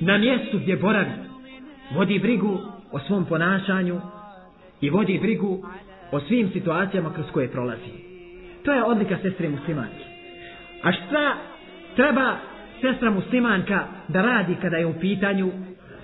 na 0.00 0.18
mjestu 0.18 0.58
gdje 0.58 0.76
boravi. 0.76 1.10
Vodi 1.94 2.18
brigu 2.18 2.58
o 2.96 2.98
svom 2.98 3.24
ponašanju 3.24 4.00
i 4.80 4.90
vodi 4.90 5.18
brigu 5.18 5.64
o 6.12 6.20
svim 6.20 6.50
situacijama 6.52 7.12
kroz 7.14 7.26
koje 7.32 7.50
prolazi. 7.50 7.92
To 8.64 8.72
je 8.72 8.84
odlika 8.84 9.16
sestre 9.22 9.48
muslimanke. 9.48 10.04
A 10.82 10.92
šta 10.92 11.36
treba 11.96 12.36
sestra 12.80 13.10
muslimanka 13.10 13.84
da 14.08 14.22
radi 14.22 14.56
kada 14.62 14.76
je 14.76 14.86
u 14.86 15.00
pitanju 15.00 15.50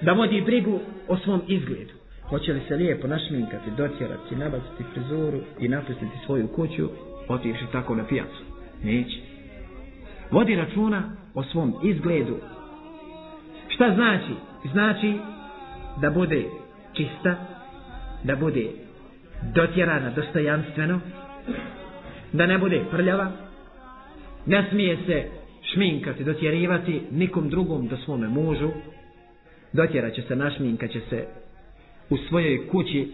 da 0.02 0.12
vodi 0.12 0.40
brigu 0.40 0.80
o 1.08 1.16
svom 1.16 1.42
izgledu? 1.48 1.92
Hoće 2.28 2.52
li 2.52 2.60
se 2.68 2.76
lijepo 2.76 3.06
našminkati, 3.06 3.70
dotjerati, 3.76 4.36
nabaciti 4.36 4.84
frizuru 4.94 5.40
i 5.58 5.68
napustiti 5.68 6.16
svoju 6.26 6.48
kuću, 6.48 6.88
otiši 7.28 7.64
tako 7.72 7.94
na 7.94 8.04
pijacu? 8.04 8.42
Neće. 8.84 9.18
Vodi 10.30 10.56
računa 10.56 11.02
o 11.34 11.42
svom 11.42 11.74
izgledu. 11.82 12.36
Šta 13.68 13.94
znači? 13.94 14.34
Znači 14.72 15.18
da 16.00 16.10
bude 16.10 16.44
čista, 16.92 17.36
da 18.24 18.36
bude 18.36 18.66
dotjerana 19.54 20.10
dostojanstveno, 20.10 21.00
da 22.32 22.46
ne 22.46 22.58
bude 22.58 22.84
prljava, 22.90 23.30
ne 24.46 24.66
smije 24.70 24.96
se 25.06 25.24
šminkati, 25.72 26.24
dotjerivati 26.24 27.02
nikom 27.10 27.48
drugom 27.48 27.88
do 27.88 27.96
svome 27.96 28.28
mužu, 28.28 28.70
dotjera 29.72 30.10
će 30.10 30.22
se, 30.22 30.36
našminka 30.36 30.88
će 30.88 31.00
se 31.10 31.26
u 32.10 32.16
svojoj 32.16 32.68
kući, 32.68 33.08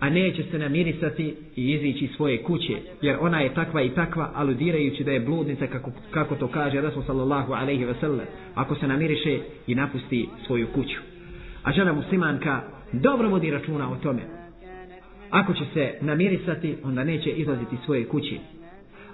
a 0.00 0.10
neće 0.10 0.42
se 0.50 0.58
namirisati 0.58 1.34
i 1.56 1.72
izići 1.72 2.04
iz 2.04 2.10
svoje 2.16 2.42
kuće, 2.42 2.76
jer 3.02 3.16
ona 3.20 3.40
je 3.40 3.54
takva 3.54 3.82
i 3.82 3.90
takva, 3.94 4.30
aludirajući 4.34 5.04
da 5.04 5.10
je 5.12 5.20
bludnica, 5.20 5.66
kako, 5.66 5.90
kako 6.10 6.34
to 6.34 6.48
kaže 6.48 6.80
Rasul 6.80 7.02
sallallahu 7.06 7.52
alaihi 7.52 7.84
ve 7.84 7.94
sellem, 8.00 8.26
ako 8.54 8.74
se 8.74 8.86
namiriše 8.86 9.38
i 9.66 9.74
napusti 9.74 10.28
svoju 10.46 10.66
kuću. 10.74 11.07
A 11.68 11.72
žena 11.72 11.92
muslimanka 11.92 12.60
dobro 12.92 13.28
vodi 13.28 13.50
računa 13.50 13.92
o 13.92 13.96
tome. 13.96 14.22
Ako 15.30 15.54
će 15.54 15.64
se 15.74 15.94
namirisati, 16.00 16.76
onda 16.84 17.04
neće 17.04 17.30
izlaziti 17.30 17.76
svoje 17.84 18.04
kući. 18.04 18.38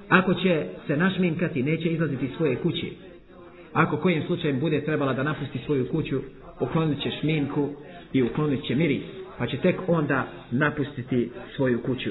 Ako 0.09 0.35
će 0.35 0.67
se 0.87 0.97
našminkati, 0.97 1.63
neće 1.63 1.89
izlaziti 1.89 2.31
svoje 2.37 2.57
kući. 2.57 2.93
Ako 3.73 3.97
kojim 3.97 4.23
slučajem 4.27 4.61
bude 4.61 4.85
trebala 4.85 5.13
da 5.13 5.23
napusti 5.23 5.59
svoju 5.67 5.89
kuću, 5.89 6.21
uklonit 6.61 7.03
će 7.03 7.11
šminku 7.21 7.69
i 8.13 8.23
uklonit 8.23 8.65
će 8.67 8.75
miris, 8.75 9.03
pa 9.39 9.47
će 9.47 9.57
tek 9.57 9.77
onda 9.89 10.27
napustiti 10.51 11.31
svoju 11.57 11.83
kuću. 11.83 12.11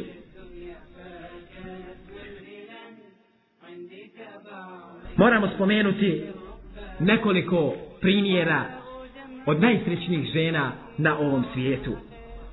Moramo 5.18 5.48
spomenuti 5.56 6.22
nekoliko 7.00 7.74
primjera 8.02 8.83
od 9.46 9.62
najsrećnijih 9.62 10.34
žena 10.34 10.72
na 10.98 11.18
ovom 11.18 11.46
svijetu. 11.54 11.92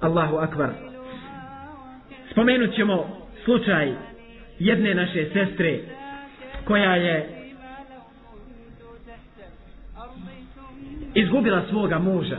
Allahu 0.00 0.36
akbar. 0.36 0.70
Spomenut 2.30 2.74
ćemo 2.74 3.26
slučaj 3.44 3.92
jedne 4.58 4.94
naše 4.94 5.30
sestre 5.32 5.80
koja 6.64 6.94
je 6.96 7.28
izgubila 11.14 11.62
svoga 11.70 11.98
muža. 11.98 12.38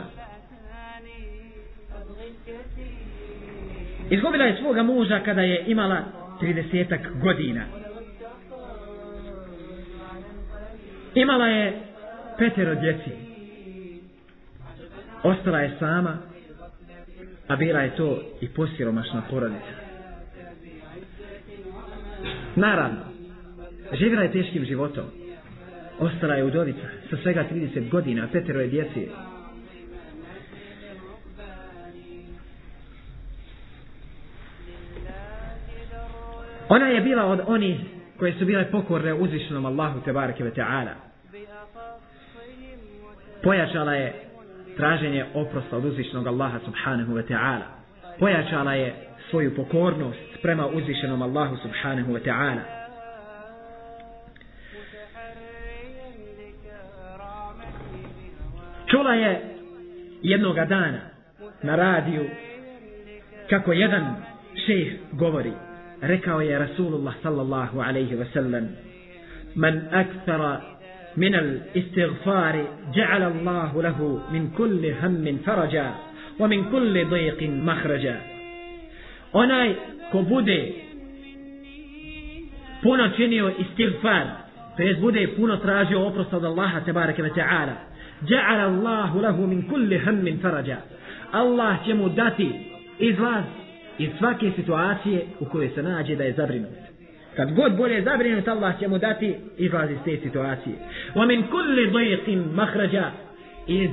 Izgubila 4.10 4.44
je 4.44 4.56
svoga 4.60 4.82
muža 4.82 5.20
kada 5.24 5.40
je 5.40 5.64
imala 5.66 6.04
30 6.40 7.20
godina. 7.20 7.64
Imala 11.14 11.46
je 11.46 11.80
petero 12.38 12.74
djeci. 12.74 13.31
Ostala 15.22 15.58
je 15.58 15.76
sama, 15.78 16.18
a 17.48 17.56
bila 17.56 17.80
je 17.80 17.96
to 17.96 18.22
i 18.40 18.48
posiromašna 18.48 19.22
porodica. 19.30 19.72
Naravno, 22.56 23.00
živjela 23.92 24.22
je 24.22 24.32
teškim 24.32 24.64
životom. 24.64 25.04
Ostala 25.98 26.34
je 26.34 26.44
udovica 26.44 26.86
sa 27.10 27.16
svega 27.22 27.44
30 27.52 27.88
godina, 27.90 28.28
petero 28.32 28.60
je 28.60 28.68
djeci. 28.68 29.08
Ona 36.68 36.86
je 36.86 37.00
bila 37.00 37.24
od 37.24 37.40
onih 37.46 37.80
koje 38.18 38.32
su 38.38 38.44
bile 38.44 38.70
pokorne 38.70 39.14
uzvišenom 39.14 39.66
Allahu 39.66 40.00
Tebareke 40.00 40.44
ve 40.44 40.50
Teala. 40.50 40.94
Pojačala 43.42 43.94
je 43.94 44.31
traženje 44.76 45.24
oprosta 45.34 45.76
od 45.76 45.84
uzvišenog 45.84 46.26
Allaha 46.26 46.58
Subhanahu 46.64 47.12
wa 47.12 47.22
ta'ala. 47.28 47.66
Pojačala 48.18 48.74
je 48.74 48.94
svoju 49.30 49.56
pokornost 49.56 50.42
prema 50.42 50.66
uzvišenom 50.66 51.22
Allahu 51.22 51.56
Subhanahu 51.56 52.12
wa 52.12 52.20
Ta'ala. 52.24 52.62
Čula 58.86 59.14
je 59.14 59.40
jednoga 60.22 60.64
dana 60.64 61.00
na 61.62 61.76
radiju 61.76 62.24
kako 63.50 63.72
jedan 63.72 64.16
šejh 64.66 64.92
govori 65.12 65.52
rekao 66.00 66.40
je 66.40 66.58
Rasulullah 66.58 67.14
sallallahu 67.22 67.80
alaihi 67.80 68.16
wa 68.16 68.26
sallam 68.32 68.68
man 69.54 69.82
akthara 69.92 70.60
من 71.16 71.34
الاستغفار 71.34 72.66
جعل 72.94 73.22
الله 73.22 73.82
له 73.82 74.20
من 74.32 74.50
كل 74.58 74.92
هم 75.02 75.38
فرجا 75.46 75.94
ومن 76.40 76.70
كل 76.70 77.04
ضيق 77.04 77.42
مخرجا 77.42 78.16
onaj 79.32 79.70
ko 80.12 80.22
bude 80.22 80.72
puno 82.82 83.08
činio 83.16 83.52
istighfar 83.58 84.26
to 84.76 84.82
jest 84.82 85.00
bude 85.00 85.28
puno 85.36 85.56
tražio 85.56 86.06
oprost 86.06 86.32
od 86.32 86.44
Allaha 86.44 86.80
tebareke 86.80 87.22
ve 87.22 87.30
ta'ala 87.30 87.76
ja'ala 88.28 88.64
Allahu 88.72 89.20
lahu 89.20 89.46
min 89.46 89.68
kulli 89.68 89.98
hammin 89.98 90.38
faraja 90.42 90.78
Allah 91.32 91.86
će 91.86 91.94
mu 91.94 92.08
dati 92.08 92.50
izlaz 92.98 93.44
iz 93.98 94.10
svake 94.18 94.50
situacije 94.56 95.24
u 95.40 95.44
kojoj 95.44 95.70
se 95.74 95.82
nađe 95.82 96.16
da 96.16 96.24
je 96.24 96.32
zabrinut 96.32 96.91
kad 97.35 97.53
god 97.53 97.77
bolje 97.77 98.01
zabrinut 98.01 98.47
Allah 98.47 98.79
će 98.79 98.87
mu 98.87 98.97
dati 98.97 99.35
izlaz 99.57 99.91
iz 99.91 99.97
te 100.05 100.17
situacije 100.23 100.75
wa 101.15 101.27
min 101.27 101.43
kulli 101.47 101.91
dayqin 101.91 102.53
makhraja 102.53 103.11
iz 103.67 103.89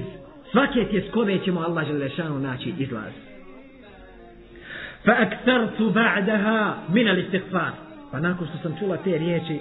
svake 0.50 0.84
tjeskove 0.90 1.38
će 1.44 1.52
mu 1.52 1.60
Allah 1.60 1.86
želešanu 1.86 2.38
naći 2.38 2.72
izlaz 2.78 3.12
فأكثرت 5.04 5.82
بعدها 5.82 6.84
من 6.88 7.08
الاستغفار 7.08 7.72
pa 8.12 8.20
nakon 8.20 8.46
što 8.46 8.58
sam 8.58 8.76
čula 8.78 8.96
te 8.96 9.18
riječi 9.18 9.58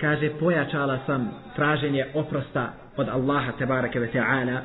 kaže 0.00 0.30
pojačala 0.40 0.98
sam 1.06 1.30
traženje 1.56 2.06
oprosta 2.14 2.72
od 2.96 3.08
Allaha 3.08 3.52
tebareke 3.52 4.00
ve 4.00 4.08
ta'ala 4.12 4.58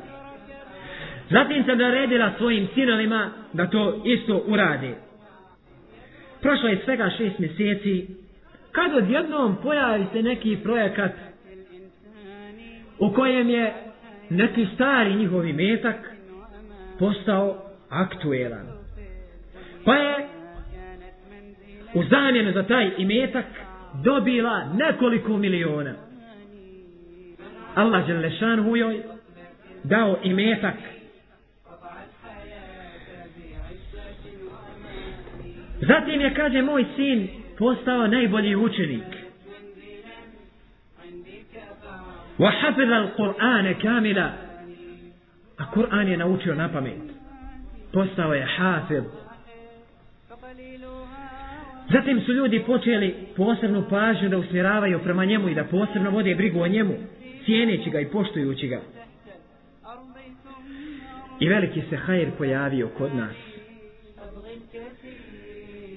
zatim 1.30 1.64
sam 1.64 1.78
naredila 1.78 2.30
svojim 2.38 2.68
sinovima 2.74 3.30
da 3.52 3.66
to 3.66 4.02
isto 4.04 4.42
urade 4.46 4.94
prošlo 6.40 6.68
je 6.68 6.80
svega 6.84 7.10
šest 7.18 7.38
mjeseci 7.38 8.06
kad 8.77 8.93
odjednom 8.93 9.55
pojavi 9.63 10.05
se 10.13 10.21
neki 10.21 10.57
projekat 10.63 11.11
u 12.99 13.13
kojem 13.13 13.49
je 13.49 13.73
neki 14.29 14.67
stari 14.75 15.15
njihovi 15.15 15.53
metak 15.53 15.95
postao 16.99 17.57
aktuelan 17.89 18.67
pa 19.85 19.95
je 19.95 20.27
u 21.93 22.03
zamjenu 22.03 22.51
za 22.51 22.63
taj 22.63 22.91
imetak 22.97 23.45
dobila 24.03 24.65
nekoliko 24.73 25.37
miliona. 25.37 25.93
Allah 27.75 28.07
Đelešan 28.07 28.63
hujoj 28.63 29.01
dao 29.83 30.17
imetak 30.23 30.75
Zatim 35.81 36.21
je, 36.21 36.33
kaže, 36.33 36.61
moj 36.61 36.85
sin 36.95 37.46
postao 37.58 38.06
najbolji 38.06 38.56
učenik. 38.56 39.22
وحفظ 42.38 42.90
القرآن 42.92 43.72
كاملا 43.72 44.30
a 45.58 45.64
Kur'an 45.74 46.08
je 46.08 46.16
naučio 46.16 46.54
na 46.54 46.68
pamet 46.68 47.02
postao 47.92 48.34
je 48.34 48.46
hafiz 48.56 49.02
Zatim 51.92 52.20
su 52.20 52.32
ljudi 52.32 52.62
počeli 52.66 53.14
posebnu 53.36 53.84
pažnju 53.90 54.28
da 54.28 54.38
usmjeravaju 54.38 54.98
prema 54.98 55.24
njemu 55.24 55.48
i 55.48 55.54
da 55.54 55.64
posebno 55.64 56.10
vode 56.10 56.34
brigu 56.34 56.60
o 56.60 56.68
njemu, 56.68 56.94
cijeneći 57.44 57.90
ga 57.90 58.00
i 58.00 58.06
poštujući 58.08 58.68
ga. 58.68 58.80
I 61.40 61.48
veliki 61.48 61.82
se 61.90 61.96
hajr 61.96 62.30
pojavio 62.38 62.88
kod 62.88 63.14
nas. 63.14 63.34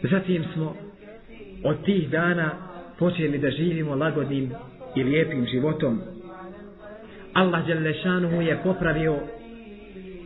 Zatim 0.04 0.44
smo 0.54 0.76
od 1.65 1.85
tih 1.85 2.11
dana 2.11 2.51
počeli 2.99 3.39
da 3.39 3.51
živimo 3.51 3.95
lagodnim 3.95 4.53
i 4.97 5.03
lijepim 5.03 5.47
životom. 5.47 6.01
Allah 7.33 7.67
Đelešanuhu 7.67 8.41
je 8.41 8.59
popravio 8.63 9.19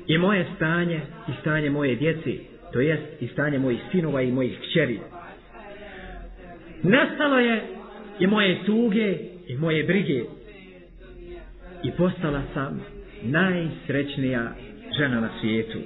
i 0.06 0.18
moje 0.18 0.46
stanje 0.56 1.00
i 1.28 1.32
stanje 1.40 1.70
moje 1.70 1.96
djeci, 1.96 2.40
to 2.72 2.80
jest 2.80 3.02
i 3.20 3.28
stanje 3.28 3.58
mojih 3.58 3.80
sinova 3.92 4.22
i 4.22 4.32
mojih 4.32 4.58
kćeri. 4.60 5.00
Nastalo 6.82 7.38
je 7.38 7.62
i 8.18 8.26
moje 8.26 8.64
tuge 8.66 9.18
i 9.48 9.56
moje 9.56 9.84
brige. 9.84 10.22
I 11.82 11.90
postala 11.90 12.42
sam 12.54 12.80
najsrećnija 13.22 14.52
žena 14.98 15.20
na 15.20 15.30
svijetu. 15.40 15.78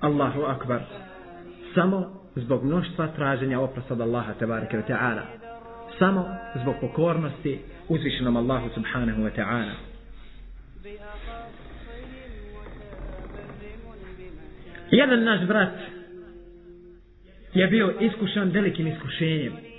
Allahu 0.00 0.42
akbar 0.42 0.80
samo 1.74 2.21
zbog 2.34 2.64
mnoštva 2.64 3.06
traženja 3.06 3.60
oprosta 3.60 3.94
od 3.94 4.00
Allaha 4.00 4.34
tebareke 4.34 4.76
ve 4.76 4.82
ta'ala. 4.88 5.22
Samo 5.98 6.28
zbog 6.62 6.74
pokornosti 6.80 7.58
uzvišenom 7.88 8.36
Allahu 8.36 8.68
subhanahu 8.74 9.22
wa 9.22 9.30
ta'ala. 9.36 9.74
Jedan 14.90 15.24
naš 15.24 15.46
brat 15.46 15.72
je 17.54 17.66
bio 17.66 17.94
iskušan 18.00 18.50
velikim 18.50 18.86
iskušenjem 18.86 19.72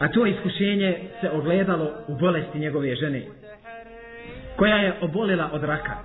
a 0.00 0.08
to 0.08 0.26
iskušenje 0.26 0.98
se 1.20 1.30
ogledalo 1.30 1.92
u 2.08 2.14
bolesti 2.18 2.58
njegove 2.58 2.96
žene 2.96 3.22
koja 4.56 4.76
je 4.76 4.94
obolila 5.00 5.50
od 5.52 5.64
raka. 5.64 5.96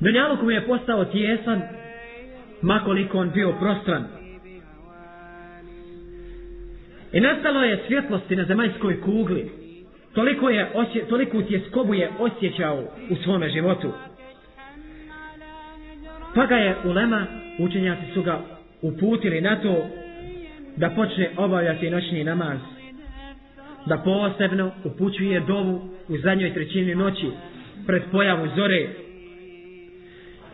Dunjaluk 0.00 0.42
mu 0.42 0.50
je 0.50 0.66
postao 0.66 1.04
tjesan 1.04 1.62
makoliko 2.62 3.18
on 3.18 3.30
bio 3.30 3.52
prostran. 3.52 4.04
I 7.12 7.20
nastalo 7.20 7.60
je 7.60 7.82
svjetlosti 7.86 8.36
na 8.36 8.44
zemaljskoj 8.44 9.00
kugli. 9.00 9.50
Toliko 10.12 10.48
je 10.50 10.70
osje, 10.74 11.06
toliko 11.08 11.42
tjeskobu 11.42 11.94
je 11.94 12.10
osjećao 12.18 12.84
u 13.10 13.16
svome 13.24 13.50
životu. 13.50 13.92
Pa 16.34 16.46
ga 16.46 16.54
je 16.56 16.76
ulema 16.84 17.26
učenjaci 17.58 18.02
su 18.14 18.22
ga 18.22 18.40
uputili 18.82 19.40
na 19.40 19.56
to 19.60 19.86
da 20.76 20.90
počne 20.90 21.30
obavljati 21.36 21.90
noćni 21.90 22.24
namaz 22.24 22.58
da 23.86 23.98
posebno 23.98 24.70
upućuje 24.84 25.40
dovu 25.40 25.80
u 26.08 26.18
zadnjoj 26.18 26.54
trećini 26.54 26.94
noći 26.94 27.30
pred 27.86 28.02
pojavu 28.12 28.48
zore 28.56 28.88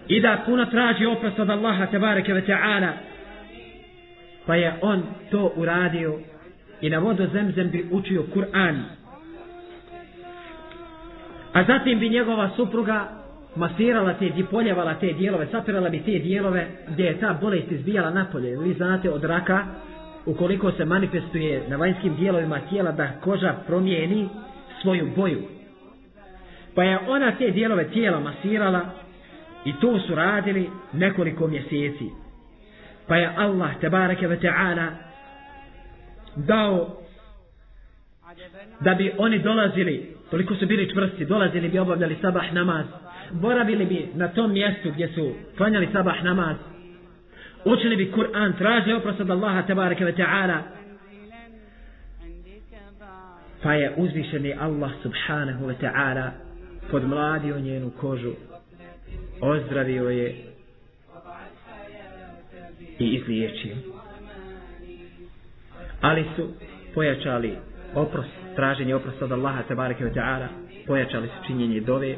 i 0.09 0.21
da 0.21 0.43
puno 0.47 0.65
traži 0.65 1.07
oprost 1.07 1.39
od 1.39 1.51
Allaha 1.51 1.87
tebareke 1.87 2.33
ve 2.33 2.43
ta'ala 2.47 2.93
pa 4.47 4.55
je 4.55 4.75
on 4.81 5.03
to 5.31 5.53
uradio 5.57 6.19
i 6.81 6.91
na 6.91 6.99
vodu 6.99 7.27
zemzem 7.33 7.71
bi 7.71 7.89
učio 7.91 8.25
Kur'an 8.35 8.85
a 11.53 11.65
zatim 11.65 11.99
bi 11.99 12.09
njegova 12.09 12.51
supruga 12.57 13.09
masirala 13.57 14.15
te, 14.15 14.31
poljevala 14.51 14.95
te 14.95 15.13
dijelove, 15.13 15.47
sapirala 15.47 15.89
bi 15.89 16.03
te 16.03 16.19
dijelove 16.19 16.67
gdje 16.89 17.05
je 17.05 17.21
ta 17.21 17.39
bolest 17.41 17.71
izbijala 17.71 18.11
napolje. 18.11 18.59
Vi 18.59 18.75
znate 18.75 19.11
od 19.11 19.25
raka, 19.25 19.65
ukoliko 20.27 20.73
se 20.73 20.85
manifestuje 20.85 21.63
na 21.69 21.77
vanjskim 21.77 22.15
dijelovima 22.17 22.61
tijela 22.71 22.93
da 22.93 23.13
koža 23.21 23.55
promijeni 23.67 24.29
svoju 24.83 25.09
boju. 25.17 25.43
Pa 26.75 26.83
je 26.83 26.99
ona 27.09 27.33
te 27.33 27.51
dijelove 27.51 27.89
tijela 27.89 28.21
masirala 28.21 28.81
i 29.65 29.73
to 29.81 29.99
su 29.99 30.15
radili 30.15 30.71
nekoliko 30.93 31.47
mjeseci. 31.47 32.11
Pa 33.07 33.17
je 33.17 33.31
Allah, 33.37 33.71
tebareke 33.81 34.27
ve 34.27 34.41
ta'ala, 34.41 34.91
dao 36.37 37.03
da 38.81 38.95
bi 38.95 39.13
oni 39.19 39.39
dolazili, 39.39 40.17
toliko 40.31 40.55
su 40.55 40.67
bili 40.67 40.91
čvrsti, 40.91 41.25
dolazili 41.25 41.69
bi 41.69 41.79
obavljali 41.79 42.19
sabah 42.23 42.53
namaz, 42.53 42.87
boravili 43.31 43.87
bi 43.87 44.09
na 44.15 44.29
tom 44.29 44.53
mjestu 44.53 44.91
gdje 44.91 45.09
su 45.09 45.33
klanjali 45.57 45.89
sabah 45.93 46.25
namaz, 46.25 46.57
učili 47.65 47.97
bi 47.97 48.13
Kur'an, 48.13 48.53
traži 48.59 48.93
oprost 48.93 49.21
od 49.21 49.31
Allaha 49.31 49.63
tabaraka 49.63 50.05
ve 50.05 50.13
ta'ala, 50.13 50.63
pa 53.63 53.75
je 53.75 53.95
uzvišeni 53.97 54.55
Allah 54.61 54.91
subhanahu 55.03 55.67
ve 55.67 55.75
ta'ala 55.75 56.31
podmladio 56.91 57.61
njenu 57.61 57.91
kožu, 57.91 58.33
ozdravio 59.43 60.11
je 60.11 60.37
i 62.99 63.07
izliječio. 63.07 63.77
Ali 66.01 66.25
su 66.37 66.49
pojačali 66.95 67.57
oprost, 67.95 68.31
traženje 68.57 68.95
oprosta 68.95 69.25
od 69.25 69.33
Allaha 69.33 69.63
tabareke 69.63 70.05
wa 70.05 70.15
ta'ala, 70.15 70.47
pojačali 70.87 71.29
su 71.29 71.47
činjenje 71.47 71.81
dove, 71.81 72.17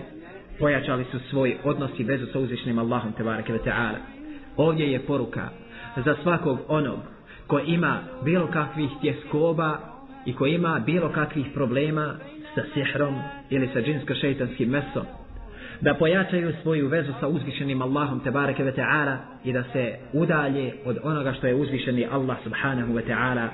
pojačali 0.59 1.05
su 1.11 1.19
svoj 1.31 1.57
odnos 1.65 1.91
i 1.99 2.05
vezu 2.05 2.27
sa 2.33 2.39
uzvišnim 2.39 2.79
Allahom 2.79 3.13
tabareke 3.13 3.53
ve 3.53 3.59
ta'ala. 3.59 3.99
Ovdje 4.57 4.93
je 4.93 5.01
poruka 5.01 5.49
za 6.05 6.17
svakog 6.23 6.59
onog 6.69 6.99
ko 7.47 7.59
ima 7.59 8.01
bilo 8.25 8.47
kakvih 8.47 8.91
tjeskoba 9.01 9.79
i 10.27 10.35
ko 10.35 10.47
ima 10.47 10.83
bilo 10.87 11.09
kakvih 11.09 11.47
problema 11.55 12.15
sa 12.55 12.63
sihrom 12.75 13.19
ili 13.51 13.69
sa 13.73 13.81
džinsko-šeitanskim 13.81 14.67
mesom 14.67 15.24
da 15.81 15.95
pojačaju 15.95 16.53
svoju 16.63 16.89
vezu 16.89 17.13
sa 17.21 17.29
uzvišenim 17.29 17.83
Allahom 17.83 18.21
tebareke 18.21 18.65
ve 18.65 18.73
ta'ala 18.73 19.17
i 19.45 19.53
da 19.53 19.65
se 19.73 19.95
udalje 20.13 20.73
od 20.85 20.99
onoga 21.03 21.33
što 21.33 21.47
je 21.47 21.55
uzvišeni 21.55 22.07
Allah 22.11 22.37
subhanahu 22.45 22.93
ve 22.93 23.03
ta'ala 23.03 23.49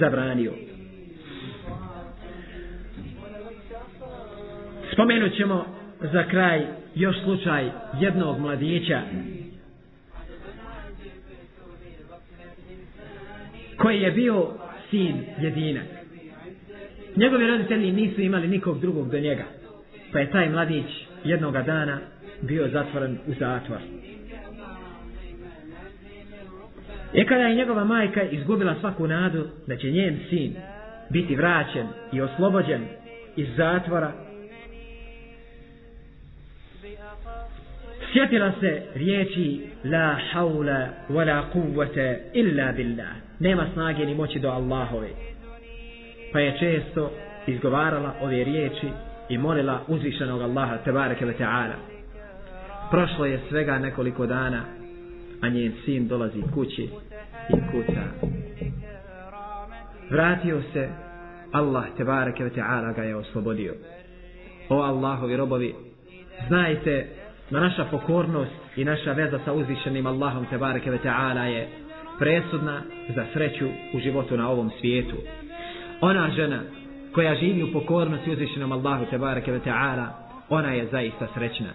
zabranio. 0.00 0.52
Spomenut 4.92 5.36
ćemo 5.36 5.64
za 6.12 6.24
kraj 6.24 6.66
još 6.94 7.16
slučaj 7.24 7.70
jednog 8.00 8.38
mladića 8.40 9.02
koji 13.76 14.00
je 14.00 14.10
bio 14.10 14.48
sin 14.90 15.16
jedinak. 15.40 15.84
Njegovi 17.16 17.46
roditelji 17.46 17.92
nisu 17.92 18.20
imali 18.20 18.48
nikog 18.48 18.80
drugog 18.80 19.10
do 19.10 19.18
njega. 19.18 19.44
Pa 20.12 20.18
je 20.18 20.30
taj 20.30 20.50
mladić 20.50 20.86
jednoga 21.24 21.62
dana 21.62 21.98
bio 22.42 22.68
zatvoren 22.68 23.18
u 23.26 23.32
zatvor. 23.38 23.78
E 27.14 27.24
kada 27.26 27.42
je 27.42 27.54
njegova 27.54 27.84
majka 27.84 28.22
izgubila 28.22 28.74
svaku 28.80 29.06
nadu 29.06 29.46
da 29.66 29.76
će 29.76 29.90
njen 29.90 30.18
sin 30.30 30.54
biti 31.10 31.36
vraćen 31.36 31.86
i 32.12 32.20
oslobođen 32.20 32.86
iz 33.36 33.48
zatvora, 33.56 34.12
sjetila 38.12 38.52
se 38.60 38.82
riječi 38.94 39.60
la 39.84 40.18
haula 40.32 40.86
wa 41.08 41.26
la 41.26 41.50
kuvvete 41.52 42.22
illa 42.32 42.72
billah 42.72 43.12
nema 43.38 43.66
snage 43.72 44.06
ni 44.06 44.14
moći 44.14 44.38
do 44.38 44.48
Allahove 44.48 45.08
pa 46.32 46.40
je 46.40 46.58
često 46.58 47.10
izgovarala 47.46 48.14
ove 48.20 48.44
riječi 48.44 48.88
i 49.28 49.38
molila 49.38 49.80
uzvišenog 49.88 50.42
Allaha 50.42 50.76
tebareke 50.76 51.26
ve 51.26 51.32
ta'ala. 51.32 51.74
Prošlo 52.90 53.24
je 53.24 53.40
svega 53.48 53.78
nekoliko 53.78 54.26
dana 54.26 54.64
a 55.40 55.48
njen 55.48 55.72
sin 55.84 56.08
dolazi 56.08 56.42
kući 56.54 56.88
i 57.48 57.70
kuca. 57.70 58.02
Vratio 60.10 60.62
se 60.72 60.88
Allah 61.52 61.84
tebareke 61.96 62.44
ve 62.44 62.50
ta'ala 62.50 62.92
ga 62.92 63.02
je 63.02 63.16
oslobodio. 63.16 63.74
O 64.68 64.80
Allahovi 64.80 65.36
robovi 65.36 65.74
znajte 66.48 67.06
na 67.50 67.60
naša 67.60 67.84
pokornost 67.84 68.52
i 68.76 68.84
naša 68.84 69.12
veza 69.12 69.38
sa 69.44 69.52
uzvišenim 69.52 70.06
Allahom 70.06 70.46
tebareke 70.46 70.90
ve 70.90 70.98
ta'ala 70.98 71.44
je 71.44 71.68
presudna 72.18 72.82
za 73.14 73.24
sreću 73.32 73.68
u 73.94 73.98
životu 73.98 74.36
na 74.36 74.50
ovom 74.50 74.70
svijetu. 74.80 75.16
Ona 76.00 76.30
žena 76.30 76.60
koja 77.14 77.34
živi 77.34 77.62
u 77.62 77.72
pokornosti 77.72 78.30
uzvišenom 78.30 78.72
Allahu 78.72 79.04
tebareke 79.10 79.52
ve 79.52 79.60
ta'ala, 79.60 80.06
ona 80.48 80.72
je 80.72 80.86
zaista 80.86 81.26
srećna. 81.34 81.68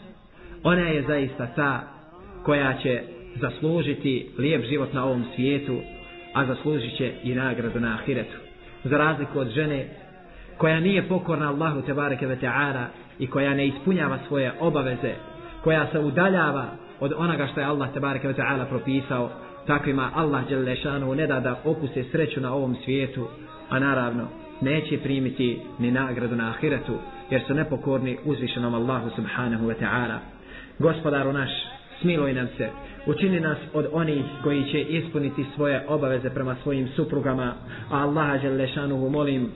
Ona 0.63 0.81
je 0.81 1.03
zaista 1.07 1.47
ta 1.55 1.81
koja 2.43 2.73
će 2.83 3.01
zaslužiti 3.35 4.29
lijep 4.37 4.65
život 4.65 4.93
na 4.93 5.05
ovom 5.05 5.25
svijetu, 5.35 5.77
a 6.33 6.45
zaslužit 6.45 6.97
će 6.97 7.11
i 7.23 7.35
nagradu 7.35 7.79
na 7.79 7.93
ahiretu. 7.93 8.37
Za 8.83 8.97
razliku 8.97 9.39
od 9.39 9.49
žene 9.49 9.85
koja 10.57 10.79
nije 10.79 11.07
pokorna 11.07 11.49
Allahu 11.49 11.81
tebareke 11.81 12.27
ve 12.27 12.37
ta'ala 12.41 12.85
i 13.19 13.27
koja 13.27 13.53
ne 13.53 13.67
ispunjava 13.67 14.17
svoje 14.27 14.53
obaveze 14.59 15.13
koja 15.63 15.87
se 15.91 15.99
udaljava 15.99 16.65
od 16.99 17.13
onoga 17.17 17.47
što 17.47 17.59
je 17.59 17.65
Allah 17.65 17.93
tebareke 17.93 18.27
ve 18.27 18.33
taala 18.33 18.65
propisao 18.65 19.29
takvima 19.67 20.11
Allah 20.15 20.47
dželle 20.47 20.75
šanu 20.75 21.15
ne 21.15 21.27
da 21.27 21.39
da 21.39 21.59
opuse 21.65 22.03
sreću 22.11 22.41
na 22.41 22.53
ovom 22.53 22.75
svijetu 22.85 23.27
a 23.69 23.79
naravno 23.79 24.27
neće 24.61 24.97
primiti 24.97 25.59
ni 25.79 25.91
nagradu 25.91 26.35
na 26.35 26.49
ahiretu 26.49 26.97
jer 27.29 27.41
su 27.47 27.53
nepokorni 27.53 28.17
uzvišenom 28.25 28.73
Allahu 28.73 29.09
subhanahu 29.15 29.65
wa 29.67 29.75
ta'ala. 29.81 30.17
Gospodaru 30.79 31.33
naš 31.33 31.49
smiluj 32.01 32.33
nam 32.33 32.47
se. 32.57 32.69
Učini 33.05 33.39
nas 33.39 33.57
od 33.73 33.87
onih 33.91 34.23
koji 34.43 34.63
će 34.71 34.81
ispuniti 34.81 35.45
svoje 35.55 35.85
obaveze 35.87 36.29
prema 36.29 36.55
svojim 36.63 36.87
suprugama. 36.95 37.53
A 37.91 37.97
Allaha 37.97 38.37
dželle 38.37 38.67
šanu 38.67 39.09
molim 39.09 39.51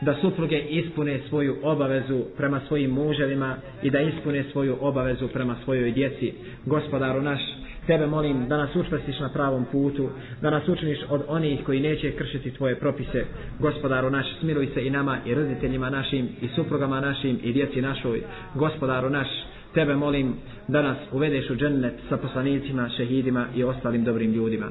da 0.00 0.14
supruge 0.20 0.58
ispune 0.58 1.20
svoju 1.28 1.56
obavezu 1.62 2.24
prema 2.36 2.60
svojim 2.68 2.90
muževima 2.90 3.56
i 3.82 3.90
da 3.90 4.00
ispune 4.00 4.44
svoju 4.52 4.76
obavezu 4.80 5.28
prema 5.28 5.56
svojoj 5.64 5.90
djeci. 5.90 6.32
Gospodaru 6.66 7.22
naš, 7.22 7.40
tebe 7.86 8.06
molim 8.06 8.48
da 8.48 8.56
nas 8.56 8.76
učvrstiš 8.76 9.20
na 9.20 9.28
pravom 9.28 9.64
putu, 9.72 10.08
da 10.42 10.50
nas 10.50 10.68
učiniš 10.68 10.98
od 11.08 11.22
onih 11.28 11.64
koji 11.64 11.80
neće 11.80 12.12
kršiti 12.12 12.50
tvoje 12.50 12.78
propise. 12.78 13.24
Gospodaru 13.58 14.10
naš, 14.10 14.26
smiluj 14.40 14.66
se 14.66 14.86
i 14.86 14.90
nama 14.90 15.18
i 15.26 15.34
roditeljima 15.34 15.90
našim 15.90 16.28
i 16.40 16.48
suprugama 16.48 17.00
našim 17.00 17.38
i 17.42 17.52
djeci 17.52 17.82
našoj. 17.82 18.22
Gospodaru 18.54 19.10
naš, 19.10 19.28
tebe 19.74 19.94
molim 19.96 20.34
da 20.68 20.82
nas 20.82 20.98
uvedeš 21.12 21.50
u 21.50 21.56
džennet 21.56 21.94
sa 22.08 22.16
poslanicima, 22.16 22.88
šehidima 22.96 23.46
i 23.54 23.64
ostalim 23.64 24.04
dobrim 24.04 24.32
ljudima. 24.32 24.66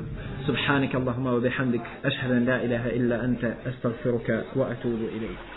Subhanak 0.46 0.96
Allahumma 0.96 1.32
wa 1.32 1.42
bihamdik, 1.42 1.82
ashhadu 2.04 2.34
an 2.34 2.48
la 2.48 2.62
ilaha 2.62 2.90
illa 2.90 3.16
anta, 3.16 3.54
astaghfiruka 3.66 4.44
wa 4.56 4.72
atubu 4.72 5.06
ilayk. 5.18 5.55